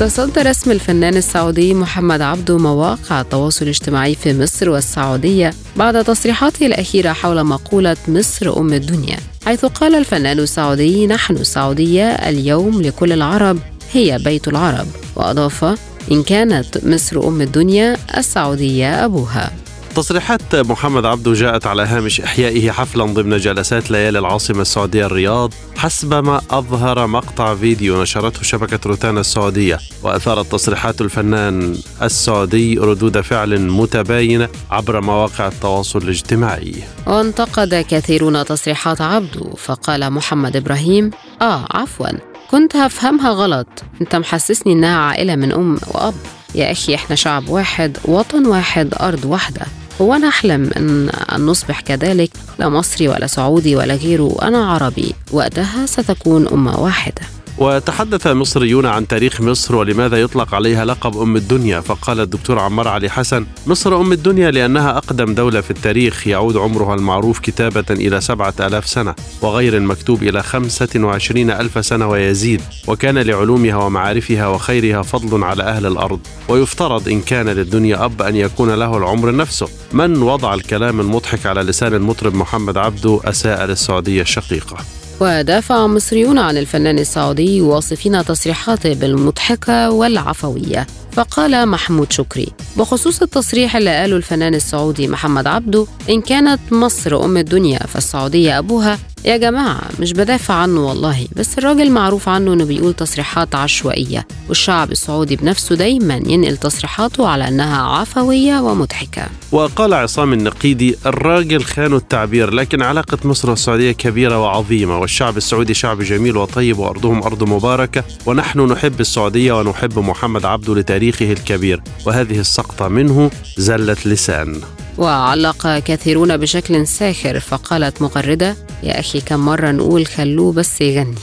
تصدر 0.00 0.50
اسم 0.50 0.70
الفنان 0.70 1.16
السعودي 1.16 1.74
محمد 1.74 2.20
عبده 2.20 2.58
مواقع 2.58 3.20
التواصل 3.20 3.64
الاجتماعي 3.64 4.14
في 4.14 4.38
مصر 4.38 4.70
والسعودية 4.70 5.54
بعد 5.76 6.04
تصريحاته 6.04 6.66
الأخيرة 6.66 7.12
حول 7.12 7.44
مقولة 7.44 7.96
مصر 8.08 8.58
أم 8.58 8.72
الدنيا 8.72 9.16
حيث 9.46 9.64
قال 9.64 9.94
الفنان 9.94 10.38
السعودي 10.38 11.06
نحن 11.06 11.34
السعودية 11.34 12.04
اليوم 12.10 12.82
لكل 12.82 13.12
العرب 13.12 13.58
هي 13.92 14.18
بيت 14.18 14.48
العرب 14.48 14.86
وأضاف 15.16 15.64
إن 16.12 16.22
كانت 16.22 16.84
مصر 16.86 17.28
أم 17.28 17.40
الدنيا 17.40 17.96
السعودية 18.18 19.04
أبوها 19.04 19.52
تصريحات 19.96 20.56
محمد 20.56 21.04
عبده 21.06 21.32
جاءت 21.32 21.66
على 21.66 21.82
هامش 21.82 22.20
إحيائه 22.20 22.70
حفلا 22.70 23.04
ضمن 23.04 23.36
جلسات 23.36 23.90
ليالي 23.90 24.18
العاصمة 24.18 24.62
السعودية 24.62 25.06
الرياض 25.06 25.52
حسب 25.76 26.14
ما 26.14 26.40
أظهر 26.50 27.06
مقطع 27.06 27.54
فيديو 27.54 28.02
نشرته 28.02 28.42
شبكة 28.42 28.78
روتانا 28.86 29.20
السعودية. 29.20 29.78
وأثارت 30.02 30.52
تصريحات 30.52 31.00
الفنان 31.00 31.76
السعودي 32.02 32.78
ردود 32.78 33.20
فعل 33.20 33.60
متباينة 33.60 34.48
عبر 34.70 35.00
مواقع 35.00 35.46
التواصل 35.48 35.98
الاجتماعي. 35.98 36.74
وانتقد 37.06 37.74
كثيرون 37.74 38.44
تصريحات 38.44 39.00
عبده 39.00 39.50
فقال 39.56 40.10
محمد 40.10 40.56
إبراهيم 40.56 41.10
آه 41.42 41.66
عفوا 41.70 42.08
كنت 42.50 42.76
هفهمها 42.76 43.30
غلط. 43.30 43.68
أنت 44.00 44.16
محسسني 44.16 44.72
إنها 44.72 44.98
عائلة 44.98 45.36
من 45.36 45.52
أم 45.52 45.78
وأب. 45.86 46.14
يا 46.54 46.72
أخي 46.72 46.94
إحنا 46.94 47.16
شعب 47.16 47.48
واحد 47.48 47.98
وطن 48.04 48.46
واحد 48.46 48.94
أرض 49.00 49.24
واحدة. 49.24 49.66
هو 50.00 50.14
أنا 50.14 50.28
أحلم 50.28 50.70
أن 50.76 51.46
نصبح 51.46 51.80
كذلك 51.80 52.30
لا 52.58 52.68
مصري 52.68 53.08
ولا 53.08 53.26
سعودي 53.26 53.76
ولا 53.76 53.94
غيره 53.94 54.36
أنا 54.42 54.72
عربي 54.72 55.14
وقتها 55.32 55.86
ستكون 55.86 56.48
أمة 56.48 56.80
واحدة. 56.80 57.22
وتحدث 57.58 58.26
مصريون 58.26 58.86
عن 58.86 59.06
تاريخ 59.06 59.40
مصر 59.40 59.76
ولماذا 59.76 60.20
يطلق 60.20 60.54
عليها 60.54 60.84
لقب 60.84 61.16
أم 61.16 61.36
الدنيا 61.36 61.80
فقال 61.80 62.20
الدكتور 62.20 62.58
عمار 62.58 62.88
علي 62.88 63.10
حسن 63.10 63.46
مصر 63.66 64.00
أم 64.00 64.12
الدنيا 64.12 64.50
لأنها 64.50 64.96
أقدم 64.98 65.34
دولة 65.34 65.60
في 65.60 65.70
التاريخ 65.70 66.26
يعود 66.26 66.56
عمرها 66.56 66.94
المعروف 66.94 67.38
كتابة 67.38 67.84
إلى 67.90 68.20
سبعة 68.20 68.54
ألاف 68.60 68.88
سنة 68.88 69.14
وغير 69.42 69.76
المكتوب 69.76 70.22
إلى 70.22 70.42
خمسة 70.42 70.88
وعشرين 70.96 71.50
ألف 71.50 71.86
سنة 71.86 72.08
ويزيد 72.08 72.62
وكان 72.88 73.18
لعلومها 73.18 73.76
ومعارفها 73.76 74.46
وخيرها 74.46 75.02
فضل 75.02 75.44
على 75.44 75.62
أهل 75.62 75.86
الأرض. 75.86 76.20
ويفترض 76.48 77.08
إن 77.08 77.20
كان 77.20 77.48
للدنيا 77.48 78.04
أب 78.04 78.22
أن 78.22 78.36
يكون 78.36 78.74
له 78.74 78.96
العمر 78.96 79.36
نفسه. 79.36 79.68
من 79.92 80.22
وضع 80.22 80.54
الكلام 80.54 81.00
المضحك 81.00 81.46
على 81.46 81.62
لسان 81.62 81.94
المطرب 81.94 82.34
محمد 82.34 82.76
عبده 82.76 83.20
أساء 83.24 83.64
للسعودية 83.66 84.22
الشقيقة. 84.22 84.76
ودافع 85.20 85.86
مصريون 85.86 86.38
عن 86.38 86.56
الفنان 86.56 86.98
السعودي 86.98 87.60
واصفين 87.60 88.24
تصريحاته 88.24 88.94
بالمضحكة 88.94 89.90
والعفوية. 89.90 90.86
فقال 91.12 91.68
محمود 91.68 92.12
شكري 92.12 92.48
بخصوص 92.76 93.22
التصريح 93.22 93.76
اللي 93.76 93.96
قاله 94.00 94.16
الفنان 94.16 94.54
السعودي 94.54 95.08
محمد 95.08 95.46
عبده 95.46 95.86
إن 96.10 96.20
كانت 96.20 96.60
مصر 96.70 97.24
أم 97.24 97.36
الدنيا 97.36 97.78
فالسعودية 97.78 98.58
أبوها 98.58 98.98
يا 99.26 99.36
جماعة 99.36 99.82
مش 100.00 100.12
بدافع 100.12 100.54
عنه 100.54 100.88
والله 100.88 101.26
بس 101.36 101.58
الراجل 101.58 101.90
معروف 101.90 102.28
عنه 102.28 102.52
إنه 102.52 102.64
بيقول 102.64 102.94
تصريحات 102.94 103.54
عشوائية 103.54 104.26
والشعب 104.48 104.92
السعودي 104.92 105.36
بنفسه 105.36 105.74
دايما 105.74 106.14
ينقل 106.26 106.56
تصريحاته 106.56 107.28
على 107.28 107.48
إنها 107.48 107.82
عفوية 107.82 108.60
ومضحكة. 108.60 109.26
وقال 109.52 109.94
عصام 109.94 110.32
النقيدي 110.32 110.96
الراجل 111.06 111.64
خانوا 111.64 111.98
التعبير 111.98 112.50
لكن 112.50 112.82
علاقة 112.82 113.18
مصر 113.24 113.50
والسعودية 113.50 113.92
كبيرة 113.92 114.40
وعظيمة 114.40 114.98
والشعب 114.98 115.36
السعودي 115.36 115.74
شعب 115.74 116.02
جميل 116.02 116.36
وطيب 116.36 116.78
وأرضهم 116.78 117.22
أرض 117.22 117.44
مباركة 117.44 118.04
ونحن 118.26 118.60
نحب 118.60 119.00
السعودية 119.00 119.60
ونحب 119.60 119.98
محمد 119.98 120.44
عبده 120.44 120.74
لتاريخه 120.74 121.32
الكبير 121.32 121.82
وهذه 122.06 122.40
السقطة 122.40 122.88
منه 122.88 123.30
زلة 123.56 123.96
لسان. 124.04 124.60
وعلق 124.98 125.78
كثيرون 125.78 126.36
بشكل 126.36 126.86
ساخر 126.86 127.40
فقالت 127.40 128.02
مغردة 128.02 128.56
يا 128.82 129.00
أخي 129.00 129.20
كم 129.20 129.40
مرة 129.40 129.70
نقول 129.70 130.06
خلوه 130.06 130.52
بس 130.52 130.80
يغني. 130.80 131.14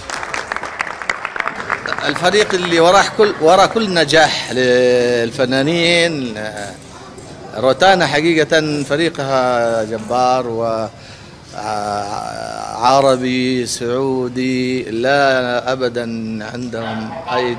الفريق 2.07 2.53
اللي 2.53 2.79
وراه 2.79 3.03
كل 3.17 3.33
ورا 3.41 3.65
كل 3.65 3.93
نجاح 3.93 4.51
للفنانين 4.51 6.33
روتانا 7.57 8.07
حقيقة 8.07 8.83
فريقها 8.83 9.83
جبار 9.83 10.47
و 10.47 10.87
عربي 12.85 13.65
سعودي 13.65 14.83
لا 14.83 15.71
ابدا 15.71 16.03
عندهم 16.53 17.11
أي 17.33 17.57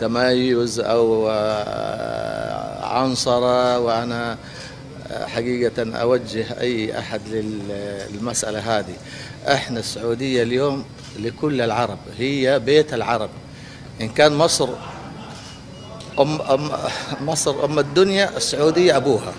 تميز 0.00 0.80
أو 0.80 1.28
عنصرة 2.82 3.78
وأنا 3.78 4.36
حقيقة 5.12 5.96
أوجه 5.96 6.60
أي 6.60 6.98
أحد 6.98 7.20
للمسألة 7.28 8.78
هذه. 8.78 8.94
إحنا 9.48 9.80
السعودية 9.80 10.42
اليوم 10.42 10.84
لكل 11.18 11.60
العرب 11.60 11.98
هي 12.18 12.58
بيت 12.58 12.94
العرب. 12.94 13.30
إن 14.00 14.08
كان 14.08 14.32
مصر 14.32 14.68
أم, 16.20 16.40
أم 16.40 16.70
مصر 17.20 17.64
أم 17.64 17.78
الدنيا 17.78 18.36
السعودية 18.36 18.96
أبوها. 18.96 19.32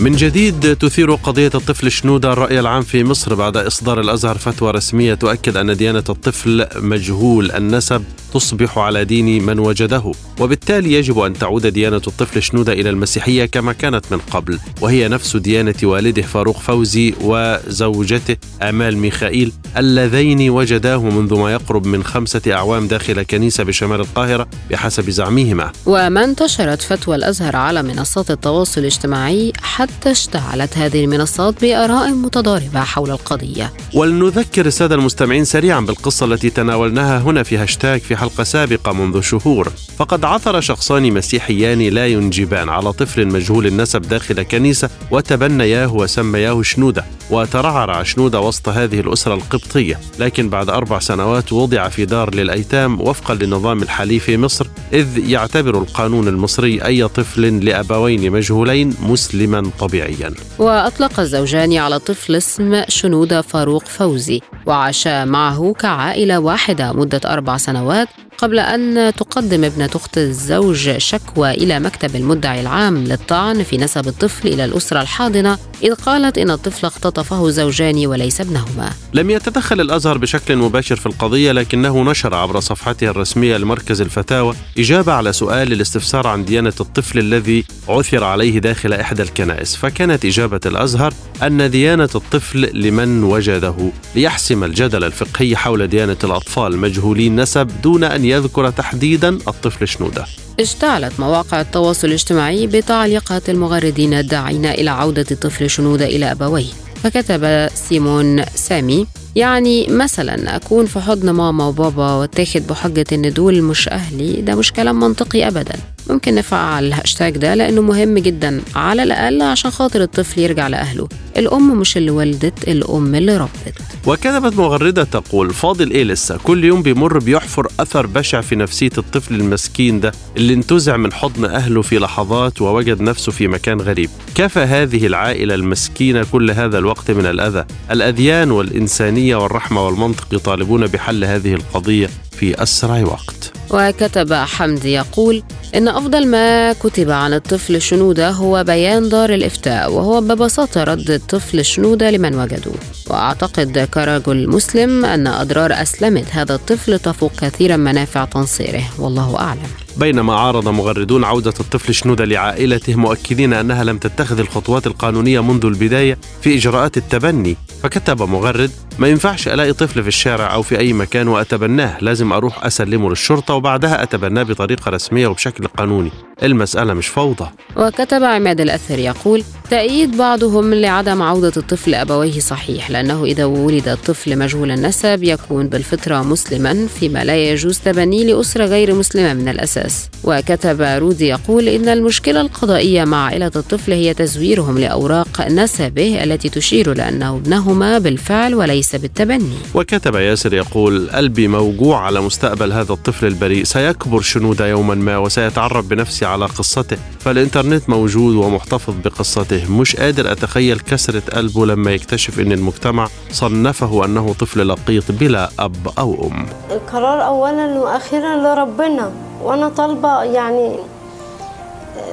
من 0.00 0.12
جديد 0.12 0.76
تثير 0.76 1.14
قضية 1.14 1.50
الطفل 1.54 1.90
شنودة 1.90 2.32
الرأي 2.32 2.60
العام 2.60 2.82
في 2.82 3.04
مصر 3.04 3.34
بعد 3.34 3.56
إصدار 3.56 4.00
الأزهر 4.00 4.38
فتوى 4.38 4.70
رسمية 4.70 5.14
تؤكد 5.14 5.56
أن 5.56 5.76
ديانة 5.76 6.04
الطفل 6.08 6.66
مجهول 6.76 7.50
النسب 7.50 8.04
تصبح 8.34 8.78
على 8.78 9.04
دين 9.04 9.46
من 9.46 9.58
وجده 9.58 10.12
وبالتالي 10.40 10.92
يجب 10.92 11.18
أن 11.18 11.32
تعود 11.32 11.66
ديانة 11.66 11.96
الطفل 11.96 12.42
شنودة 12.42 12.72
إلى 12.72 12.90
المسيحية 12.90 13.44
كما 13.44 13.72
كانت 13.72 14.04
من 14.10 14.18
قبل 14.18 14.58
وهي 14.80 15.08
نفس 15.08 15.36
ديانة 15.36 15.74
والده 15.82 16.22
فاروق 16.22 16.58
فوزي 16.58 17.14
وزوجته 17.20 18.36
آمال 18.62 18.96
ميخائيل 18.96 19.52
اللذين 19.76 20.50
وجداه 20.50 21.02
منذ 21.02 21.38
ما 21.38 21.52
يقرب 21.52 21.86
من 21.86 22.04
خمسة 22.04 22.42
أعوام 22.48 22.88
داخل 22.88 23.22
كنيسة 23.22 23.64
بشمال 23.64 24.00
القاهرة 24.00 24.48
بحسب 24.70 25.10
زعمهما 25.10 25.72
وما 25.86 26.24
انتشرت 26.24 26.82
فتوى 26.82 27.16
الأزهر 27.16 27.56
على 27.56 27.82
منصات 27.82 28.30
التواصل 28.30 28.80
الاجتماعي 28.80 29.52
حتى 29.62 29.89
اشتعلت 30.06 30.78
هذه 30.78 31.04
المنصات 31.04 31.60
بآراء 31.60 32.10
متضاربة 32.10 32.80
حول 32.80 33.10
القضية. 33.10 33.72
ولنذكر 33.94 34.66
السادة 34.66 34.94
المستمعين 34.94 35.44
سريعا 35.44 35.80
بالقصة 35.80 36.26
التي 36.26 36.50
تناولناها 36.50 37.18
هنا 37.18 37.42
في 37.42 37.56
هاشتاج 37.56 38.00
في 38.00 38.16
حلقة 38.16 38.44
سابقة 38.44 38.92
منذ 38.92 39.20
شهور. 39.20 39.72
فقد 39.98 40.24
عثر 40.24 40.60
شخصان 40.60 41.12
مسيحيان 41.12 41.78
لا 41.82 42.06
ينجبان 42.06 42.68
على 42.68 42.92
طفل 42.92 43.26
مجهول 43.26 43.66
النسب 43.66 44.02
داخل 44.02 44.42
كنيسة 44.42 44.90
وتبنياه 45.10 45.94
وسمياه 45.94 46.62
شنودة 46.62 47.04
وترعرع 47.30 48.02
شنودة 48.02 48.40
وسط 48.40 48.68
هذه 48.68 49.00
الأسرة 49.00 49.34
القبطية. 49.34 50.00
لكن 50.18 50.48
بعد 50.48 50.68
أربع 50.68 50.98
سنوات 50.98 51.52
وضع 51.52 51.88
في 51.88 52.04
دار 52.04 52.34
للأيتام 52.34 53.00
وفقا 53.00 53.34
للنظام 53.34 53.82
الحالي 53.82 54.18
في 54.18 54.36
مصر 54.36 54.66
إذ 54.92 55.18
يعتبر 55.18 55.78
القانون 55.78 56.28
المصري 56.28 56.84
أي 56.84 57.08
طفل 57.08 57.64
لأبوين 57.64 58.32
مجهولين 58.32 58.94
مسلما 59.02 59.70
طبيعيا. 59.80 60.34
وأطلق 60.58 61.20
الزوجان 61.20 61.76
على 61.76 61.96
الطفل 61.96 62.34
اسم 62.36 62.82
شنودة 62.88 63.42
فاروق 63.42 63.84
فوزي 63.84 64.40
وعاشا 64.66 65.24
معه 65.24 65.74
كعائلة 65.78 66.38
واحدة 66.38 66.92
مدة 66.92 67.20
أربع 67.26 67.56
سنوات 67.56 68.08
قبل 68.42 68.58
أن 68.58 69.12
تقدم 69.14 69.64
ابنة 69.64 69.90
أخت 69.94 70.18
الزوج 70.18 70.96
شكوى 70.98 71.50
إلى 71.50 71.80
مكتب 71.80 72.16
المدعي 72.16 72.60
العام 72.60 73.04
للطعن 73.04 73.62
في 73.62 73.76
نسب 73.76 74.08
الطفل 74.08 74.48
إلى 74.48 74.64
الأسرة 74.64 75.00
الحاضنة 75.02 75.58
إذ 75.82 75.94
قالت 75.94 76.38
إن 76.38 76.50
الطفل 76.50 76.86
اختطفه 76.86 77.50
زوجان 77.50 78.06
وليس 78.06 78.40
ابنهما. 78.40 78.90
لم 79.14 79.30
يتدخل 79.30 79.80
الأزهر 79.80 80.18
بشكل 80.18 80.56
مباشر 80.56 80.96
في 80.96 81.06
القضية 81.06 81.52
لكنه 81.52 82.02
نشر 82.02 82.34
عبر 82.34 82.60
صفحته 82.60 83.08
الرسمية 83.08 83.56
لمركز 83.56 84.00
الفتاوى 84.00 84.54
إجابة 84.78 85.12
على 85.12 85.32
سؤال 85.32 85.72
الاستفسار 85.72 86.26
عن 86.26 86.44
ديانة 86.44 86.72
الطفل 86.80 87.18
الذي 87.18 87.64
عثر 87.88 88.24
عليه 88.24 88.58
داخل 88.58 88.92
إحدى 88.92 89.22
الكنائس. 89.22 89.76
فكانت 89.76 90.24
إجابة 90.24 90.60
الأزهر 90.66 91.14
أن 91.42 91.70
ديانة 91.70 92.08
الطفل 92.14 92.70
لمن 92.74 93.24
وجده 93.24 93.90
ليحسم 94.14 94.64
الجدل 94.64 95.04
الفقهي 95.04 95.56
حول 95.56 95.86
ديانة 95.86 96.16
الأطفال 96.24 96.78
مجهولين 96.78 97.40
نسب 97.40 97.68
دون 97.82 98.04
أن 98.04 98.29
يذكر 98.30 98.70
تحديدا 98.70 99.28
الطفل 99.28 99.88
شنودة. 99.88 100.26
اشتعلت 100.60 101.20
مواقع 101.20 101.60
التواصل 101.60 102.08
الاجتماعي 102.08 102.66
بتعليقات 102.66 103.50
المغردين 103.50 104.14
الداعين 104.14 104.66
إلى 104.66 104.90
عودة 104.90 105.26
الطفل 105.30 105.70
شنودة 105.70 106.06
إلى 106.06 106.32
أبويه. 106.32 106.72
فكتب 107.02 107.68
سيمون 107.74 108.44
سامي 108.54 109.06
يعني 109.36 109.86
مثلا 109.86 110.56
أكون 110.56 110.86
في 110.86 111.00
حضن 111.00 111.30
ماما 111.30 111.66
وبابا 111.66 112.12
وأتاخد 112.12 112.66
بحجة 112.66 113.04
إن 113.12 113.32
دول 113.32 113.62
مش 113.62 113.88
أهلي 113.88 114.40
ده 114.40 114.54
مش 114.54 114.72
كلام 114.72 115.00
منطقي 115.00 115.48
أبدا. 115.48 115.76
ممكن 116.10 116.34
نفعل 116.34 116.84
الهاشتاج 116.84 117.36
ده 117.36 117.54
لأنه 117.54 117.80
مهم 117.80 118.18
جدا 118.18 118.62
على 118.74 119.02
الأقل 119.02 119.42
عشان 119.42 119.70
خاطر 119.70 120.02
الطفل 120.02 120.40
يرجع 120.40 120.68
لأهله. 120.68 121.08
الأم 121.36 121.78
مش 121.78 121.96
اللي 121.96 122.10
ولدت 122.10 122.68
الأم 122.68 123.14
اللي 123.14 123.36
ربت. 123.36 123.74
وكتبت 124.06 124.56
مغردة 124.56 125.04
تقول 125.04 125.54
فاضل 125.54 125.90
إيه 125.90 126.04
لسه؟ 126.04 126.38
كل 126.44 126.64
يوم 126.64 126.82
بيمر 126.82 127.18
بيحفر 127.18 127.66
أثر 127.80 128.06
بشع 128.06 128.40
في 128.40 128.56
نفسية 128.56 128.90
الطفل 128.98 129.34
المسكين 129.34 130.00
ده 130.00 130.12
اللي 130.36 130.54
انتزع 130.54 130.96
من 130.96 131.12
حضن 131.12 131.44
أهله 131.44 131.82
في 131.82 131.98
لحظات 131.98 132.62
ووجد 132.62 133.00
نفسه 133.00 133.32
في 133.32 133.48
مكان 133.48 133.80
غريب. 133.80 134.10
كفى 134.34 134.60
هذه 134.60 135.06
العائلة 135.06 135.54
المسكينة 135.54 136.26
كل 136.32 136.50
هذا 136.50 136.78
الوقت 136.78 137.10
من 137.10 137.26
الأذى. 137.26 137.64
الأديان 137.90 138.50
والإنسانية 138.50 139.36
والرحمة 139.36 139.86
والمنطق 139.86 140.26
يطالبون 140.32 140.86
بحل 140.86 141.24
هذه 141.24 141.54
القضية 141.54 142.10
في 142.32 142.62
أسرع 142.62 143.04
وقت. 143.04 143.52
وكتب 143.70 144.32
حمدي 144.32 144.92
يقول 144.92 145.42
إن 145.74 145.88
أفضل 145.88 146.26
ما 146.26 146.72
كتب 146.72 147.10
عن 147.10 147.34
الطفل 147.34 147.82
شنودة 147.82 148.30
هو 148.30 148.64
بيان 148.64 149.08
دار 149.08 149.34
الإفتاء 149.34 149.92
وهو 149.92 150.20
ببساطة 150.20 150.84
رد 150.84 151.10
الطفل 151.10 151.64
شنودة 151.64 152.10
لمن 152.10 152.34
وجدوه 152.34 152.74
وأعتقد 153.10 153.78
كرجل 153.78 154.48
مسلم 154.48 155.04
أن 155.04 155.26
أضرار 155.26 155.72
أسلمت 155.72 156.26
هذا 156.32 156.54
الطفل 156.54 156.98
تفوق 156.98 157.32
كثيرا 157.40 157.76
منافع 157.76 158.24
تنصيره 158.24 158.84
والله 158.98 159.38
أعلم. 159.38 159.70
بينما 159.96 160.34
عارض 160.34 160.68
مغردون 160.68 161.24
عودة 161.24 161.54
الطفل 161.60 161.94
شنودة 161.94 162.24
لعائلته 162.24 162.94
مؤكدين 162.94 163.52
أنها 163.52 163.84
لم 163.84 163.98
تتخذ 163.98 164.40
الخطوات 164.40 164.86
القانونية 164.86 165.40
منذ 165.40 165.66
البداية 165.66 166.18
في 166.42 166.54
إجراءات 166.54 166.96
التبني. 166.96 167.56
فكتب 167.82 168.22
مغرد 168.22 168.70
ما 168.98 169.08
ينفعش 169.08 169.48
ألاقي 169.48 169.72
طفل 169.72 170.02
في 170.02 170.08
الشارع 170.08 170.54
أو 170.54 170.62
في 170.62 170.78
أي 170.78 170.92
مكان 170.92 171.28
وأتبناه. 171.28 171.98
لازم 172.00 172.32
أروح 172.32 172.64
أسلمه 172.64 173.10
للشرطة 173.10 173.54
وبعدها 173.54 174.02
أتبناه 174.02 174.42
بطريقة 174.42 174.90
رسمية 174.90 175.26
وبشكل 175.26 175.66
قانوني. 175.66 176.10
المسألة 176.42 176.94
مش 176.94 177.06
فوضى. 177.06 177.46
وكتب 177.76 178.24
عماد 178.24 178.60
الأثر 178.60 178.98
يقول 178.98 179.44
تأييد 179.70 180.16
بعضهم 180.16 180.74
لعدم 180.74 181.22
عودة 181.22 181.52
الطفل 181.56 181.90
لأبويه 181.90 182.40
صحيح 182.40 182.90
لأنه 182.90 183.24
إذا 183.24 183.44
ولد 183.44 183.88
الطفل 183.88 184.38
مجهول 184.38 184.70
النسب 184.70 185.22
يكون 185.22 185.68
بالفطرة 185.68 186.22
مسلما 186.22 186.86
فيما 187.00 187.24
لا 187.24 187.36
يجوز 187.36 187.78
تبنيه 187.78 188.24
لأسرة 188.24 188.64
غير 188.64 188.94
مسلمة 188.94 189.34
من 189.34 189.48
الأساس. 189.48 190.08
وكتب 190.24 190.80
رودي 190.82 191.28
يقول 191.28 191.68
إن 191.68 191.88
المشكلة 191.88 192.40
القضائية 192.40 193.04
مع 193.04 193.24
عائلة 193.24 193.50
الطفل 193.56 193.92
هي 193.92 194.14
تزويرهم 194.14 194.78
لأوراق 194.78 195.48
نسبه 195.48 196.24
التي 196.24 196.48
تشير 196.48 196.94
لأنه 196.94 197.36
ابنهما 197.36 197.98
بالفعل 197.98 198.54
وليس 198.54 198.96
بالتبني. 198.96 199.54
وكتب 199.74 200.14
ياسر 200.14 200.54
يقول 200.54 201.10
قلبي 201.10 201.48
موجوع 201.48 202.00
على 202.00 202.20
مستقبل 202.20 202.72
هذا 202.72 202.92
الطفل 202.92 203.26
البريء 203.26 203.64
سيكبر 203.64 204.20
شنودة 204.20 204.68
يوما 204.68 204.94
ما 204.94 205.18
وسيتعرف 205.18 205.86
بنفسه 205.86 206.26
على 206.30 206.46
قصته. 206.46 206.96
فالإنترنت 207.20 207.88
موجود 207.90 208.34
ومحتفظ 208.34 208.94
بقصته. 209.04 209.72
مش 209.72 209.96
قادر 209.96 210.32
أتخيل 210.32 210.80
كسرة 210.80 211.22
قلبه 211.34 211.66
لما 211.66 211.90
يكتشف 211.90 212.38
أن 212.40 212.52
المجتمع 212.52 213.08
صنفه 213.32 214.04
أنه 214.04 214.34
طفل 214.40 214.68
لقيط 214.68 215.04
بلا 215.10 215.50
أب 215.58 215.76
أو 215.98 216.28
أم. 216.32 216.46
القرار 216.70 217.26
أولا 217.26 217.78
وأخيرا 217.80 218.36
لربنا. 218.36 219.12
وأنا 219.42 219.68
طالبة 219.68 220.22
يعني 220.22 220.76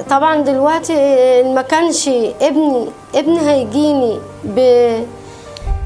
طبعا 0.09 0.41
دلوقتي 0.41 0.93
ما 1.43 1.61
كانش 1.61 2.07
ابني 2.41 2.85
ابني 3.15 3.39
هيجيني 3.49 4.19
ب 4.43 4.59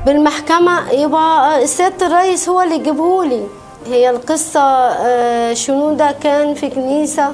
بالمحكمة 0.05 0.91
يبقى 0.91 1.67
سيادة 1.67 2.07
الرئيس 2.07 2.49
هو 2.49 2.61
اللي 2.61 2.75
يجيبهولي. 2.75 3.43
هي 3.87 4.09
القصة 4.09 4.61
آه، 4.61 5.53
شنودة 5.53 6.11
كان 6.11 6.53
في 6.53 6.69
كنيسة؟ 6.69 7.31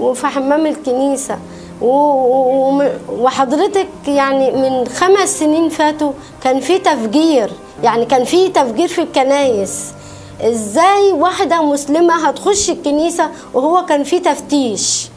وفي 0.00 0.26
حمام 0.26 0.66
الكنيسة 0.66 1.38
وحضرتك 3.20 3.88
يعني 4.06 4.50
من 4.50 4.86
خمس 4.88 5.38
سنين 5.38 5.68
فاتوا 5.68 6.12
كان 6.44 6.60
في 6.60 6.78
تفجير. 6.78 7.50
يعني 7.82 8.04
كان 8.04 8.24
في 8.24 8.48
تفجير 8.48 8.88
في 8.88 9.02
الكنايس. 9.02 9.84
إزاي 10.40 11.12
واحدة 11.12 11.62
مسلمة 11.62 12.28
هتخش 12.28 12.70
الكنيسة 12.70 13.30
وهو 13.54 13.84
كان 13.86 14.04
في 14.04 14.20
تفتيش؟ 14.20 15.08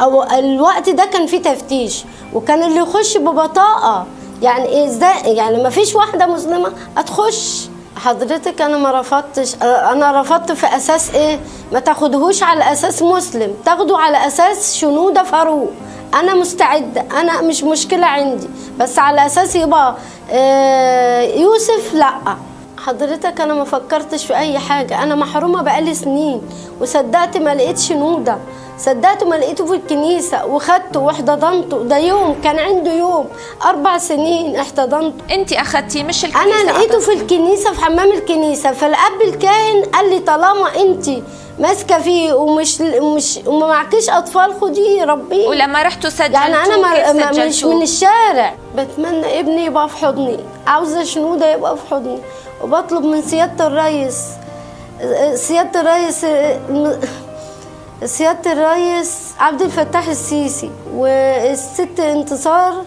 أو 0.00 0.22
الوقت 0.22 0.88
ده 0.90 1.04
كان 1.04 1.26
في 1.26 1.38
تفتيش. 1.38 2.04
وكان 2.34 2.62
اللي 2.62 2.78
يخش 2.80 3.16
ببطاقة. 3.16 4.06
يعني 4.42 4.84
إزاي؟ 4.86 5.34
يعني 5.36 5.62
ما 5.62 5.70
فيش 5.70 5.94
واحدة 5.94 6.26
مسلمة 6.26 6.72
هتخش. 6.96 7.66
حضرتك 8.04 8.60
أنا 8.60 8.78
ما 8.78 9.00
رفضتش 9.00 9.54
أنا 9.62 10.20
رفضت 10.20 10.52
في 10.52 10.76
أساس 10.76 11.14
إيه؟ 11.14 11.40
ما 11.72 11.80
تاخدهوش 11.80 12.42
على 12.42 12.72
أساس 12.72 13.02
مسلم 13.02 13.54
تاخده 13.64 13.98
على 13.98 14.26
أساس 14.26 14.74
شنودة 14.76 15.22
فاروق. 15.22 15.70
أنا 16.14 16.34
مستعدة 16.34 17.04
أنا 17.20 17.40
مش 17.42 17.64
مشكلة 17.64 18.06
عندي 18.06 18.48
بس 18.78 18.98
على 18.98 19.26
أساس 19.26 19.56
يبقى 19.56 19.94
آه، 20.30 21.20
يوسف 21.22 21.94
لأ. 21.94 22.12
حضرتك 22.86 23.40
أنا 23.40 23.54
ما 23.54 23.64
فكرتش 23.64 24.26
في 24.26 24.36
أي 24.36 24.58
حاجة 24.58 25.02
أنا 25.02 25.14
محرومة 25.14 25.62
بقالي 25.62 25.94
سنين 25.94 26.42
وصدقت 26.80 27.36
ما 27.36 27.54
لقيتش 27.54 27.92
نوده 27.92 28.38
صدقته 28.78 29.26
ما 29.26 29.34
لقيته 29.34 29.66
في 29.66 29.74
الكنيسة 29.74 30.46
وخدته 30.46 31.00
واحتضنته 31.00 31.82
ده 31.82 31.96
يوم 31.98 32.40
كان 32.44 32.58
عنده 32.58 32.92
يوم. 32.92 33.26
أربع 33.64 33.98
سنين 33.98 34.56
احتضنته. 34.56 35.34
أنت 35.34 35.52
أخدتيه 35.52 36.04
مش 36.04 36.24
الكنيسة 36.24 36.60
أنا 36.60 36.70
لقيته 36.70 36.98
في 37.00 37.12
الكنيسة 37.12 37.72
في 37.72 37.84
حمام 37.84 38.12
الكنيسة. 38.12 38.72
فالأب 38.72 39.20
الكاهن 39.24 39.82
قال 39.92 40.10
لي 40.10 40.18
طالما 40.18 40.76
أنت 40.80 41.06
ماسكة 41.58 41.98
فيه 41.98 42.32
ومش 42.32 42.80
مش 42.80 43.38
وما 43.46 43.66
معكيش 43.66 44.10
أطفال 44.10 44.60
خديه 44.60 45.04
ربيه. 45.04 45.48
ولما 45.48 45.82
رحتوا 45.82 46.10
سجلتوا 46.10 46.38
يعني 46.38 46.56
أنا 46.56 47.12
ما 47.12 47.46
مش 47.46 47.64
من 47.64 47.82
الشارع. 47.82 48.54
بتمنى 48.76 49.40
ابني 49.40 49.64
يبقى 49.64 49.88
في 49.88 49.96
حضني. 49.96 50.38
عاوزة 50.66 51.04
شنودة 51.04 51.52
يبقى 51.52 51.76
في 51.76 51.82
حضني. 51.90 52.18
وبطلب 52.64 53.04
من 53.04 53.22
سيادة 53.22 53.66
الرئيس 53.66 54.16
سيادة 55.34 55.80
الرئيس 55.80 56.26
سيادة 58.04 58.52
الرئيس 58.52 59.34
عبد 59.40 59.62
الفتاح 59.62 60.08
السيسي 60.08 60.70
والست 60.94 62.00
انتصار 62.00 62.84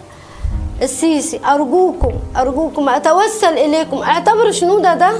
السيسي. 0.82 1.40
أرجوكم 1.46 2.12
أرجوكم 2.36 2.88
أتوسل 2.88 3.58
إليكم. 3.58 4.02
اعتبروا 4.02 4.50
شنوده 4.50 4.94
ده؟ 4.94 5.12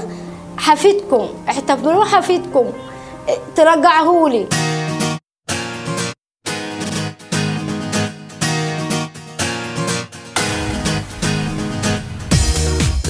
حفيدكم. 0.57 1.27
اعتبروه 1.49 2.05
حفيدكم. 2.05 2.65
ترجعهولي 3.55 4.47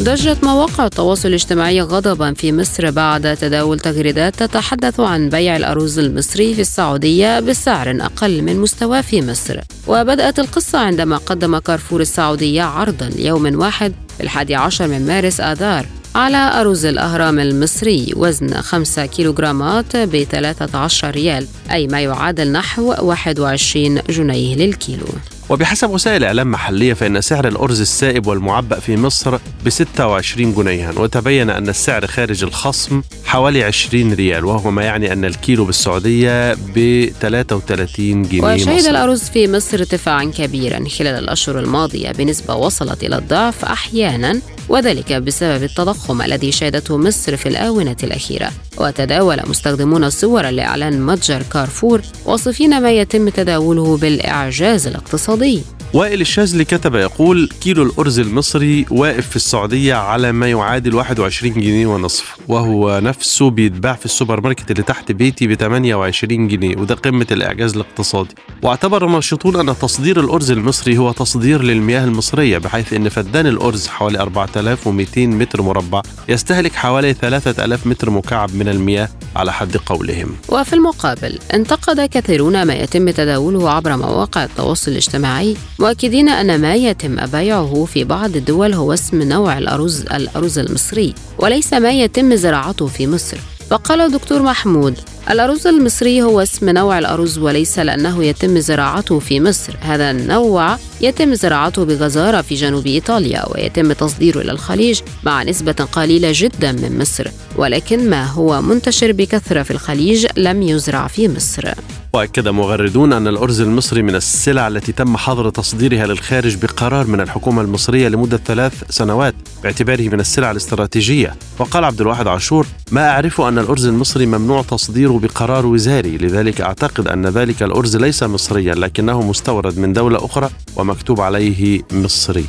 ضجت 0.08 0.44
مواقع 0.44 0.86
التواصل 0.86 1.28
الاجتماعي 1.30 1.82
غضبا 1.82 2.34
في 2.34 2.52
مصر 2.52 2.92
بعد 2.92 3.38
تداول 3.38 3.80
تغريدات 3.80 4.36
تتحدث 4.36 5.00
عن 5.00 5.30
بيع 5.30 5.56
الأرز 5.56 6.00
المصري 6.00 6.56
في 6.56 6.62
السعودية 6.62 7.40
بسعر 7.40 7.98
أقل 8.02 8.42
من 8.42 8.60
مستواه 8.60 9.02
في 9.02 9.22
مصر. 9.22 9.60
وبدأت 9.88 10.40
القصة 10.40 10.80
عندما 10.80 11.18
قدم 11.18 11.58
كارفور 11.58 12.02
السعودية 12.02 12.64
عرضا 12.64 13.10
ليوم 13.10 13.60
واحد 13.60 13.94
في 14.18 14.24
الحادي 14.24 14.56
عشر 14.56 14.88
من 14.88 15.08
مارس 15.08 15.40
آذار. 15.40 15.86
على 16.18 16.62
أرز 16.62 16.86
الأهرام 16.86 17.40
المصري 17.40 18.14
وزن 18.16 18.62
5 18.62 19.06
كيلوغرامات 19.06 19.98
ب 19.98 20.24
13 20.24 21.12
ريال 21.12 21.48
أي 21.72 21.88
ما 21.88 22.02
يعادل 22.02 22.52
نحو 22.52 22.94
21 23.02 24.02
جنيه 24.10 24.56
للكيلو 24.56 25.06
وبحسب 25.50 25.90
وسائل 25.90 26.24
إعلام 26.24 26.52
محلية 26.52 26.94
فإن 26.94 27.22
سعر 27.22 27.48
الأرز 27.48 27.82
السائب 27.82 28.28
والمعبأ 28.28 28.80
في 28.80 28.98
مصر 28.98 29.38
ب 29.66 29.70
26 29.70 30.54
جنيها 30.56 30.92
وتبين 31.00 31.50
أن 31.50 31.70
السعر 31.70 32.08
خارج 32.08 32.44
الخصم 32.44 33.02
حوالي 33.26 33.64
20 33.64 34.14
ريال 34.14 34.46
وهو 34.46 34.72
ما 34.72 34.84
يعني 34.84 35.14
أن 35.14 35.26
الكيلو 35.26 35.66
بالسعودية 35.66 36.54
ب 36.54 37.06
33 37.22 38.24
جنيه 38.24 38.42
وشهد 38.54 38.76
مصر. 38.76 38.90
الأرز 38.90 39.22
في 39.24 39.48
مصر 39.48 39.78
ارتفاعا 39.78 40.24
كبيرا 40.38 40.90
خلال 41.00 41.24
الأشهر 41.24 41.60
الماضية 41.60 42.12
بنسبة 42.12 42.56
وصلت 42.56 43.04
إلى 43.04 43.18
الضعف 43.18 43.66
أحيانا 43.66 44.42
وذلك 44.70 45.14
بسبب 45.14 45.64
التضخم 45.64 46.22
الذي 46.22 46.52
شهدته 46.52 46.98
مصر 46.98 47.38
في 47.38 47.50
الآونة 47.50 47.98
الأخيرة. 48.04 48.52
وتداول 48.78 49.50
مستخدمون 49.50 50.10
صورا 50.10 50.52
لإعلان 50.52 51.02
متجر 51.02 51.42
كارفور 51.54 52.02
واصفين 52.26 52.82
ما 52.82 52.92
يتم 52.92 53.30
تداوله 53.30 53.98
بالإعجاز 53.98 54.88
الاقتصادي. 54.88 55.62
وائل 55.94 56.22
الشاذلي 56.22 56.66
كتب 56.66 56.96
يقول 56.96 57.50
كيلو 57.62 57.84
الأرز 57.84 58.20
المصري 58.20 58.86
واقف 58.92 59.30
في 59.30 59.36
السعودية 59.36 59.96
على 59.96 60.32
ما 60.32 60.48
يعادل 60.48 60.96
21 60.96 61.54
جنيه 61.54 61.88
ونصف 61.88 62.36
وهو 62.48 63.00
نفسه 63.00 63.50
بيتباع 63.50 63.94
في 63.94 64.06
السوبر 64.06 64.42
ماركت 64.42 64.72
اللي 64.72 64.84
تحت 64.84 65.12
بيتي 65.12 65.48
ب 65.48 65.54
28 65.54 66.48
جنيه 66.48 66.78
وده 66.78 66.96
قمة 66.96 67.28
الإعجاز 67.32 67.74
الاقتصادي. 67.74 68.36
واعتبر 68.64 69.06
الناشطون 69.06 69.70
أن 69.70 69.78
تصدير 69.78 70.20
الأرز 70.20 70.52
المصري 70.52 70.98
هو 70.98 71.12
تصدير 71.12 71.64
للمياه 71.64 72.04
المصرية 72.04 72.58
بحيث 72.58 72.94
أن 72.94 73.10
فدان 73.10 73.48
الأرز 73.48 73.88
حوالي 73.88 74.20
4200 74.20 75.28
متر 75.28 75.62
مربع 75.62 76.02
يستهلك 76.30 76.74
حوالي 76.74 77.14
3000 77.14 77.88
متر 77.88 78.10
مكعب 78.10 78.56
من 78.56 78.68
المياه 78.68 79.10
على 79.36 79.54
حد 79.54 79.78
قولهم. 79.78 80.36
وفي 80.50 80.74
المقابل 80.74 81.40
انتقد 81.54 82.02
كثيرون 82.02 82.64
ما 82.64 82.74
يتم 82.74 83.10
تداوله 83.10 83.70
عبر 83.70 83.98
مواقع 83.98 84.44
التواصل 84.44 84.92
الاجتماعي 84.92 85.58
مؤكدين 85.80 86.30
أن 86.30 86.62
ما 86.62 86.76
يتم 86.76 87.26
بيعه 87.26 87.86
في 87.86 88.04
بعض 88.04 88.36
الدول 88.36 88.74
هو 88.74 88.94
اسم 88.94 89.22
نوع 89.22 89.58
الأرز 89.58 90.02
الأرز 90.02 90.60
المصري 90.60 91.14
وليس 91.40 91.74
ما 91.74 91.92
يتم 91.92 92.36
زراعته 92.36 92.88
في 92.88 93.08
مصر. 93.08 93.38
فقال 93.70 94.12
دكتور 94.12 94.42
محمود 94.42 95.00
الأرز 95.30 95.68
المصري 95.68 96.22
هو 96.22 96.42
اسم 96.42 96.70
نوع 96.70 97.00
الأرز 97.00 97.38
وليس 97.38 97.80
لأنه 97.80 98.24
يتم 98.24 98.60
زراعته 98.60 99.20
في 99.20 99.40
مصر. 99.40 99.76
هذا 99.82 100.12
النوع 100.12 100.78
يتم 101.02 101.34
زراعته 101.34 101.86
بغزارة 101.86 102.42
في 102.42 102.56
جنوب 102.56 102.88
إيطاليا 102.88 103.46
ويتم 103.50 103.94
تصديره 103.94 104.42
إلى 104.42 104.52
الخليج 104.52 105.00
مع 105.24 105.44
نسبة 105.44 105.74
قليلة 105.74 106.30
جدا 106.34 106.72
من 106.72 106.98
مصر. 107.02 107.28
ولكن 107.56 108.10
ما 108.10 108.26
هو 108.26 108.62
منتشر 108.62 109.12
بكثرة 109.12 109.64
في 109.64 109.72
الخليج 109.72 110.28
لم 110.38 110.62
يزرع 110.62 111.08
في 111.08 111.28
مصر. 111.28 111.74
واكد 112.18 112.48
مغردون 112.48 113.14
أن 113.14 113.28
الأرز 113.28 113.62
المصري 113.62 114.02
من 114.02 114.16
السلع 114.16 114.68
التي 114.68 114.92
تم 114.92 115.18
حظر 115.18 115.50
تصديرها 115.50 116.08
للخارج 116.08 116.56
بقرار 116.56 117.08
من 117.08 117.22
الحكومة 117.22 117.62
المصرية 117.62 118.08
لمدة 118.08 118.38
ثلاث 118.46 118.74
سنوات 118.90 119.36
باعتباره 119.64 120.10
من 120.10 120.20
السلع 120.20 120.52
الاستراتيجية. 120.52 121.36
وقال 121.60 121.84
عبد 121.84 122.02
الواحد 122.02 122.28
عاشور 122.28 122.68
ما 122.92 123.10
أعرف 123.10 123.42
أن 123.42 123.60
الأرز 123.60 123.86
المصري 123.86 124.26
ممنوع 124.26 124.62
تصديره 124.62 125.20
بقرار 125.20 125.66
وزاري 125.66 126.18
لذلك 126.18 126.62
أعتقد 126.62 127.08
أن 127.08 127.28
ذلك 127.28 127.64
الأرز 127.64 127.98
ليس 127.98 128.24
مصريا 128.24 128.76
لكنه 128.76 129.22
مستورد 129.22 129.78
من 129.78 129.94
دولة 129.94 130.26
أخرى 130.26 130.50
ومكتوب 130.76 131.22
عليه 131.22 131.82
مصري. 131.92 132.46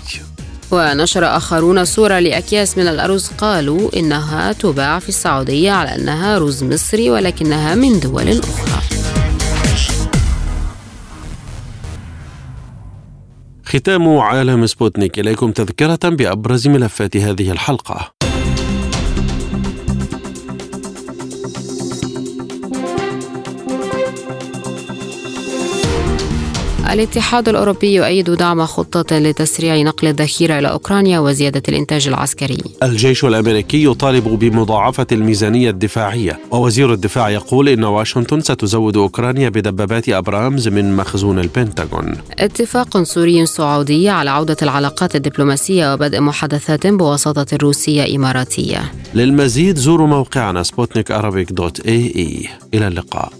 ونشر 0.70 1.36
آخرون 1.36 1.84
صورة 1.84 2.18
لأكياس 2.18 2.78
من 2.78 2.88
الأرز 2.88 3.30
قالوا 3.38 3.90
إنها 3.96 4.52
تباع 4.52 4.98
في 4.98 5.08
السعودية 5.08 5.70
على 5.70 5.94
أنها 5.94 6.38
رز 6.38 6.64
مصري 6.64 7.10
ولكنها 7.10 7.74
من 7.74 8.00
دول 8.00 8.38
أخرى. 8.38 8.97
ختام 13.68 14.18
عالم 14.18 14.66
سبوتنيك 14.66 15.18
إليكم 15.18 15.52
تذكرة 15.52 16.08
بأبرز 16.08 16.68
ملفات 16.68 17.16
هذه 17.16 17.50
الحلقة. 17.50 18.12
الاتحاد 26.90 27.48
الأوروبي 27.48 27.94
يؤيد 27.94 28.30
دعم 28.30 28.66
خطة 28.66 29.18
لتسريع 29.18 29.82
نقل 29.82 30.08
الذخيرة 30.08 30.58
إلى 30.58 30.68
أوكرانيا 30.70 31.18
وزيادة 31.18 31.62
الإنتاج 31.68 32.08
العسكري. 32.08 32.58
الجيش 32.82 33.24
الأمريكي 33.24 33.84
يطالب 33.84 34.24
بمضاعفة 34.28 35.06
الميزانية 35.12 35.70
الدفاعية 35.70 36.40
ووزير 36.50 36.92
الدفاع 36.92 37.30
يقول 37.30 37.68
إن 37.68 37.84
واشنطن 37.84 38.40
ستزود 38.40 38.96
أوكرانيا 38.96 39.48
بدبابات 39.48 40.08
أبرامز 40.08 40.68
من 40.68 40.96
مخزون 40.96 41.38
البنتاغون. 41.38 42.14
اتفاق 42.38 43.02
سوري 43.02 43.46
سعودي 43.46 44.08
على 44.08 44.30
عودة 44.30 44.56
العلاقات 44.62 45.16
الدبلوماسية 45.16 45.92
وبدء 45.94 46.20
محادثات 46.20 46.86
بواسطة 46.86 47.56
روسية 47.62 48.16
إماراتية. 48.16 48.92
للمزيد 49.14 49.78
زوروا 49.78 50.06
موقعنا 50.06 50.62
سبوتنيك 50.62 51.10
إلى 52.74 52.88
اللقاء. 52.88 53.37